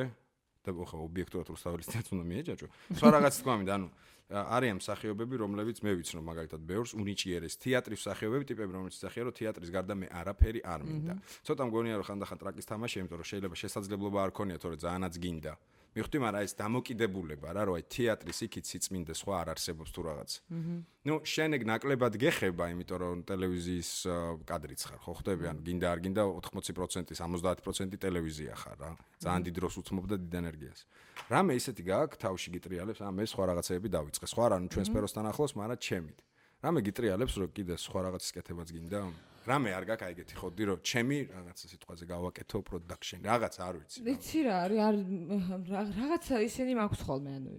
[0.64, 2.68] და ხო ობიექტურად რუსთაველის თეატრს უნდა მიეჯაჭვე.
[2.98, 3.88] სხვა რაღაც თქვა მინდა ანუ
[4.34, 9.70] არიან მსახიობები რომლებიც მე ვიცნობ მაგალითად ბევრს უნიჭიერეს თეატრის მსახიობები ტიპები რომელიც სახია რომ თეატრის
[9.76, 11.14] გარდა მე არაფერი არ მინდა.
[11.44, 15.54] ცოტა მგონია რომ ხანდახან ტრაკის თამაში იმიტომ რომ შეიძლება შესაძლებლობა არ ქონია თორე ძალიანაც გინდა
[15.94, 20.32] მიხდი მაგრამ ეს დამოკიდებულება რა რომ აი თეატრის იქით სიწმინდე სხვა არ არსებობს თუ რაღაც.
[21.06, 23.92] ну შენ ეგ ნაკლებად გეხება იმიტომ რომ ტელევიზიის
[24.50, 25.46] კადრიც ხარ ხო ხდები?
[25.54, 28.92] ან გინდა არ გინდა 80%-ის 70% ტელევიზია ხარ რა.
[29.22, 30.80] ძალიან დიდ დროს უთმობ და დიდ ენერგიას.
[31.30, 34.26] რამე ისეთი გააქვს თავში გიტრიალებს ამ ეს სხვა რაღაცეები დავიწყე.
[34.34, 36.18] სხვა რა ნუ ჩვენ სფეროსთან ახლოს მაგრამ ჩემით.
[36.64, 39.00] რამე გიტრიალებს რომ კიდე სხვა რაღაცის კეთებაც გინდა
[39.44, 43.98] რამე არ გაქვს აი ეგეთი ხოდი რომ ჩემი რაღაცა სიტყვაზე გავაკეთო პროდაქშენი რაღაც არ ვიცი.
[44.08, 44.96] ვიცი რა არის არ
[45.74, 47.52] რა- რაღაცა ისინი მაქვს ხოლმე ანუ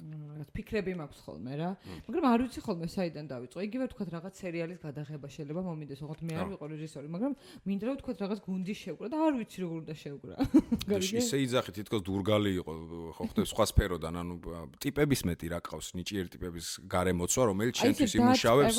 [0.00, 1.70] რაღაც ფიქრები მაქვს ხოლმე რა.
[2.08, 3.58] მაგრამ არ ვიცი ხოლმე საიდან დავიწყო.
[3.68, 7.32] იგივე თქვა რაღაც სერიალის გადაღება შეიძლება მომიდეს ოღონდ მე არ ვიყო რეჟისორი მაგრამ
[7.68, 10.34] მინდა რომ თქვა რაღაც გუნდი შევკრა და არ ვიცი როგორ უნდა შევკრა
[11.20, 12.72] ისე იძახი თითქოს დურგალი იყო
[13.16, 14.34] ხო ხდები სხვა სფეროდან ანუ
[14.80, 18.78] ტიპების მეტი რა ყავს ნიჭიერი ტიპების გარემოცვა რომელიც შენთვის იმუშავებს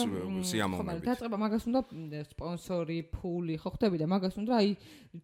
[0.51, 1.05] სიამოვნებით.
[1.11, 1.79] დაწყება მაგას უნდა
[2.31, 4.69] სპონსორი, ფული, ხო ხდები და მაგას უნდა აი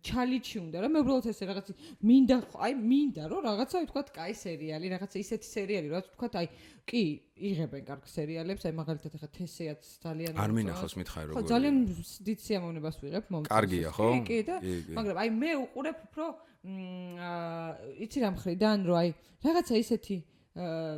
[0.03, 1.67] ჩალიჩი უნდა რა მე უბრალოდ ესე რაღაც
[2.03, 2.35] მინდა
[2.67, 6.47] აი მინდა რომ რაღაცა ვთქვა კაი სერიალი, რაღაცა ისეთი სერიალი რაც ვთქვა აი
[6.87, 7.01] კი
[7.49, 11.75] იღებენ კარგ სერიალებს, აი მაგალითად ახლა თესეაც ძალიან არ მინახავს მითხარი ხო როგორ ძალიან
[12.27, 13.51] დიდ სიამოვნებას ვიღებ მომწონს.
[13.51, 14.07] კარგია, ხო?
[14.13, 14.55] კი კი და
[14.97, 16.25] მაგრამ აი მე უყურებ უფრო
[16.67, 16.77] მ,
[17.27, 17.69] აა,
[18.07, 19.09] იცი რა მხრიდან რომ აი
[19.45, 20.17] რაღაცა ისეთი
[20.57, 20.95] აა,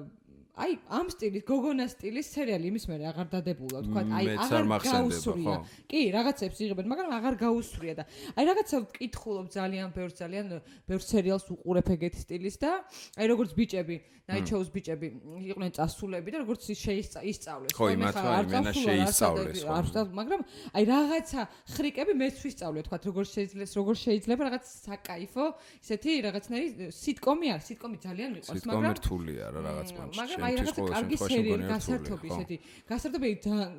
[0.59, 5.55] აი ამ სტილის გოგონა სტილის სერიალი იმის მერე აღარ დადებულა თქვა აი აღარ ხო.
[5.87, 8.03] კი რაღაცებს იღებენ მაგრამ აღარ გაუსვრია და
[8.35, 10.45] აი რაღაცა ვკითხულობ ძალიან ბევრ ძალიან
[10.89, 12.71] ბევრ სერიალს უყურებ ეგეთი სტილის და
[13.15, 13.97] აი როგორც ბიჭები
[14.29, 15.07] ნაიჩოუს ბიჭები
[15.49, 19.77] იყვნენ წასულები და როგორც ის შეისწა ისწავლეს ხო, იმათ არ იმენა შეისწავლეს, ხო.
[19.85, 20.41] ვსწავლ, მაგრამ
[20.77, 21.41] აი რაღაცა
[21.73, 25.43] ხრიკები მეც ვისწავლე თქვა როგორ შეიძლება როგორ შეიძლება რაღაც საკაიფო
[25.81, 30.55] ისეთი რაღაცნაირი სიტკომი არის სიტკომი ძალიან მიყვარს სიტკომი მაგრამ რთულია რა რაღაც პანჩი მაგრამ აი
[30.59, 32.57] რაღაცა კარგი სერიალი გასართობი ისეთი
[32.89, 33.29] გასართობი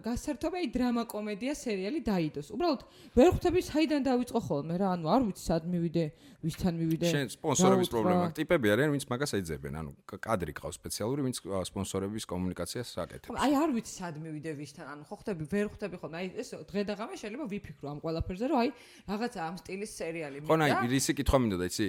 [0.07, 2.81] გასართობი აი დრამა კომედია სერიალი დაიდოს უბრალოდ
[3.19, 6.05] ვერ ხვდები საიდან დავიწყო ხოლმე რა ანუ არ ვიცი სად მივიდე
[6.41, 9.75] ვისთან მივიდე შენ სპონსორების პრობლემა ტიპები არიან, ვინც მაგას ეძებენ.
[9.81, 9.91] ანუ
[10.25, 13.37] კადრი ყავს სპეციალური, ვინც სპონსორების კომუნიკაციას აკეთებს.
[13.37, 16.83] აი არ ვიცი სად მივიდე ვისთან ანუ ხო ხდები ვერ ხვდები ხოლმე აი ეს დღე
[16.89, 18.69] და ღამე შეიძლება ვიფიქრო ამ ყველაფერზე რომ აი
[19.11, 20.89] რაღაცა ამ სტილის სერიალი ხო, აი, მინდა.
[20.89, 21.89] რისი კითხვა მინდოდა, იცი?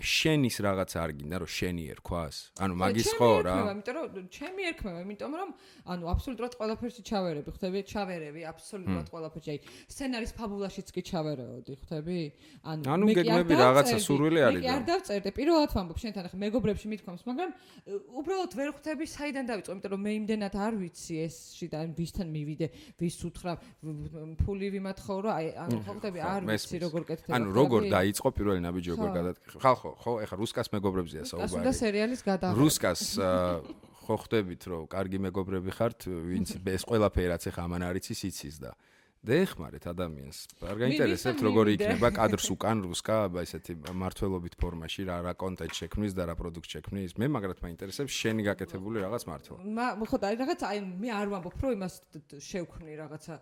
[0.00, 2.36] შენის რაღაც არ გინდა რომ შენი ერქვას?
[2.60, 3.56] ანუ ხო, მაგის ჩემი ერქმევა, რა?
[3.60, 5.50] იმიტომ რომ ჩემი ერქმევა, იმიტომ რომ
[5.90, 7.78] ანუ აბსოლუტურად ყველაფერში ჩავერები, ხვდები?
[7.90, 9.48] ჩავერები აბსოლუტურად ყველაფერში.
[9.50, 12.20] აი, სცენარის ფაბულაშიც კი ჩავერეოდი, ხვდები?
[12.64, 14.70] ანუ ანუ მე გეგმები რაღაცა სურვილი მე არის და.
[14.70, 17.50] არ დავწერდი, პირველად ვამბობ შენთან ახლა მეგობრებში მithქვამს, მაგრამ
[18.20, 22.66] უბრალოდ ვერ ხვდები საიდან დავიწყო, იმიტომ რომ მე იმდენად არ ვიცი ეს შიდა ვისთან მივიდე,
[23.00, 23.52] ვის უთხრა,
[24.40, 27.34] ფული ვიმათხოვრო, აი ანუ ხო ხვდები, არ ვიცი როგორ კეთდება.
[27.36, 29.44] ანუ როგორ დაიწყო პირველი ნაბიჯი როგორ გადადგა?
[29.60, 31.74] ხალხო, ხო, ეხა რუსკას მეგობრებზია გასულ და საუბარი.
[31.80, 32.58] სერიალის გადაღება.
[32.60, 33.52] რუსკას აა,
[34.06, 38.56] ხო ხვდებით რომ კარგი მეგობრები ხართ, ვინც ეს ყველაფერი რაც ეხა ამან არის ის იცის
[38.62, 38.70] და
[39.20, 40.38] დაეხმარეთ ადამიანს.
[40.64, 41.84] არ გაინტერესებთ მისთან როგორ მივიდე.
[41.84, 46.70] იქნება კადრს უკან რუსკა, აბა ესეთი მართლობით ფორმაში რა რა კონტენტ შექმნის და რა პროდუქტ
[46.80, 47.10] შექმნის.
[47.20, 49.58] მე მაგრად მაინტერესებს შენი გაკეთებული რაღაც მართლა.
[49.76, 51.94] მა ხო და რაღაც აი მე არ ვამბობ რომ იმას
[52.48, 53.34] შევქმნი რაღაცა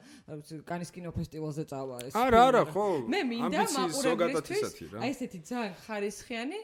[0.67, 4.63] კანის კინოფესტივალზე წავა ეს არა, არა, მაგრამ ხო, მე მინდა მაყურებლისთვის
[4.99, 6.61] აი ესეთი ძალიან ხარისხიანი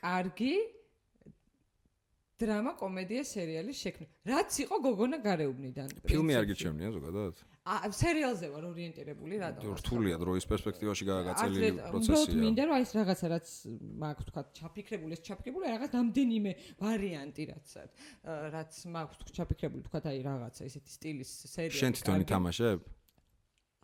[0.00, 0.54] კარგი
[2.40, 7.34] დრამა კომედია სერიალი შექმნი რაც იყო გოგონა გარეუბნიდან ფილმი არ გიჩვენია ზოგადად?
[7.64, 12.40] ა სერიალზე ვარ ორიენტირებული რატომ რთულია დროის პერსპექტივაში გაგაწელილი უბრალოდ პროცესია.
[12.44, 13.46] მინდა რომ აი ეს რაღაცა რაც
[14.04, 17.82] მაქვს თქვა ჩაფიქრებული ეს ჩაფიქრებული რაღაც რამდენიმე ვარიანტი რაც ა,
[18.52, 22.78] რაც მაქვს თქვა ჩაფიქრებული თქვა აი რაღაცა ესეთი სტილის სერიალი შენ თვითონ ითამაშებ?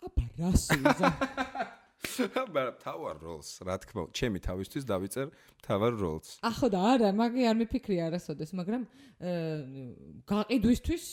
[0.01, 1.09] აბა რა სულზა
[2.57, 5.26] მაგრამ თავარ როლს, რა თქმა უნდა, ჩემი თავისთვის დავიწერ
[5.61, 6.28] თავარ როლს.
[6.40, 8.82] ახო და არა მაგი არ მიფიქრია არასოდეს მაგრამ
[9.20, 11.05] აა, გაყიდვისთვის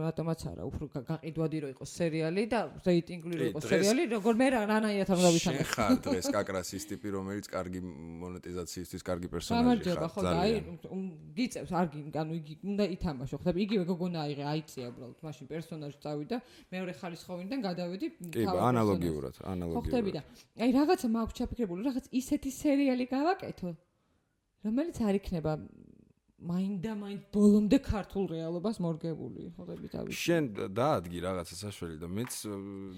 [0.00, 4.34] რატომაც არა უფრო გა- გაყიდვადი რო იყოს სერიალი და რეიტინგული რო კი, იყოს სერიალი როგორ
[4.40, 7.80] მე რა რანაირად არ შენ დავიტანე ხარ დღეს კაკრასის ტიპი, რომელიც კარგი
[8.24, 10.12] მონეტიზაციისთვის კარგი პერსონაჟი გამარჯობა ხარ.
[10.16, 10.52] ხო და აი
[11.36, 15.46] გიწევს არ გი ანუ იგი უნდა ითამაშო ხო და იგივე გოგონა აიღე აიწია უბრალოდ მაშინ
[15.52, 16.36] პერსონაჟი წავიდა
[16.72, 19.44] მეორე ხალისხოვინიდან გადავედი კი, მთავარ ანალოგიურად, პერსონაჟს.
[19.44, 20.12] ხო ანალოგიურად.
[20.16, 20.22] და
[20.64, 23.70] აი რაღაცა მაქვს ჩაფიქრებული რაღაც ისეთი სერიალი გავაკეთო
[24.66, 25.54] რომელიც არ იქნება
[26.40, 32.32] მაინდა მაინც ბოლომდე ქართულ რეალობას მორგებული ხოდები თავის შენ დაადგი რაღაცა საშველი და მეც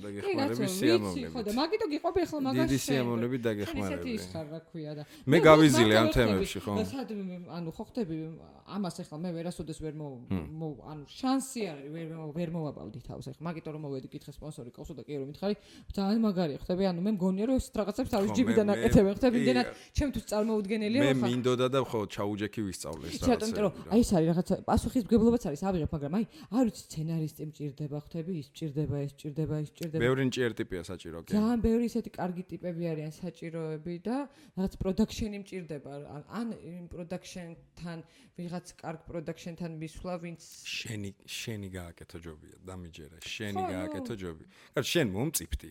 [0.02, 1.32] დაგეხმარები ვიცი სიამოვნებით.
[1.34, 3.98] ხო და მაგიტო გიყვები ახლა მაგას დიდი სიამოვნებით შენ დაგეხმარები.
[3.98, 6.72] ისეთი ის ხარ რა ქვია და მე გავიზილე ამ თემებში, ხო?
[6.86, 8.14] სად მ- ანუ ხო ხტები
[8.62, 10.06] ამას ახლა მე ვერასოდეს ვერ მო
[10.86, 12.06] ანუ შანსი არის ვერ
[12.38, 13.42] ვერ მოვაბავდი თავს ახლა.
[13.42, 15.54] მაგიტო რომ მოვედი კითხე სპონსორი ყავსო და კი რომ მითხარი
[15.90, 16.82] ძალიან მაგარია ხტები.
[16.94, 19.12] ანუ მე მგონია რომ ეს რაღაცებს თავის ჯიბიდან მე- მე- აკეთებენ.
[19.18, 19.66] ხტები კი, იმდენად
[19.98, 24.10] ჩემთვის წარმოუდგენელია მე ხო ხა მინდოდა და ხო ჩაუჯექი ვისწავლე ეს იმიტომ რომ აი ეს
[24.16, 26.24] არის რაღაცა პასუხისმგებლობაც არის ავიღებ მაგრამ აი
[26.58, 31.18] არ ვიცი სცენარისტი მჭირდება ხტები ის მჭირდება ეს მჭირდება ის მჭირდება ბევრი ნჭიერ ტიპია საჭირო
[31.24, 31.30] კი.
[31.36, 34.16] ძალიან ბევრი ისეთი კარგი ტიპები არიან საჭიროები და
[34.56, 35.92] რაღაც პროდაქშენი მჭირდება
[36.38, 37.98] ან- იმ პროდაქშენთან
[38.38, 40.40] ვიღაც კარგ პროდაქშენთან მისვლა ვინც
[40.76, 44.44] შენი შენი გააკეთო ჯობია დამიჯერა შენი გააკეთო ჯობი.
[44.76, 45.68] კარგი შენ მომწიფდი.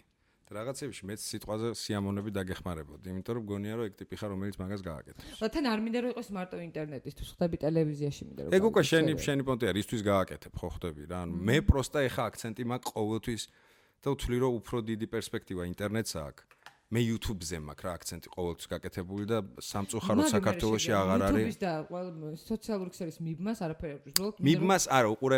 [0.51, 5.39] რაღაცებში მეც სიტყვაზე სიამონები დაგეხმარებოდი, იმიტომ რომ გონია რომ ეგ ტიპი ხარ, რომელიც მაგას გააკეთებს.
[5.41, 8.51] თან არ მინდა რომ იყოს მარტო ინტერნეტის, თუ ხდები ტელევიზიაში მინდა რომ.
[8.51, 11.17] ეგ უკვე შენი შენი პონტია, რისთვის გააკეთებ, ხო ხდები რა.
[11.23, 13.41] ანუ მე პროსტა ეხა აქცენტი მაქვს ყოველთვის
[14.01, 16.43] და ვთვლი რომ უფრო დიდი პერსპექტივა ინტერნეტს აქვს.
[16.91, 21.45] მე YouTube-ზე მაქვს რა აქცენტი ყოველთვის გაკეთებული და სამწუხაროდ საქართველოში აღარ არის.
[21.47, 24.33] YouTube-ის და ყველა სოციალური ქსელის მიბმას არაფერი არ ვუძლოთ.
[24.43, 25.37] მიბმას არა, უყურე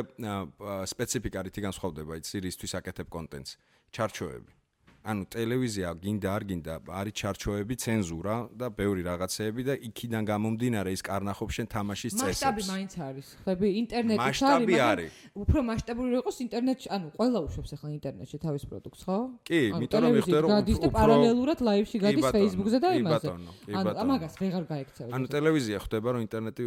[0.89, 3.51] სპეციფიკა რითი განსხვავდება, იცი, რისთვის აკეთებ კონტენტს.
[3.93, 4.62] ჩარჩოები.
[5.03, 11.01] ანუ ტელევიზია გინდა არ გინდა არის ჩარჩოები ცენზურა და ბევრი რაღაცეები და იქიდან გამომდინარე ის
[11.03, 12.69] კარნახობს შენ თამაშის მასშტაბი წესებს.
[12.71, 15.09] მაინც არის ხდები ინტერნეტიც არის მასშტაბი მაგრამ
[15.43, 19.17] უფრო მასშტაბური იყოს ინტერნეტში ანუ ყველა უშვებს ახლა ინტერნეტში თავის პროდუქტს ხო?
[19.43, 23.27] კი, იმიტომ რომ მიხდე, რომ გადის და პარალელურად ლაივში გადის Facebook-ზე და იმაზე.
[23.75, 26.63] ანუ ამაგას ვეღარ გაიქცევ ანუ ტელევიზია ხვდება რომ ინტერნეტი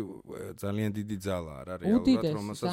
[0.61, 2.73] ძალიან დიდი ძალაა რა რეალურად რომელსაც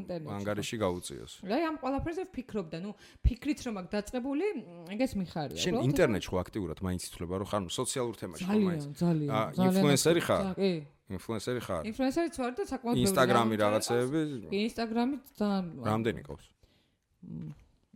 [0.00, 1.32] ინტერნეტში, ანგარიში გაუწიოს.
[1.44, 4.46] აი ამ ყველაფერზე ვფიქრობდა ნუ ფიქრით რომ აქ დაწყებული
[4.94, 5.58] ეგეც მიხარია.
[5.62, 8.82] შენ უბრალოდ ინტერნეტში ხო აქტიურად მაინც ითვლება რომ ხარ სოციალურ თემაში ხო მაინც.
[8.94, 10.42] ძალიან ძალიან ძალიან ინფლუენსერი ხარ?
[10.58, 10.72] კი.
[11.18, 11.82] ინფლუენსერი ხარ?
[11.88, 14.20] ინფლუენსერიც ვარ და საკმაოდ ბევრი ინსტაგრამი რაღაცეები
[14.68, 16.46] ინსტაგრამი ძალიან რამდენი ყავს?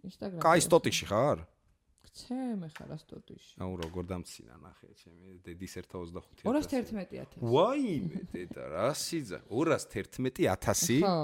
[0.09, 1.39] ინსტაგრამი კაი სტოტიში ხარ?
[2.13, 9.39] ცემე ხარ ასტოტიში აუ როგორ დამცინა ნახე ჩემი დედის 125 211.000 ვაიმე დედა რა სიძა?
[9.49, 11.17] 211000 ხო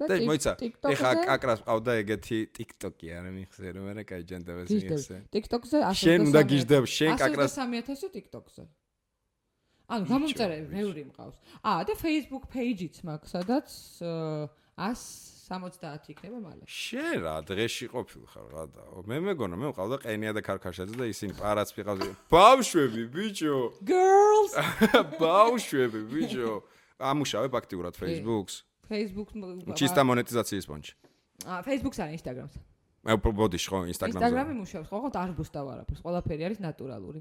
[0.00, 0.52] და მოიცა.
[0.92, 6.18] ეხა კაკრას ყავდა ეგეთი TikTok-ი არა მიხსე რომ არა კაი ჯანდავას მიხსე TikTok-ზე 100 შენ
[6.28, 8.64] უნდა გიждდებ შენ კაკრას 3000 TikTok-ზე.
[9.86, 11.36] ანუ გამომწერე ბევრი მყავს.
[11.62, 13.68] ა და Facebook page-იც მაქვს სადაც
[14.76, 16.62] 170 იქნება მალე.
[16.66, 18.82] შენ რა დღეში ყოფილხარ რა და?
[19.06, 23.56] მე მეგონა მე მყავდა ყენია და ქარქაშაძე და ისინი პარაც ფიყავს ბავშვები ბიჭო!
[23.86, 24.52] Girls!
[25.22, 26.50] ბავშვები ბიჭო!
[26.98, 29.28] ამუშავებ აქტიურად Facebook-ს Facebook
[29.80, 30.92] ჩისტა მონეტიზაციის პონჩი
[31.46, 32.54] აა Facebook-ს არა Instagram-ს
[33.06, 37.20] მე უფრო ბოდიში ხო Instagram-ზე Instagram-ი მუშაობს, ხო, ხო, არ ბუსტავ არაფერს, ყველაფერი არის ნატურალური.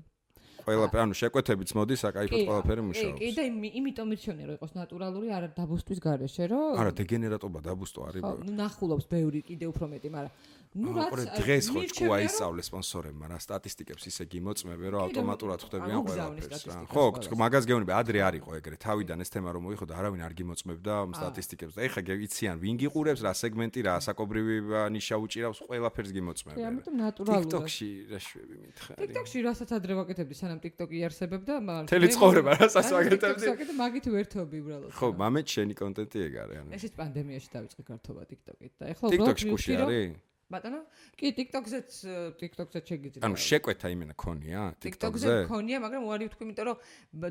[0.65, 3.19] ყველაფერი, ანუ შეკვეთებიც მოდის, აკაიფოთ ყველაფერი კი, მუშაობს.
[3.21, 7.99] კი და იმი- იმიტომ მირჩენია რომ იყოს ნატურალური, არა დაბუსტვის გარეშე, რომ არა, დეგენერატობა დაბუსტო
[8.07, 8.21] არის.
[8.25, 10.31] ხო, ნახულობს ბევრი კიდე უფრო მეტი, მაგრამ
[10.75, 15.99] ნუ რაც დღეს ხო ჭკუა რომ- ისწავლე სპონსორებმა რა სტატისტიკებს ისე გიმოწმები რომ ავტომატურად აღგზავნი
[16.03, 16.75] ყველაფერს რა.
[16.91, 17.03] ხო,
[17.39, 21.73] მაგას გეუბნები, ადრე არისო ეგრე, თავიდან ეს თემა რომ მოიხო და არავინ არ გიმოწმებდა სტატისტიკებს
[21.79, 24.55] და ეხლა გეიციან ვინ გიყურებს, რა სეგმენტი, რა საკობრივი
[24.91, 26.59] ნიშა უჭირავს, ყველაფერს გიმოწმები.
[26.67, 27.43] ამიტომ ნატურალურად.
[27.47, 28.97] TikTok-ში რა შვები მითხარი.
[28.99, 33.45] TikTok-ში რასაც ადრე ვაკეთებდი, სანამ TikTok-ი იარსებებდა, მაგრამ მთელი ცხოვრება რასაც ვაკეთებდი.
[33.47, 34.91] Ვაკეთე, მაგით ვერთობი უბრალოდ.
[34.91, 36.69] ხო, მამეთ შენი კონტენტი ეგ არის ანუ.
[36.75, 40.34] ესეც პანდემიაში დავიწყე გართობა TikTok-ით და ეხლა TikTok-ში კუში რომ- არის?
[40.45, 40.79] ბატონო?
[41.17, 41.89] კი, TikTok-ზეც
[42.37, 43.21] TikTok-ზეც შეგიძლია.
[43.25, 45.33] ანუ შეკვეთა იმენა ქონია TikTok-ზე TikTok-ზე?
[45.49, 46.77] მქონია, მაგრამ უარი ვთქვი, იმიტომ რომ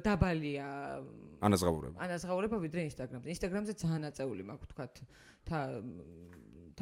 [0.03, 0.67] დაბალია
[1.47, 1.97] ანაზღაურება.
[2.07, 3.29] ანაზღაურება ვიდრე Instagram-ზე.
[3.35, 4.95] Instagram-ზე ძალიან აწეული მაქვს თქვათ
[5.47, 5.59] თა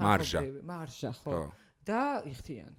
[0.00, 0.40] მარჟა.
[0.64, 1.52] მარჟა, ხო.
[1.84, 2.00] და
[2.32, 2.72] იხთიან.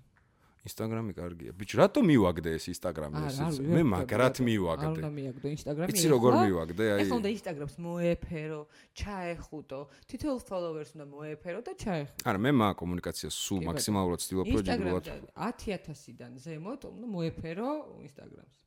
[0.64, 1.52] ინსტაგრამი კარგია.
[1.60, 3.40] ბიჭო, რატო მივაგდე ეს არა, ეს?
[3.44, 4.91] არ მე მაგრად არ მივაგდე.
[4.95, 5.91] უნდა მიაგდო Instagram-ი.
[5.91, 6.84] იცი როგორ მივაგდე?
[6.88, 8.61] აი ეხლა უნდა Instagram-ს მოეფერო,
[8.95, 12.23] ჩაეხუტო, თითოეულ followers უნდა მოეფერო და ჩაეხუტო.
[12.23, 17.69] არა, მე მა კომუნიკაციას სულ მაქსიმალურად ვცდილობ Instagram-ზე 10000-დან ზემოთ უნდა მოეფერო
[18.07, 18.57] Instagram-ს.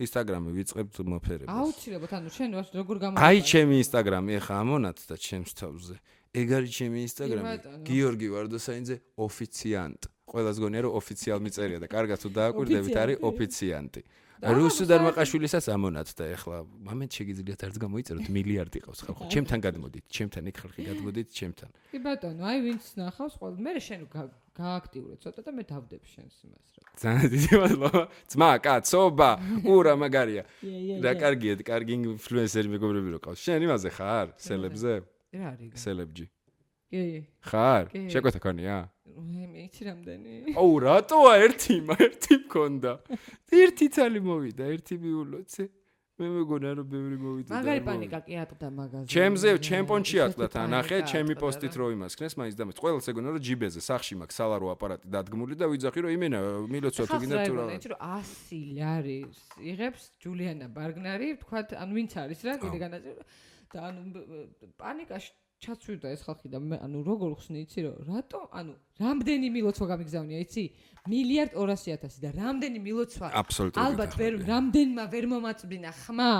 [0.00, 1.52] ინსტაგრამი ვიწყებთ მოფერებას.
[1.56, 3.48] აუცილებლად, ანუ შენ როგორ აი გამოიყენე?
[3.48, 5.96] ჩემი ინსტაგრამი ახლა ამონათ და ჩემს თავზე.
[6.30, 6.98] ეგ არის ჩემი
[7.44, 7.84] ბატონო.
[7.84, 10.02] გიორგი ვარდოსაინძე ოფიციანტ.
[10.30, 14.02] ყველას გონია რომ ოფიციალ მიწერია და კარგად თუ დააკვირდებით არის ოფიციანტი.
[14.40, 16.56] და რუსუ აბა, დარმაყაშვილისაც ამონათ და ეხლა
[16.88, 19.22] მომენტ შეგიძლიათ არც გამოიწეროთ მილიარდი ყავს ხალხო.
[19.36, 21.70] ჩემთან გადმოდით, ჩემთან იქ ხალხი გადმოდით ჩემთან.
[21.92, 26.34] კი ბატონო, აი ვინც ნახავს ყოველ მე შენ გა- გააქტიურე ცოტა და მე დავდებ შენს
[26.48, 26.82] იმას რა.
[27.04, 28.02] ძალიან დიდი მადლობა.
[28.32, 29.30] ძმა, კაცობა,
[29.68, 30.42] ურა მაგარია.
[31.04, 33.40] რა კარგია, კარგი ინფლუენსერი მეგობრები რო ყავს.
[33.44, 34.26] შენ იმაზე ხარ?
[34.40, 34.92] სელებზე?
[35.36, 35.70] რა არის?
[35.84, 36.26] სელებჯი.
[36.90, 37.02] კი.
[37.44, 37.84] ხარ?
[38.08, 38.76] შეკვეთა ქონია?
[39.16, 40.54] მეიცი რამდენი?
[40.54, 41.74] აუ რატოა ერთი,
[42.06, 42.92] ერთი მქონდა.
[43.50, 45.64] ერთი ცალი მოვიდა, ერთი მიულოცე.
[46.20, 47.48] მე მეგონა რომ ბევრი მოვიდა.
[47.48, 49.06] მაგარი პანიკა კი ატყდა მაგაზე.
[49.08, 52.76] ჩემზე, ჩემპონჩი ატყდათ, ანახე, ჩემი პოსტით რო იმასქნეს, მაინც დამეც.
[52.76, 56.38] ყველას ეგონა რომ ჯიბეზე, სახში მაქვს სალარო აპარატი დადგმული და ვიძახი რომ იმენა
[56.68, 57.64] მილოცვა თუ გინდა თუ რა.
[57.80, 59.20] ხო, 100 ლარი
[59.64, 63.24] იღებს ჯულიანა ბარგნარი, თქვა, ან ვინც არის რა, კიდე განაწილო.
[63.70, 64.00] და ანუ
[64.76, 65.30] პანიკაში
[65.60, 70.38] ჩაცვიდა ეს ხალხი და მე ანუ როგორ ხსნი იცი რომ რატო ანუ რამდენი მილოცვა გამიგზავნია
[70.44, 70.64] იცი
[71.12, 73.28] მილიარდ 200.000 და რამდენი მილოცვა
[73.84, 76.32] ალბათ ვერ რამდენმა ვერ მომაწვდინა ხმა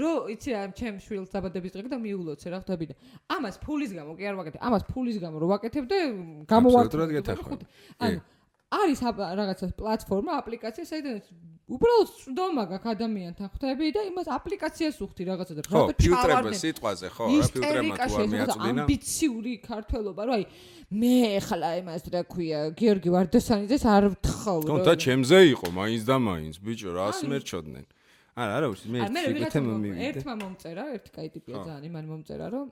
[0.00, 2.94] რომ იცი რა ჩემ შვილს დაბადების დღე და მიულოცე რა ხვდები და
[3.36, 5.98] ამას ფულის გამო კი არ ვაკეთებ ამას ფულის გამო რომ ვაკეთებ და
[7.16, 7.64] გეთახმები.
[8.00, 8.18] ანუ
[8.74, 11.26] არის რაღაცა პლატფორმა აპლიკაცია საიდანაც
[11.64, 16.58] უბრალოდ წვდომა გაქვს ადამიანთან ხვდები და იმას აპლიკაციას უხდი რაღაცა და ხო, რაღაცა ფილტრება ჩავარდნე.
[16.60, 18.82] სიტყვაზე, ხო, რა ფილტრებმა თუ არ მიაწვდინა.
[18.84, 20.44] ამბიციური ქართველობა რომ აი
[21.00, 26.16] მე ახლა იმას რა ქვია გიორგი ვარდოსანიძეს არ ვთხოვ თქო და ჩემზე იყო მაინც და
[26.20, 27.84] маინც ბიჭო რა ასმერჩოდნენ
[28.34, 28.98] არა არა ვიცი მე
[30.12, 31.64] ერთმა მომწერა ერთი კაი ტიპია ხო.
[31.64, 32.66] ძალიან იმან მომწერა რომ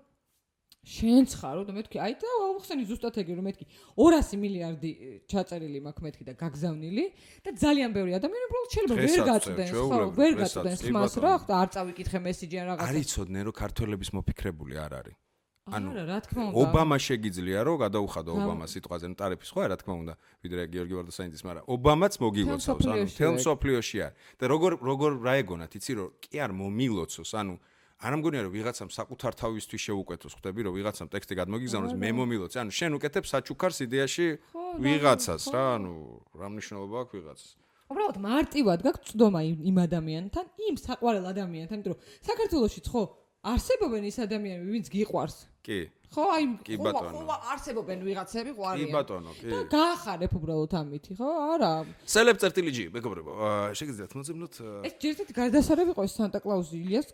[0.82, 3.66] შენც ხარო და მეთქი აი და აუხსენი ზუსტად ეგრე რომ მეთქი
[4.02, 4.90] 200 მილიარდი
[5.30, 7.04] ჩაწერილი მაქვს მეთქი და გაგზავნილი
[7.46, 11.68] და ძალიან ბევრი ადამიანი უბრალოდ შეიძლება ვერ გაწვდენს ხო ვერ გაწვდენს ხმას რა და არ
[11.78, 12.88] წავიკითხე მესიჯი ან რაღაცა.
[12.90, 15.16] არ იცოდნენ რომ ქართველების მოფიქრებული არ არის.
[15.62, 16.58] ანუ რა თქმა უნდა.
[16.58, 19.06] ობამა შეგიძლია რომ გადაუხადო ობამა სიტყვაზე.
[19.14, 23.38] ტარიფის ხო რა თქმა უნდა ვიდრე გიორგი ვარდოსაინძის მაგრამ ობამაც მოგილოცავს ანუ თელ ეგ.
[23.38, 24.14] მსოფლიოში არის.
[24.42, 27.54] და როგორ როგორ რა ეგონათ იცი რომ კი არ მომილოცოს ანუ
[28.02, 32.72] არ მგონია რომ ვიღაცამ საკუთარ თავისთვის შეუკვეთოს ხვდები რომ ვიღაცამ ტექსტი გადმოგიგზავნოს მე მომილოცე ანუ
[32.74, 35.54] შენ უკეთებ საჩუქარს იდეაში ხო, ვიღაცას ხო.
[35.54, 35.94] რა ანუ
[36.34, 37.50] რა მნიშვნელობა აქვს ვიღაცას?
[37.92, 43.02] უბრალოდ მარტივად გაქვს წვდომა იმ ადამიანთან იმ საყვარელ ადამიანთან იმიტომ რომ საქართველოსიც ხო
[43.42, 45.36] არსებობენ ის ადამიანები ვინც გიყვარს.
[45.66, 45.78] კი.
[46.12, 47.20] ხო აი კი, ხო, ბატონო.
[47.26, 49.48] ხო, არსებობენ ვიღაცები კი ყვარიან ბატონო კი.
[49.50, 51.72] და გაახარებ უბრალოდ ამითი ხო არა.
[52.06, 53.30] სელებ წერტილიჯი მეგობრებო.
[53.32, 54.54] აა, შეგიძლიათ მოძებნოთ
[54.86, 57.08] ეს ჯერჯერობით გარდასარევი იყო ეს სანტა კლაუსი ილიას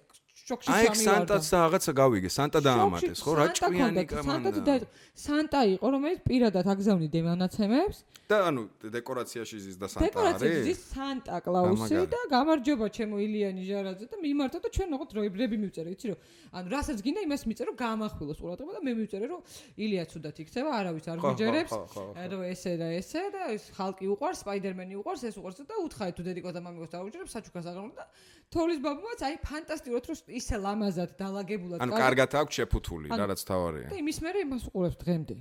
[0.48, 1.08] შოქში აი ეგ სამივარდა.
[1.08, 3.32] სანტაც და რაღაცა გავიგე სანტა დაამატეს ხო?
[3.38, 4.66] რა ჭკვიანი ჰქონდათ, სანტა კამანა.
[4.68, 4.74] და
[5.18, 7.98] სანტა იყო რომელიც პირადად აგზავნიდა მონაცემებს
[8.28, 8.62] და ანუ
[8.92, 14.16] დეკორაციაში ზის და სანტა დეკორაციები არის ზის სანტა კლაუსი და გამარჯობა ჩემო ილია ნიჟარაძე და
[14.20, 16.18] მიმართა და ჩვენ ოღონდ დროიბრები მივწერე იცი რომ
[16.60, 19.40] ანუ რასაც გინდა იმას მიწერ რომ გამახვილოს ყურადღება და მე მივწერე რომ
[19.84, 22.04] ილია ცუდად იქცევა არავის არ მიჯერებს ხო.
[22.32, 26.22] რომ ესე და ესე და ეს ხალკი უყვარს სპაიდერმენი უყვარს ეს უყვარს და უთხარი თუ
[26.28, 28.04] დედიკოს და მამიკოს დაუჯერებს საჩუქას აღარ და
[28.48, 33.88] თოლის ბაბუაც აი ფანტასტიკურად რომ ისე ლამაზად დალაგებულად ანუ კარგად- აქვს შეფუთული რა რაც თავარია.
[33.92, 35.36] და იმის მერე იმას უყურებს დღემდე.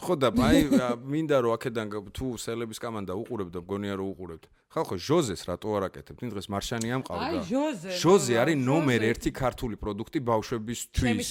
[0.00, 0.60] ხო და აი
[1.12, 1.86] მინდა რომ აქედან
[2.16, 6.46] თუ სელების კამანდა უყურებ და მგონია რომ უყურებთ ხალხო ჟოზეს რატო არ აკეთებთ იმ დღეს
[6.54, 11.30] მარშანი აი ამყავდა ჟოზე ჟოზე არის ნომერ 1 ქართული პროდუქტი ბავშვებისთვის.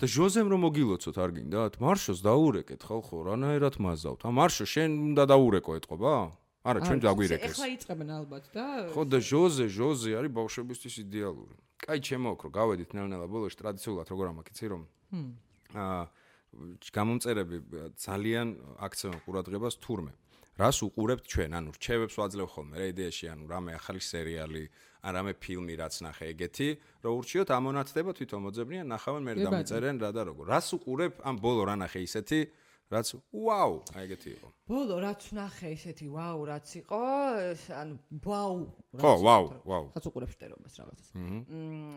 [0.00, 4.20] და ჟოზემ რომ მოგილოცოთ არ გინდათ მარშოს დაურეკეთ ხალხო რანაირად მაზავთ?
[4.24, 6.14] ა მარშო შენ უნდა დაურეკო ეთყობა
[6.64, 7.52] არა, ჩვენ დაგვირეკეს.
[7.52, 11.54] ეხლა იწებენ ალბათ და ხო და ჟოზე, ჟოზე არის ბავშვებისთვის идеალური.
[11.84, 14.82] კაი, შემოაქრო, გავედით ნელ-ნელა ბოლოში ტრადიციულად როგორ ამაკიცი რომ
[15.76, 16.02] აა
[16.94, 17.56] გამომწერები
[18.00, 18.48] ძალიან
[18.80, 20.12] აქცევენ ყურადღებას თურმე.
[20.54, 21.50] რას უყურებთ ჩვენ?
[21.58, 24.64] ანუ რჩევებს ვაძლევ ხოლმე რა იდეაში, ანუ რამე ახალი სერიალი,
[25.02, 26.68] ან რამე ფილმი რაც ნახე ეგეთი,
[27.02, 30.44] რომ ურჩიოთ ამონათდება თვითონ მოძებნიან, ნახავენ მე დამიწერენ რა და როგორ.
[30.46, 34.48] რას უყურებ ამ ბოლო რა ნახე ისეთი, აა რაც ვაუ, აი ეგეთი იყო.
[34.68, 37.00] ბოლო რაც ნახე ისეთი ვაუ რაც იყო
[37.80, 37.94] ანუ
[38.24, 38.56] ვაუ
[39.00, 39.84] ხო, ვაუ, ვაუ.
[39.96, 41.96] ხაც უყურებ შტერობას რაღაცას მმ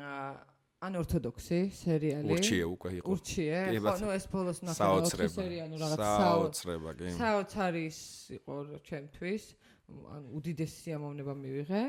[0.78, 3.08] ან ორთოდოქსი სერიალი ურჩიე უკვე იყო.
[3.10, 5.34] ურჩიე ხო ნუ ეს ბოლოს ნახე საოცრება.
[5.34, 7.08] სერიალი ანუ რაღაც საო საოცრება, კი.
[7.18, 8.00] საოცარის
[8.38, 8.54] იყო
[8.86, 9.44] ჩემთვის
[9.88, 11.84] ან უდიდესი სიამოვნება მივიღე.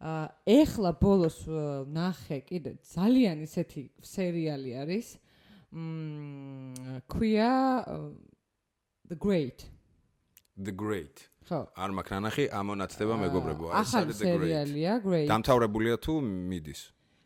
[0.00, 1.38] აა ეხლა ბოლოს
[1.92, 5.06] ნახე კიდე ძალიან ისეთი სერიალი არის.
[5.72, 7.52] მმ ქვია
[9.12, 9.68] The Great.
[10.56, 11.28] The Great.
[11.44, 11.58] ხო.
[11.76, 13.66] არ მაქვს ნანახი, ამონათდება მეგობრებო.
[13.76, 14.32] ეს არის The Great.
[14.40, 15.28] სერიალია Great.
[15.28, 16.80] დამთავრებულია თუ მიდის?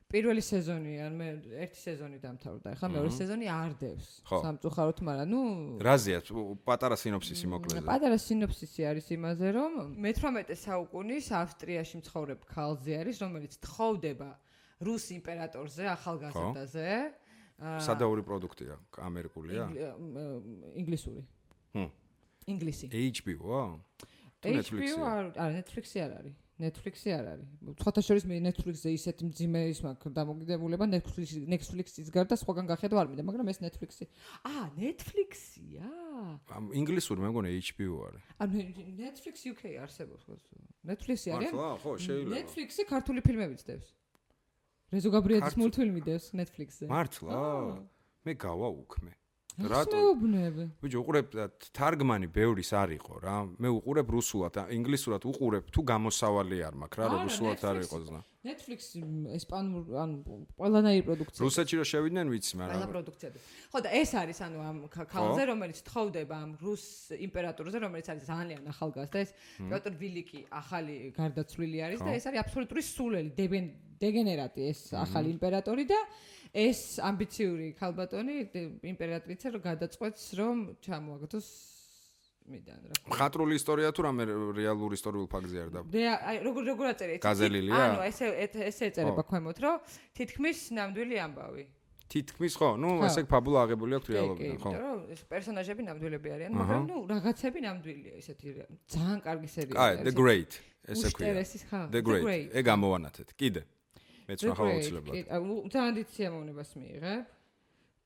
[0.07, 1.29] პირველი სეზონი ან მე
[1.67, 2.67] ერთი სეზონი დამთავრდა.
[2.75, 4.07] ახლა მეორე სეზონი არდევს.
[4.27, 4.39] ხო.
[4.47, 5.41] სამწუხაროდ, მაგრამ ნუ
[5.83, 6.19] რაზეა
[6.67, 7.83] პატარა სინოფსისი მოკლედ.
[7.87, 14.31] პატარა სინოფსისი არის იმაზე, რომ მე-18 საუკუნის ავსტრიაში მცხოვრებ ქალზე არის, რომელიც თხოვდება
[14.87, 16.89] რუს იმპერატორზე, ახალგაზრდაზე.
[17.83, 19.63] სადაური პროდუქტია, ამერიკულია?
[20.77, 21.23] ინგლისური.
[21.77, 21.89] ჰმ.
[22.49, 22.87] ინგლისი.
[22.89, 23.63] HBO-ა?
[24.41, 25.05] თუ HBO Netflix-ია?
[25.05, 26.37] არ არა, Netflix-ი არ არის.
[26.57, 27.49] Netflix-ი არ არის.
[27.77, 33.09] სხვათა შორის მე Netflix-ზე ისეთი მძიმე ის მაქვს დამოკიდებულება Netflix-ი Netflix-ის გარდა სხვაგან გახედვა არ
[33.13, 34.09] მინდა, მაგრამ ეს Netflix-ი.
[34.41, 35.91] აა, Netflix-ია.
[36.49, 38.25] ამ ინგლისური მე მგონი HBO არის.
[38.41, 38.57] ანუ
[39.05, 40.25] Netflix UK არსებობს.
[40.81, 41.53] Netflix-ი არის.
[41.53, 41.69] მართლა?
[41.85, 42.35] ხო, შეიძლება.
[42.41, 43.89] Netflix-ი ქართული ფილმებიც დევს.
[44.97, 46.87] რეზო გაბრიაძის მულტფილმი დევს Netflix-ზე.
[46.89, 47.37] მართლა?
[48.25, 49.13] მე გავა უქმე.
[49.57, 50.01] რატო?
[50.85, 51.27] ბიჭო, უყურებ
[51.73, 53.37] თარგმანი ბევრის არ იყო რა.
[53.57, 58.21] მე უყურებ რუსულად, ინგლისურად უყურებ თუ გამოსავალი არ მაქვს რა, რომ რუსულად არ იყოს და.
[58.47, 58.95] Netflix
[59.35, 60.11] ესპანურ ან
[60.55, 61.43] ყველანაირი პროდუქცია.
[61.43, 63.29] რუსეთში რო შევიდნენ ვიცი, ყველა მაგრამ პროდუქცია.
[63.73, 66.85] ხო და ეს არის ანუ ამ ქალზე რომელიც თხოვდება ამ რუს
[67.27, 69.31] იმპერატორზე რომელიც არის ძალიან ახალგაზრდა ეს
[69.67, 73.31] პიოტრ ვილიკი ახალი გარდაცვლილი არის და ეს არის აბსოლუტური სულელი
[73.99, 75.99] დეგენერატი ეს ახალი იმპერატორი და
[76.55, 80.57] ეს ამბიციური ქალბატონი დე- იმპერატრიცა რომ გადაწყვეტს რომ
[80.87, 81.49] ჩამოაგდოს
[82.47, 83.11] მიდან რა ქვია.
[83.11, 84.23] მხატვრული ისტორია თუ რამე
[84.55, 87.81] რეალურ ისტორიულ ფაქტზე არ და რეა- აი როგორ როგორ აწერე გაზელილია?
[87.91, 88.27] ანუ ესე
[88.71, 89.77] ესე ეწერება ქვემოთ რომ
[90.15, 91.65] თითქმის ნამდვილი ამბავი
[92.07, 94.71] თითქმის ხო, ნუ ესე ფაბულა აღებული აქვს რეალობიდან, ხო?
[94.71, 98.49] იმიტომ რომ ეს პერსონაჟები ნამდვილები არიან, მაგრამ ნუ რაღაცები ნამდვილია, ესეთი
[98.95, 99.79] ძალიან კარგი სერიალი.
[99.83, 100.51] აი, The Great,
[100.87, 101.91] ესე ქვია.
[101.91, 102.55] The Great.
[102.55, 103.29] ეგ ამოვანათეთ.
[103.35, 103.63] კიდე.
[104.29, 105.15] მეც Great, აუცილებლად.
[105.37, 107.25] აუ, ძალიან დიდ სიამოვნებას მიიღებ.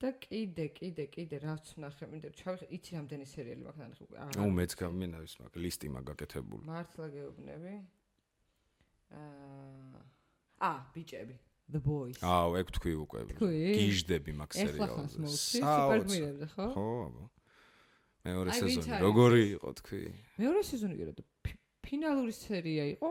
[0.01, 4.05] და კიდე, კიდე, კიდე რაც ვნახე, მინდა ჩავიხე, იცი რამდენი სერიალი მაქვს ნახე
[4.41, 6.63] ნუ მეც გამინდა ის მაგ ლისტი მაგ გაკეთებული.
[6.65, 7.73] მართლა გეუბნები.
[9.13, 10.01] აა
[10.61, 11.37] ა, ბიჭები.
[11.71, 12.17] The Boys.
[12.25, 13.19] აუ, ეგ თქვი უკვე.
[13.39, 15.17] გიჟდები მაგ სერიალზე.
[15.23, 16.67] მოვცი, საოცრ- სუპერგმირებზე, ხო?
[16.75, 17.25] ხო, აბა.
[18.25, 20.01] მეორე სეზონი როგორი იყო თქვი?
[20.41, 23.09] მეორე სეზონი კი რა და ფი- ფინალური სერია იყო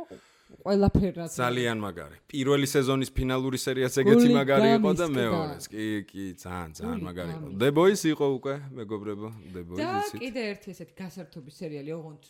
[0.50, 2.18] ყველაფერი რაც ძალიან მაგარი.
[2.32, 5.66] პირველი სეზონის ფინალური სერიაც ეგეთი მაგარი იყო და მეორეს.
[5.70, 7.48] კი, კი, ძალიან, ძალიან მაგარი იყო.
[7.62, 10.20] The Boys იყო უკვე, მეგობრებო, The Boys და იცით.
[10.26, 12.22] კიდე ერთი ესეთი გასართობი სერიალი ოღონდ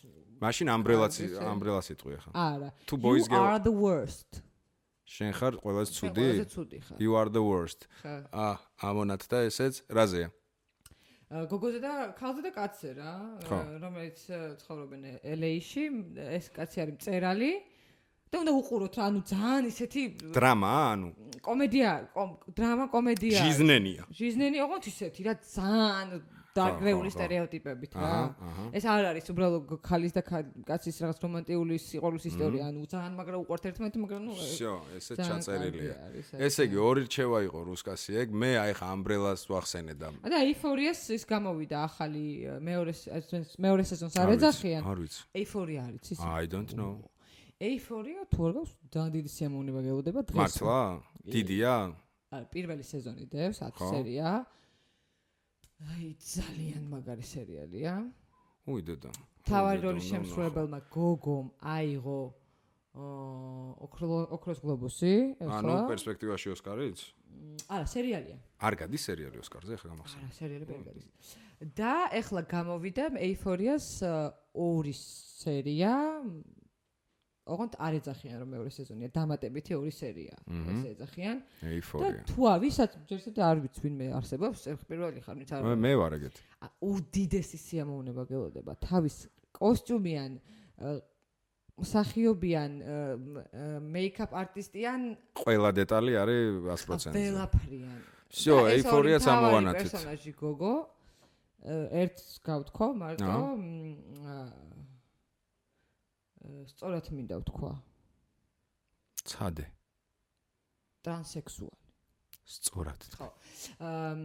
[0.43, 1.47] მაშინ ამბრელაც სერიალი.
[1.53, 2.31] ამბრელას იტყვი ახლა.
[2.35, 4.31] არა თუ boys You girl- are the worst
[5.09, 6.25] შენ ხარ ყველაზე ცუდი?
[6.29, 7.87] ყველაზე ცუდი ხარ You are the worst.
[8.03, 10.29] ხა აა, ამონათ და ესეც რაზეა?
[11.29, 13.13] გოგოზე და ქალზე და კაცზე რა
[13.85, 14.19] რომელიც
[14.65, 15.01] ცხოვრობენ
[15.37, 15.83] LA-ში
[16.17, 17.51] ეს კაცი არის მწერალი
[18.34, 20.02] და უნდა უყუროთ რა ანუ ძალიან ისეთი
[20.34, 21.08] დრამა, ანუ
[21.48, 24.02] კომედია კომ- დრამა კომედია ჟიზნენია.
[24.10, 26.08] ჟიზნენი ოღონდ ისეთი რა ძალიან
[26.54, 27.18] დაგრეული ხო, ხო.
[27.18, 28.64] სტერეოტიპებით რა აჰა, აჰა.
[28.78, 33.38] ეს არ არის უბრალოდ ქალის და ქა- კაცის რაღაც რომანტიული სიყვარულის ისტორია ანუ ძალიან მაგრა
[33.42, 35.94] უყვართ ერთმანეთი მაგრამ ნუ всё, ესე ძალიან ჩაწერილია.
[35.98, 40.08] კარგი არის, ესე იგი ორი რჩევა იყო რუსკასი ეგ, მე აი ხა ამბრელას ვახსენე და
[40.30, 45.20] და ეიფორიას ის გამოვიდა ახალი ა, მეორე ს- ეს მეორე სეზონს არ ეძახიან არ ვიცი.
[45.34, 47.02] ეიფორია არის ის I don't know.
[47.59, 50.79] ეიფორია თუ არ გავს ძალიან დიდი სიამოვნება გელოდება დღეს მართლა?
[51.27, 51.73] დიდია?
[52.31, 53.89] არა, პირველი სეზონი დევს 10 ხო.
[53.91, 54.29] სერია
[55.79, 57.93] აი ძალიან მაგარი სერიალია
[58.69, 59.11] უი დედა.
[59.49, 62.21] თავარი უი, როლის შემსრულებელმა გოგომ აიღო
[62.99, 66.99] ოქროს გლობუსი ანუ ეხლა პერსპექტივაში ოსკარიც?
[67.69, 70.23] არა სერიალია არ გადის სერიალი ოსკარზე ხა გამახსენე.
[70.25, 71.05] არა სერიალი ვერ გადის
[71.75, 73.87] და ეხლა გამოვიდა ეიფორიას
[74.55, 75.93] ორი სერია
[77.48, 82.22] ოღონდ არ ეძახიან რომ მეორე სეზონია დამატებითი ორი სერია ეს ეძახიან და ეიფორია.
[82.24, 86.12] თუ ავისაც ჯერსეთ არ ვიცი ვინმე არსებობს ეხ პირველი ხარ ვინც არ მე მე ვარ
[86.18, 86.40] ეგეთი.
[86.64, 89.16] ა, უდიდესი სიამოვნება გელოდება თავის
[89.60, 90.30] კოსტიუმიან
[90.80, 91.04] ა,
[91.74, 92.70] მსახიობიან
[93.92, 95.00] მეიქაპ არტისტიან
[95.44, 97.12] ყველა დეტალი არის 100%.
[97.12, 97.98] ველაფრიან
[98.30, 99.90] всё, ეიფორია სამოვანათით.
[99.92, 100.74] პერსონაჟი გოგო
[101.64, 103.52] აა, ერთს გავთქვა მარტო აჰა.
[103.58, 103.68] მ,
[104.32, 104.48] აა,
[106.73, 107.73] სწორად მინდა ვთქვა.
[109.29, 109.65] ცადე.
[111.03, 111.89] ტრანსექსუალი
[112.49, 113.01] სწორად.
[113.17, 113.29] ხო.
[113.79, 114.15] აა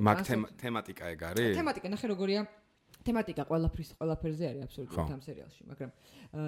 [0.00, 0.18] მაგ
[0.60, 1.56] თემატიკა ეგ არის?
[1.56, 2.44] თემატიკა ნახე როგორია.
[3.04, 5.90] თემატიკა ყველაფრის ყველაფერზე არის აბსოლუტურად ამ სერიალში მაგრამ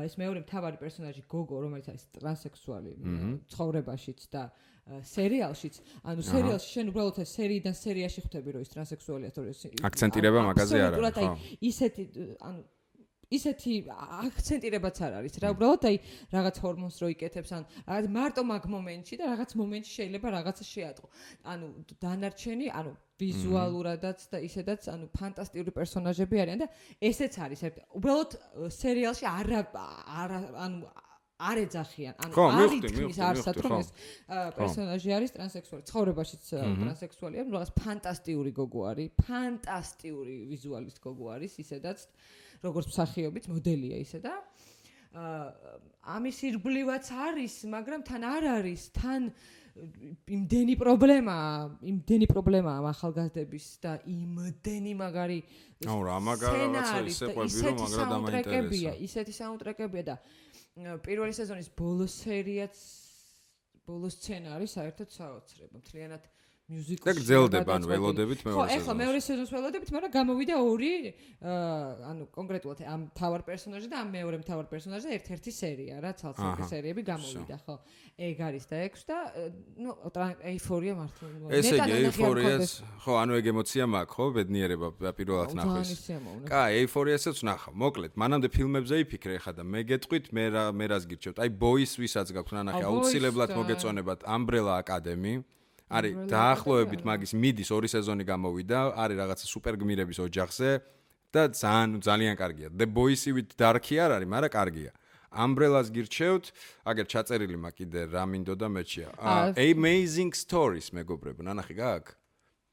[0.07, 2.93] ეს მეორე მთავარი პერსონაჟი გოგო რომელიც არის ტრანსექსუალი
[3.53, 4.43] ცხოვრებაშიც და
[5.11, 5.75] სერიალშიც
[6.07, 9.61] ანუ სერიალში შენ უბრალოდ ეს სერიიდან სერიაში ხვდები რომ ის ტრანსექსუალია თორე ეს
[9.91, 12.03] აქცენტირება მაგაზე არ არის, აბსოლუტურად, აი, ისეთი
[12.41, 12.61] ანუ
[13.31, 15.35] ისეთი აქცენტირებაც არ არის.
[15.43, 15.97] რა უბრალოდ აი
[16.31, 21.07] რაღაც ჰორმონს რო იკეთებს ან რაღაც მარტო მაგ მომენტში და რაღაც მომენტში შეიძლება რაღაცა შეატყო.
[21.43, 21.67] ანუ
[22.03, 26.69] დანარჩენი ანუ ვიზუალურადაც და ისედაც ანუ ფანტასტიკური პერსონაჟები არიან და
[27.01, 27.61] ესეც არის
[27.99, 28.31] უბრალოდ
[28.71, 29.61] სერიალში არა
[30.23, 30.79] არა ანუ
[31.37, 32.15] არ ეძახიან.
[32.25, 33.89] ანუ არ ითქმის არსად რომ ეს
[34.57, 42.07] პერსონაჟი არის ტრანსექსუალი ცხოვრებაშიც ტრანსექსუალია რაღაც ფანტასტიკური გოგო არის ფანტასტიკური ვიზუალის გოგო არის ისედაც
[42.69, 44.35] როგორც მსახიობიც მოდელია ისე და
[45.17, 45.45] აა,
[46.17, 49.31] ამის ირგვლივაც არის მაგრამ თან არ არის თან
[49.77, 51.57] იმდენი პრობლემაა
[51.93, 55.39] იმდენი პრობლემაა ამ ახალგაზრდების და იმდენი მაგარი
[55.85, 59.05] აუ, რა მაგარ რაღაცა სცენარის ისე და ყვები, რომ ისეთი მაგრა საუნდტრეკებია, დამაინტერესა.
[59.09, 60.17] ისეთი საუნდტრეკებია და
[61.05, 62.77] პირველი სეზონის ბოლო სერიაც
[63.87, 65.75] ბოლო სცენარი საერთოდ საოცრება.
[65.81, 66.23] მთლიანად
[66.67, 67.07] მიუზიკლი.
[67.07, 68.99] და გრძელდება, ანუ ველოდებით ხო, მეორე ეხლა სეზონს.
[68.99, 70.91] მეორე სეზონს ველოდებით, მაგრამ გამოვიდა ორი
[71.47, 76.11] აა ანუ კონკრეტულად ამ თავარ პერსონაჟი და ამ მეორე თავარ პერსონაჟი და ერთ-ერთი სერია რა,
[76.19, 77.75] ცალ-ცალკე აჰა, სერიები გამოვიდა, ხო.
[78.19, 79.19] ეგ არის და 6 და
[79.79, 79.91] ნუ
[80.43, 81.27] ეიფორია მართლა.
[81.55, 82.71] ესე იგი, ეიფორიას,
[83.07, 85.91] ხო, ანუ ეგ ემოცია მაქვს, ხო, ბედნიერება პირველად ნახვის.
[86.51, 87.73] კაი, ეიფორიასაც ვნახავ.
[87.79, 91.39] მოკლედ, მანამდე ფილმებზე იფიქრე ხა და მე გეტყვით, მე რა მე რას გირჩევთ?
[91.47, 95.47] აი, ბოის ვისაც გაქვთ ნანახი, აუ, აუცილებლად მოგეწონებათ Umbrella Academy.
[95.87, 100.71] არის დაახლოებით მაგის მიდის ორი სეზონი გამოვიდა, არის რაღაცა სუპერგმირების ოჯახზე
[101.31, 102.69] და ძალიან ძალიან კარგია.
[102.75, 104.93] The Boys-ივით dark-ი არ არის, მაგრამ კარგია.
[105.37, 106.45] Umbrella-ს გირჩევთ,
[106.91, 109.09] აგერ ჩაწერილი მა კიდე რა მინდოდა მეჩია.
[109.55, 112.17] Amazing Stories მეგობრებო, ნანახი გაქვს?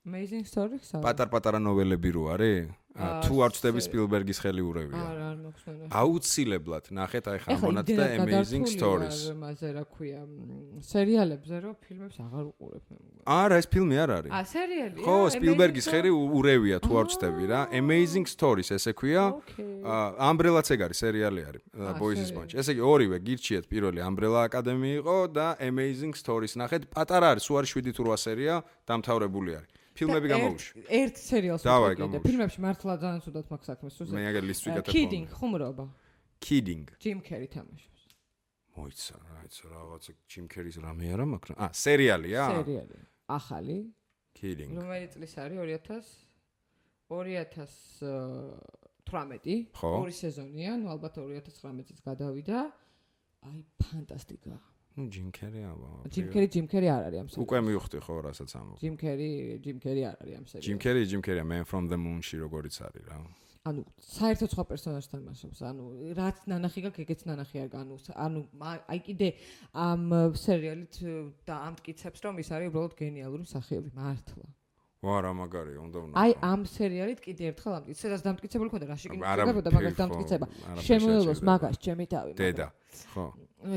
[0.07, 0.99] Amazing Story ხსა.
[1.03, 2.71] პატარ-პატარა ნოველები რო არის?
[2.93, 5.01] აა, აა, თუ არ ვწდები სპილბერგის ხელი ურევია.
[5.01, 5.85] არა, არ მოგხსენა.
[5.97, 9.17] აუცილებლად ნახეთ აი ხა მონათ და Amazing Stories.
[9.33, 10.21] მასე რა ქვია,
[10.77, 12.97] სერიალებზე რომ ფილმებს აღარ უყურებ მე.
[13.25, 14.29] არა, ეს ფილმი არ არის.
[14.29, 15.05] ა, სერიალია?
[15.09, 17.61] ხო, სპილბერგის ხელი ურევია თუ არ ვწდები რა.
[17.81, 19.23] Amazing Stories ესე ქვია.
[19.33, 21.61] აა Umbrella-ც ეგ არის სერიალი არის.
[21.73, 22.33] აა, სერიალი.
[22.37, 22.53] Bunch.
[22.53, 26.93] ესე იგი ორივე გირჩიეთ პირველი Umbrella Academy იყო და Amazing Stories ნახეთ.
[26.93, 29.82] პატარა არის, სულ არის 7 თუ 8 სერია, დამთავრებული არის.
[29.97, 30.65] ფილმები და გამოვიშ.
[30.89, 31.95] ერთ- სერიალს ვიყიდე.
[32.01, 32.23] გამოვიშ.
[32.27, 33.87] ფილმებში მართლა ძალიან ცუდად მაქვს საქმე.
[34.17, 34.91] მე აგერ ლისტს ვიკეთებ.
[34.93, 35.85] Kidding, ხუმრობა.
[36.43, 36.85] Kidding.
[36.99, 37.91] Jim Carrey თამაშობს.
[38.73, 42.41] მოიცა, რაიცა რაღაცა Jim Carrey-ს რამე არა, მაგრამ აა სერიალია?
[42.51, 42.97] სერიალი.
[43.29, 43.77] ახალი.
[44.33, 44.71] Kidding.
[44.73, 46.25] რომელი წლის არის 2000
[47.09, 49.89] 2018 ხო.
[50.01, 52.73] ორი სეზონია, ნუ ალბათ 2019 წელს გადავიდა.
[53.43, 54.57] აი, ფანტასტიკა.
[54.97, 56.09] ნუ Jim Carrey აბა.
[56.09, 57.45] Jim Carrey, Jim Carrey არ არის ამ სერიალში.
[57.45, 58.77] უკვე მივხვდი ხო რასაც ამბობ.
[58.83, 60.67] Jim Carrey, Jim Carrey არ არის ამ სერიალში.
[60.69, 63.17] Jim Carrey, Jim Carrey, Man from the Moon-ში როგორიც არის რა.
[63.63, 65.59] ანუ საერთოდ სხვა პერსონაჟს თამაშობს.
[65.63, 65.83] ანუ
[66.19, 67.95] რაც ნანახი გაქვს, ეგეც ნანახი არ ანუ
[68.25, 68.39] ანუ
[68.91, 69.27] აი კიდე
[69.71, 70.03] ამ
[70.35, 70.95] სერიალით
[71.47, 74.47] და ამტკიცებს რომ ის არის უბრალოდ გენიალური მსახიობი მართლა.
[75.03, 76.13] ვა რა მაგარია, უნდა ვნა.
[76.15, 79.95] აი ამ სერიალით კიდე ერთხელ ამტკიცებს, სადაც დამტკიცებული ხონდა რა შეკინო არა, ხდება და მაგას
[79.99, 80.45] დამტკიცება.
[80.83, 82.31] შემოელოს მაგას ჩემი თავი.
[82.35, 82.67] დედა.
[83.15, 83.25] ხო.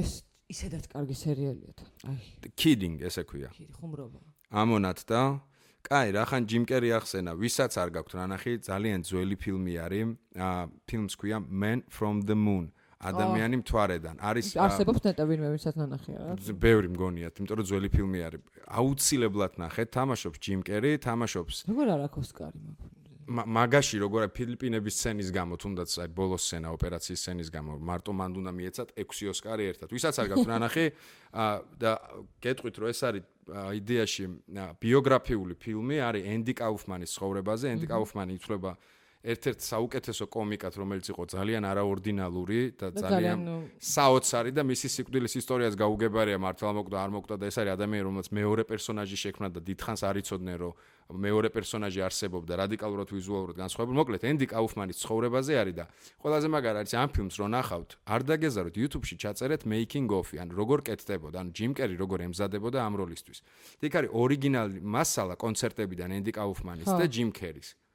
[0.02, 0.10] ეს
[0.51, 1.89] ისედაც კარგი სერიალია თან.
[2.12, 3.51] აი, Kidding ესე ქვია.
[3.81, 4.20] ხუმრობა.
[4.52, 5.40] ამონათ და
[5.82, 10.16] კაი, რახან Jim Carrey ახსენა, ვისაც არ გაქვთ ნანახი, ძალიან ძველი ფილმი არის.
[10.35, 12.70] აა ფილმს ქვია Man from the Moon.
[12.97, 14.16] ადამიანი მთვარედან.
[14.24, 16.32] არის არსებობს ნეტა ვინმე ვისაც ნანახი არა?
[16.40, 18.40] ძ- ბევრი მგონიათ, იმიტომ რომ ძველი ფილმი არის.
[18.73, 22.78] აუცილებლად ნახეთ, თამაშობს Jim Carrey, თამაშობს როგორ არ აქვს ოსკარი მაგ
[23.27, 28.31] მაგაში როგორ არის ფილიპინების სცენის გამო, თუნდაც აი ბოლოს სცენა ოპერაციის სცენის გამო, მარტო მან
[28.39, 29.89] უნდა მიეცათ 6 ოსკარი ერთად.
[29.90, 30.85] ვისაც არ გაქვთ ნანახი
[31.43, 31.90] აა, და
[32.39, 33.24] გეტყვით რომ ეს არის
[33.82, 34.24] იდეაში
[34.78, 37.66] ბიოგრაფიული ფილმი, არის ენდი კაუფმანის ცხოვრებაზე.
[37.74, 38.70] ენდი კაუფმანი ითვლება
[39.27, 43.39] ერთ-ერთ საუკეთესო კომიკად, რომელიც იყო ძალიან არაორდინალური და ძალიან
[43.82, 48.31] საოცარი და მისი სიკვდილის ისტორიაც გაუგებარია მართლა მოკვდა არ მოკვდა და ეს არის ადამიანი რომელსაც
[48.39, 50.73] მეორე პერსონაჟი შექმნა და დიდხანს არ იცოდნენ რომ
[51.07, 53.97] მეორე პერსონაჟი არსებობდა რადიკალურად ვიზუალურად განსხვავებული.
[54.03, 55.85] მოკლედ ენდი კაუფმანის ცხოვრებაზე არის და
[56.23, 60.78] ყველაზე მაგარი არის ამ ფილმს რო ნახავთ არ დაგეზაროთ YouTube-ში ჩაწერეთ making of-ი ან როგორ
[60.86, 63.39] კეთდებოდა ან ჯიმ კერი როგორ ემზადებოდა ამ როლისთვის.
[63.86, 67.85] იქ არის ორიგინალი მასალა კონცერტებიდან ენდი კაუფმანის და ჯიმ კერის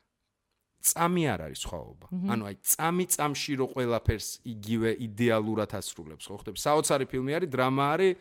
[0.81, 2.07] წამი არ არის სხვაობა.
[2.33, 6.57] ანუ აი წამი წამში რო ყველაფერს იგივე იდეალურად ასრულებს, ხო ხდები?
[6.65, 8.13] საოცარი ფილმი არის, დრამა არის.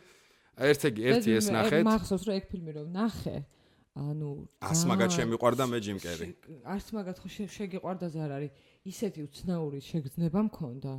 [0.61, 1.83] ერთ ეგ ერთი ეს ნახეთ.
[1.89, 3.37] მახსოვს რომ ეგ ფილმი რომ ნახე.
[3.97, 4.29] ანუ
[4.63, 6.27] ას მაგათ შემიყვარდა მე ჯიმ კერი.
[6.63, 8.51] არც მაგათ ხო შე- შეგიყვარდაზე არ არის.
[8.87, 10.93] ისეთი უცნაური შეგრძნება მქონდა.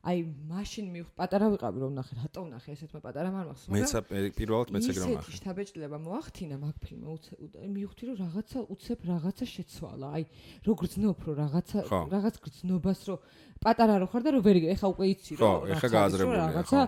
[0.00, 0.18] აი
[0.48, 3.68] მაშინ მივ პატარა ვიყავი რომ ნახე, რატო ნახე ესეთმა პატარა არ მახსოვს.
[3.68, 3.90] მეც
[4.32, 5.32] პირველად მეც ეგრე ისეთი ნახე.
[5.36, 6.74] შთაბეჭდილება მოახთინა მაგ
[7.04, 10.08] უ- მივხვდი რომ რაღაცა უცებ რაღაცა შეცვალა.
[10.16, 10.24] აი
[10.64, 11.78] რო გრძნობ რომ რაღაცა
[12.16, 13.18] რაღაც გრძნობას რომ
[13.60, 16.44] პატარა რო ხარ და რო ვერ იგე, ეხა უკვე იცი ხო, რომ ეხა რაც გააზრებულია,
[16.48, 16.80] რაღაცა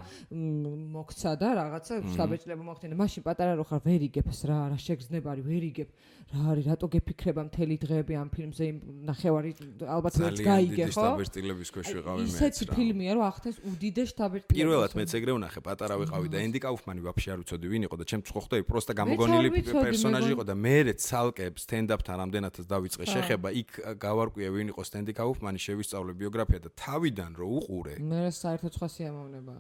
[0.96, 2.94] მოქცა და რაღაცა შთაბეჭდილება მოახდინა.
[2.96, 5.88] მაშინ პატარა რო ხარ ვერ იგებს რა, რა შეგრძნება არის, ვერ იგებ.
[6.32, 8.64] რა არის, რატო გეფიქრება მთელი დღეები ამ ფილმზე
[9.04, 9.50] ნახევარი
[9.84, 10.96] ალბათ ძალიან გაიგე, დიდი ხო?
[10.96, 12.32] შტაბერტილების ქვეშ ვიყავი მეც.
[12.32, 12.72] ისეთი რა.
[13.02, 14.54] ფილმია რომ ახთეს უდიდეს შთაბეჭდილებას.
[14.54, 18.04] პირველად მეც ეგრე ვნახე, პატარა ვიყავი და ენდი კაუფმანი ვაფშე არ ვიცოდი ვინ იყო და
[18.06, 23.48] ჩემს ხო ხდები, პროსტა გამოგონილი ვიცოდი, პერსონაჟი იყო და მე ცალკე სტენდაპთან რამდენადაც დავიწყე შეხება,
[23.62, 28.88] იქ გავარკვიე ვინ იყო სტენდი კაუფმანი, შევისწავლე ბიოგრაფია და თავიდან რო უყურე, მე საერთოდ სხვა
[28.94, 29.54] სიამოვნება.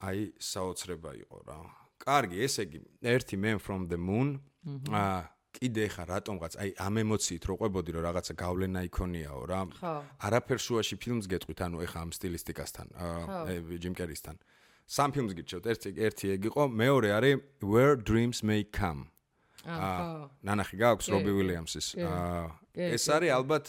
[0.00, 1.58] აი საოცრება იყო რა.
[2.00, 4.40] კარგი, ესე იგი, ერთი Man from the Moon.
[4.88, 9.60] აა კიდე ხა რატომღაც აი ამ ემოციით რო ყვებოდი რომ რაღაცა გავლენა იქონიაო რა.
[10.26, 12.86] არაფერ შუაში ფილმს გეტყვით, ანუ ეხა ამ სტილისტიკასთან,
[13.82, 14.36] ჯიმ კერისთან.
[14.90, 19.10] სამ ფილმს გირჩევთ, ერთი ერთი ეგ იყო, მეორე არის Where Dreams May Come.
[19.60, 21.86] აა ნანახი გაქვს რობი უილიამსის.
[22.00, 22.48] აა
[22.96, 23.64] ეს არის ალბათ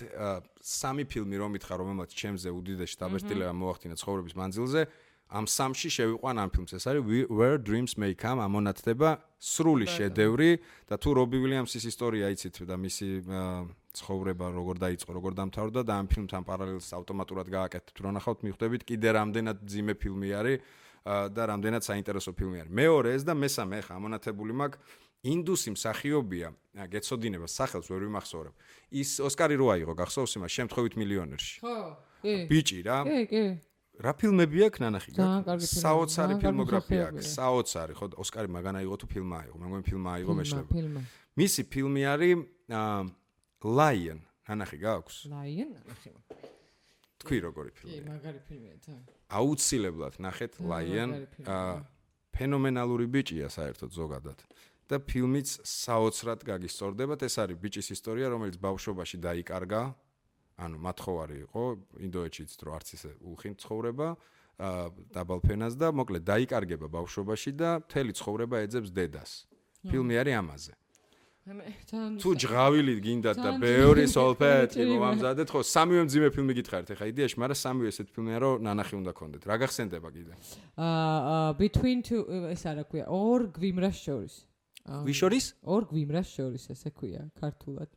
[0.64, 4.82] სამი ფილმი რომ მითხარ რომელმაც ჩემზე უდიდესი დაბეჭდილება მოახდინა ცხოვრების მანძილზე.
[5.32, 6.72] ამ სამში შევიყვან ამ ფილმს.
[6.76, 9.10] ეს არის Where Dreams May Come, ამონათდება
[9.40, 10.60] სრული შედევრი
[10.92, 13.08] და თუ რობი უილიამსის ისტორია იცით და მისი
[13.96, 17.96] ცხოვრება როგორ დაიწყო, როგორ დამთავრდა და ამ ფილმთან პარალელს ავტომატურად გააკეთეთ.
[17.96, 20.58] რა ნახავთ, მიხვდებით კიდე რამდენად ძიმე ფილმი არის
[21.32, 22.72] და რამდენად საინტერესო ფილმი არის.
[22.72, 24.80] მეორე ეს და მესამე ხა ამონათებული მაქვს
[25.22, 26.48] ინდუსი მსახიობია,
[26.92, 28.54] გეცოდინება სახელს ვერ ვიმახსოვრებ.
[28.92, 31.56] ის ოსკარი რო აიღო, გახსოვს იმას შემთხვევით მილიონერში.
[31.62, 31.78] ხო.
[32.22, 32.36] კი.
[32.50, 32.98] ბიჭი რა.
[33.06, 33.44] კი, კი.
[34.00, 35.10] რა ფილმები აქვს ნანახი?
[35.18, 40.10] ფილმები, საოცარი ფილმოგრაფია აქვს, საოცარი, ხო, ოსკარი მაგან აიღო თუ ფილმა აიღო, მე მგონი ფილმა
[40.16, 41.04] აიღო მეშლება.
[41.38, 42.38] მისი ფილმი არის
[43.62, 44.20] Lion,
[44.50, 45.16] ნანახი გაქვს?
[45.30, 46.12] Lion, ნახე.
[47.22, 48.04] თქვი როგორი კი, ფილმია?
[48.10, 49.00] მაგარი ფილმია თან.
[49.38, 50.52] აუცილებლად ნახეთ
[51.46, 51.76] აა
[52.34, 54.40] ფენომენალური ბიჭია საერთოდ ზოგადად.
[54.90, 57.24] და ფილმიც საოცრად გაგისწორდებათ.
[57.24, 59.82] ეს არის ბიჭის ისტორია, რომელიც ბავშვობაში დაიკარგა.
[60.62, 61.64] ანუ მათხოვარი იყო
[62.06, 64.08] ინდოეთშიც, რომ არც ისე უხინ ცხოვრება
[64.62, 64.86] აა
[65.16, 69.32] დაბალფენას და მოკლედ დაიკარგება ბავშვობაში და მთელი ცხოვრება ეძებს დედას.
[69.90, 70.74] ფილმი არის ამაზე.
[72.22, 77.58] თუ ჯღავილი გინდათ და ბევრი სოლფეტი მომამზადეთ, ხო, სამივე მძიმე ფილმი გითხარით ახლა იდეაში, მაგრამ
[77.58, 79.42] სამივე ესეთ ფილმია, რომ ნანახი უნდა გქონდეთ.
[79.50, 80.34] რა გახსენდება კიდე?
[80.78, 82.22] აა between two
[82.54, 84.34] ეს არა ქვია, ორ გვიმრას შორის.
[84.86, 85.46] აა, ვის შორის?
[85.66, 87.90] ორ გვიმრას შორის ესე ქვია ქართულად.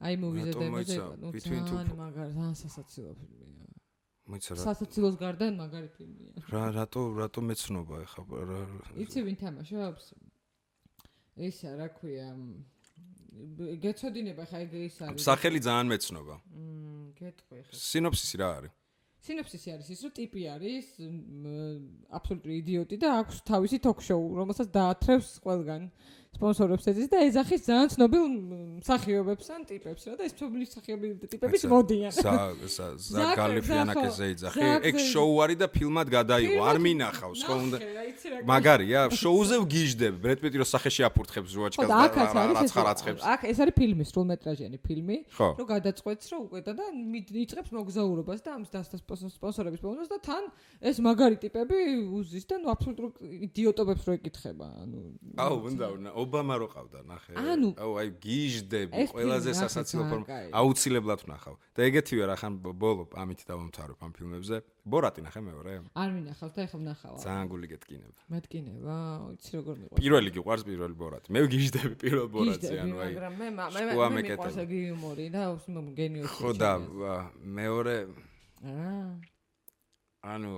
[0.00, 3.68] აი მუვიზე დემოზე ну ძალიან მაგარი ძალიან სასაცილო ფილმია
[4.32, 8.60] მოიცა რა სასაცილოს გარდა მაგარი ფილმია რა რატო რატო მეცნობა ეხა რა
[9.04, 10.06] იცი ვინ თამაშობს
[11.50, 12.28] ისა რა ქვია
[13.84, 18.76] გეცოდინება ხა ეგ ის არის სახელი ძალიან მეცნობა მ გეტყვი ხა სინოფსისი რა არის
[19.20, 20.86] სინოფსისი არის ის, რომ ტიპი არის
[22.16, 25.82] აბსოლუტური იდიოტი და აქვს თავისი ток-შოუ, რომელსაც დაათრევს ყველგან.
[25.90, 28.22] აა სპონსორებს ეძის და ეძახის ძალიან ცნობილ
[28.80, 32.12] მსახიობებს ან ტიპებს რა და ეს ცნობილი მსახიობები და ტიპებიც მოდიან.
[32.24, 32.34] ზა
[32.64, 34.68] ზა ზაკ- გალიფიანაკეზე ეძახი.
[34.88, 36.60] ეგ შოუ არის და ფილმად გადაიღო.
[36.70, 37.78] არ მინახავს ხო უნდა
[38.48, 40.14] მაგარია, შოუზე ვგიჟდებ.
[40.22, 43.20] ბრედ პიტი რო სახეში აფურთხებს ხო ჟუაჩკას და რაცხარაცხებს.
[43.20, 46.72] აქ ეს არის ფილმი, სრულმეტრაჟიანი ფილმი, რომ გადაწყვეტს რომ უკვე და
[47.42, 48.98] იწყებს მოგზაურობას და ამ დასთან
[49.36, 50.44] სპონსორების პონოს და თან
[50.80, 51.76] ეს მაგარი ტიპები
[52.16, 53.08] უზის და ნუ აბსოლუტურ
[53.50, 54.98] იდიოტობებს რო ეკითხება, ანუ
[55.36, 57.32] აუ, უნდა უნდა ობამა რო ყავდა, ნახე.
[57.80, 60.26] აუ, აი გიჟდები, ეს ყველაზე სასაცილო ფორმა.
[60.60, 61.54] აუცილებლად ვნახავ.
[61.74, 64.56] და ეგეთივე რა ხან ბოლო ამით დავამთავრებ ამ ფილმებზე.
[64.90, 65.70] ბორატი ნახე მეორე.
[65.94, 67.14] არ მინახავს და ეხლა ვნახავ.
[67.24, 68.20] ძალიან გული გეტკინება.
[68.32, 68.96] მეთკინება,
[69.36, 70.00] იცი როგორ მიყვარს.
[70.00, 71.28] პირველი გიყვარს პირველი ბორატი.
[71.30, 73.12] მე ვგიჟდები პირველ ბორატზე, ანუ აი.
[73.14, 75.42] მაგრამ მე მე მე მიყვარს ეგ იუმორი და
[76.00, 76.34] გენიოსი.
[76.36, 76.72] ხო და
[77.40, 77.96] მეორე
[78.60, 79.39] აა
[80.20, 80.50] ანუ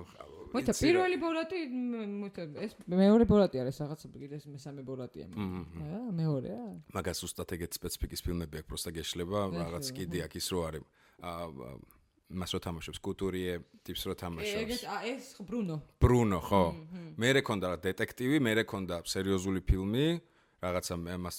[0.52, 6.64] მოიცა პირველი ბორატი მოიცა ეს მეორე ბორატი არის რაღაცა კიდე ეს მესამე ბორატია აა მეორეა
[6.96, 10.84] მაგას უსტად ეგეთ სპეციფიკის ფილმები აქვს, პროსტა გეშლება, რაღაც კიდე აქ ის რო არის.
[11.22, 11.70] აა
[12.32, 13.54] მას რო თამაშობს კუტურიე,
[13.86, 14.62] ტიპს რო თამაშობს.
[14.64, 14.82] ეგეთ
[15.12, 16.64] ეს ბრუნო ბრუნო, ხო.
[17.20, 20.06] მერე ქონდა რა დეტექტივი, მერე ქონდა სერიოზული ფილმი,
[20.64, 21.36] რაღაცა მე მას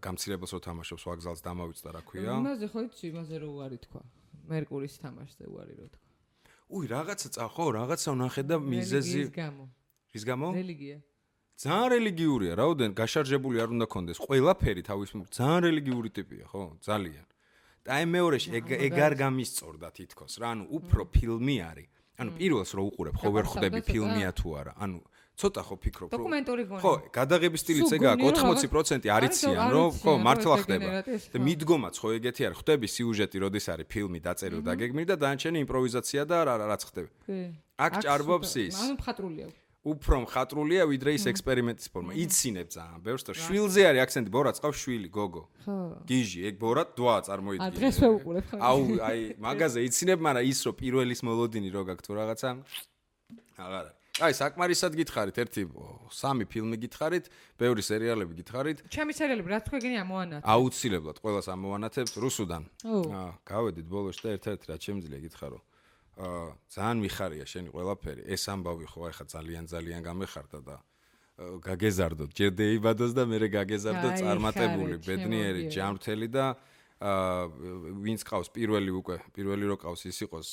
[0.00, 2.32] გამცირებელს რო თამაშობს ვაგზალს დამავიწდა რა ქვია.
[2.40, 4.02] იმაზე ხო იცი იმაზე რო უარი თქვა
[4.48, 6.03] მერკურის თამაშზე უარი რო თქვა
[6.68, 9.64] უი, რაღაცა წა ხო, რაღაცა ვნახე და მიზეზი რელიგიის გამო
[10.14, 10.48] რის გამო?
[10.54, 10.98] რელიგია
[11.54, 14.18] ძალიან რელიგიურია, რაოდენ გაშარჟებული არ უნდა კონდეს.
[14.26, 16.62] ყველაფერი თავის ძალიან რელიგიური ტიპია, ხო?
[16.82, 17.26] ძალიან.
[17.84, 22.70] და აი მეორეში ეგ ეგ არ გამისწორდა თითქოს რა ანუ უფრო ფილმი არის ანუ პირველს
[22.78, 25.00] რო უყურებ ხო ვერ ხვდები ფილმია თუ არა ანუ
[25.34, 26.80] ცოტა ხო ფიქრობ რომ დოკუმენტური გონი.
[26.84, 30.88] ხო გადაღების სტილიც ეგაა გონი, რომ 80% რაღაც- არიციან რომ ხო მართლა ხდება.
[31.34, 35.58] და მიდგომაც ხო ეგეთი არის ხვდები სიუჟეტი როდის არის ფილმი დაწერილი და გეგმილი და დანარჩენი
[35.66, 37.10] იმპროვიზაცია და რა რა- რაც ხდება.
[37.82, 38.74] აქ ჭარბობს ის.
[38.78, 39.46] ანუ მხატვრულია.
[39.84, 42.12] უფრო მხატვრულია ვიდრე ის ექსპერიმენტის ფორმა.
[42.16, 44.30] იცინებ ძალიან ბევრს და შვილზე არის აქცენტი.
[44.32, 45.42] ბორა წავს შვილი გოგო.
[45.66, 45.74] ხო.
[46.08, 48.58] გიჟი ეგ ბორა დვა ა წარმოიდგინე დღეს ვეუყურებ ხარ.
[48.64, 52.48] აუ აი მაგაზე იცინებ მაგრამ ის რომ პირველის მოლოდინი რო გაქვს თუ რაღაცა.
[53.60, 55.62] აღარ არის აი საკმარისად გითხარით ერთი
[56.14, 57.26] სამი ფილმი გითხარით
[57.58, 58.82] ბევრი სერიალები გითხარით.
[58.86, 60.42] ჩემი სერიალები რაც თქვენ გენი ამოანათ.
[60.46, 62.62] აუცილებლად ყველას ამოვანათებთ რუსუდან.
[62.86, 65.58] აა გავედით ბოლოს და ერთ-ერთი რაც შემიძლია გითხარო.
[66.14, 68.22] აა ძალიან მიხარია შენი ყველაფერი.
[68.30, 70.76] ეს ამბავი ხო ახლა ძალიან ძალიან გამეხარდა და
[71.58, 72.30] გაგეზარდოთ.
[72.38, 76.54] ჯერ დაიბადოს და მე გაგეზარდოთ აი, წარმატებული ბედნიერი ჯამრთელი და
[77.02, 77.50] აა
[77.98, 80.48] ვინც ყავს პირველი უკვე პირველი რო ყავს ის იყოს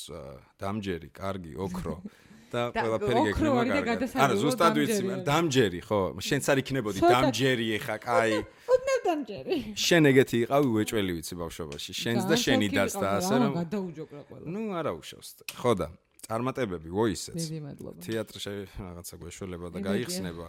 [0.58, 2.02] დამჯერი კარგი ოქრო
[2.52, 4.00] და ყველაფერი გეკნება კარგად.
[4.12, 6.00] არა ზუსტად ვიცი დამჯერი ხო.
[6.20, 8.36] შენც არ იქნებოდი დამჯერი ეხა კაი.
[8.68, 9.58] უდნევ დამჯერი.
[9.72, 11.92] შენ ეგეთი იყავი უეჭველი ვიცი ბავშვობაში.
[12.02, 14.44] შენს და შენი დას და ასე რომ გადაუჯოկრა ყველა.
[14.52, 15.28] ნუ არა უშავს.
[15.56, 15.88] ხო და
[16.28, 17.40] წარმატებები ვოისეც.
[17.40, 17.98] დიდი მადლობა.
[18.04, 20.46] თეატრში რაღაცა გვეშველება და გაიხსნება.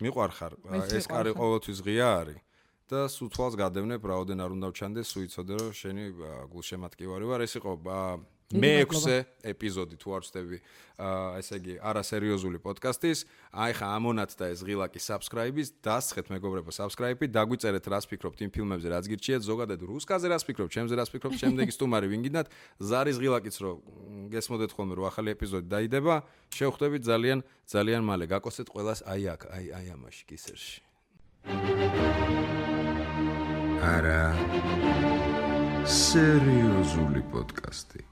[0.00, 0.52] მიყვარხარ.
[0.96, 2.40] ეს კარი ყოველთვის ღია არის.
[2.90, 6.04] და სულ თვალს გადევნებ რაოდენ არ უნდა ვჩანდეს სულ იცოდე რომ შენი
[6.50, 7.40] გულშემატკივარი ვარ.
[7.46, 7.70] ეს იყო
[8.50, 9.16] მეექვსე
[9.46, 10.58] ეპიზოდი თუ არ ვწდები
[11.00, 13.18] აა ესე იგი არასერიოზული პოდკასტის.
[13.54, 18.88] აი ხა ამონათ და ეს ღილაკი subscribe-ის დასხეთ მეგობრებო subscribe-ი დაგვიწერეთ რას ფიქრობთ იმ ფილმებზე
[18.90, 22.52] რაც გირჩიეთ ზოგადად რუსკაზე რას ფიქრობთ ჩემზე რას ფიქრობთ შემდეგი სტუმარი ვინ გინდათ
[22.82, 23.72] ზარის ღილაკიც რო
[24.34, 26.14] გესმოდეთ ხოლმე რომ ახალი ეპიზოდი დაიდება
[26.50, 27.38] შევხვდებით ძალიან
[27.70, 28.24] ძალიან მალე.
[28.34, 30.76] გაკოსეთ ყველას აი აქ აი აი ამაში კისერში
[33.80, 34.22] არა
[35.88, 38.09] სერიოზული პოდკასტი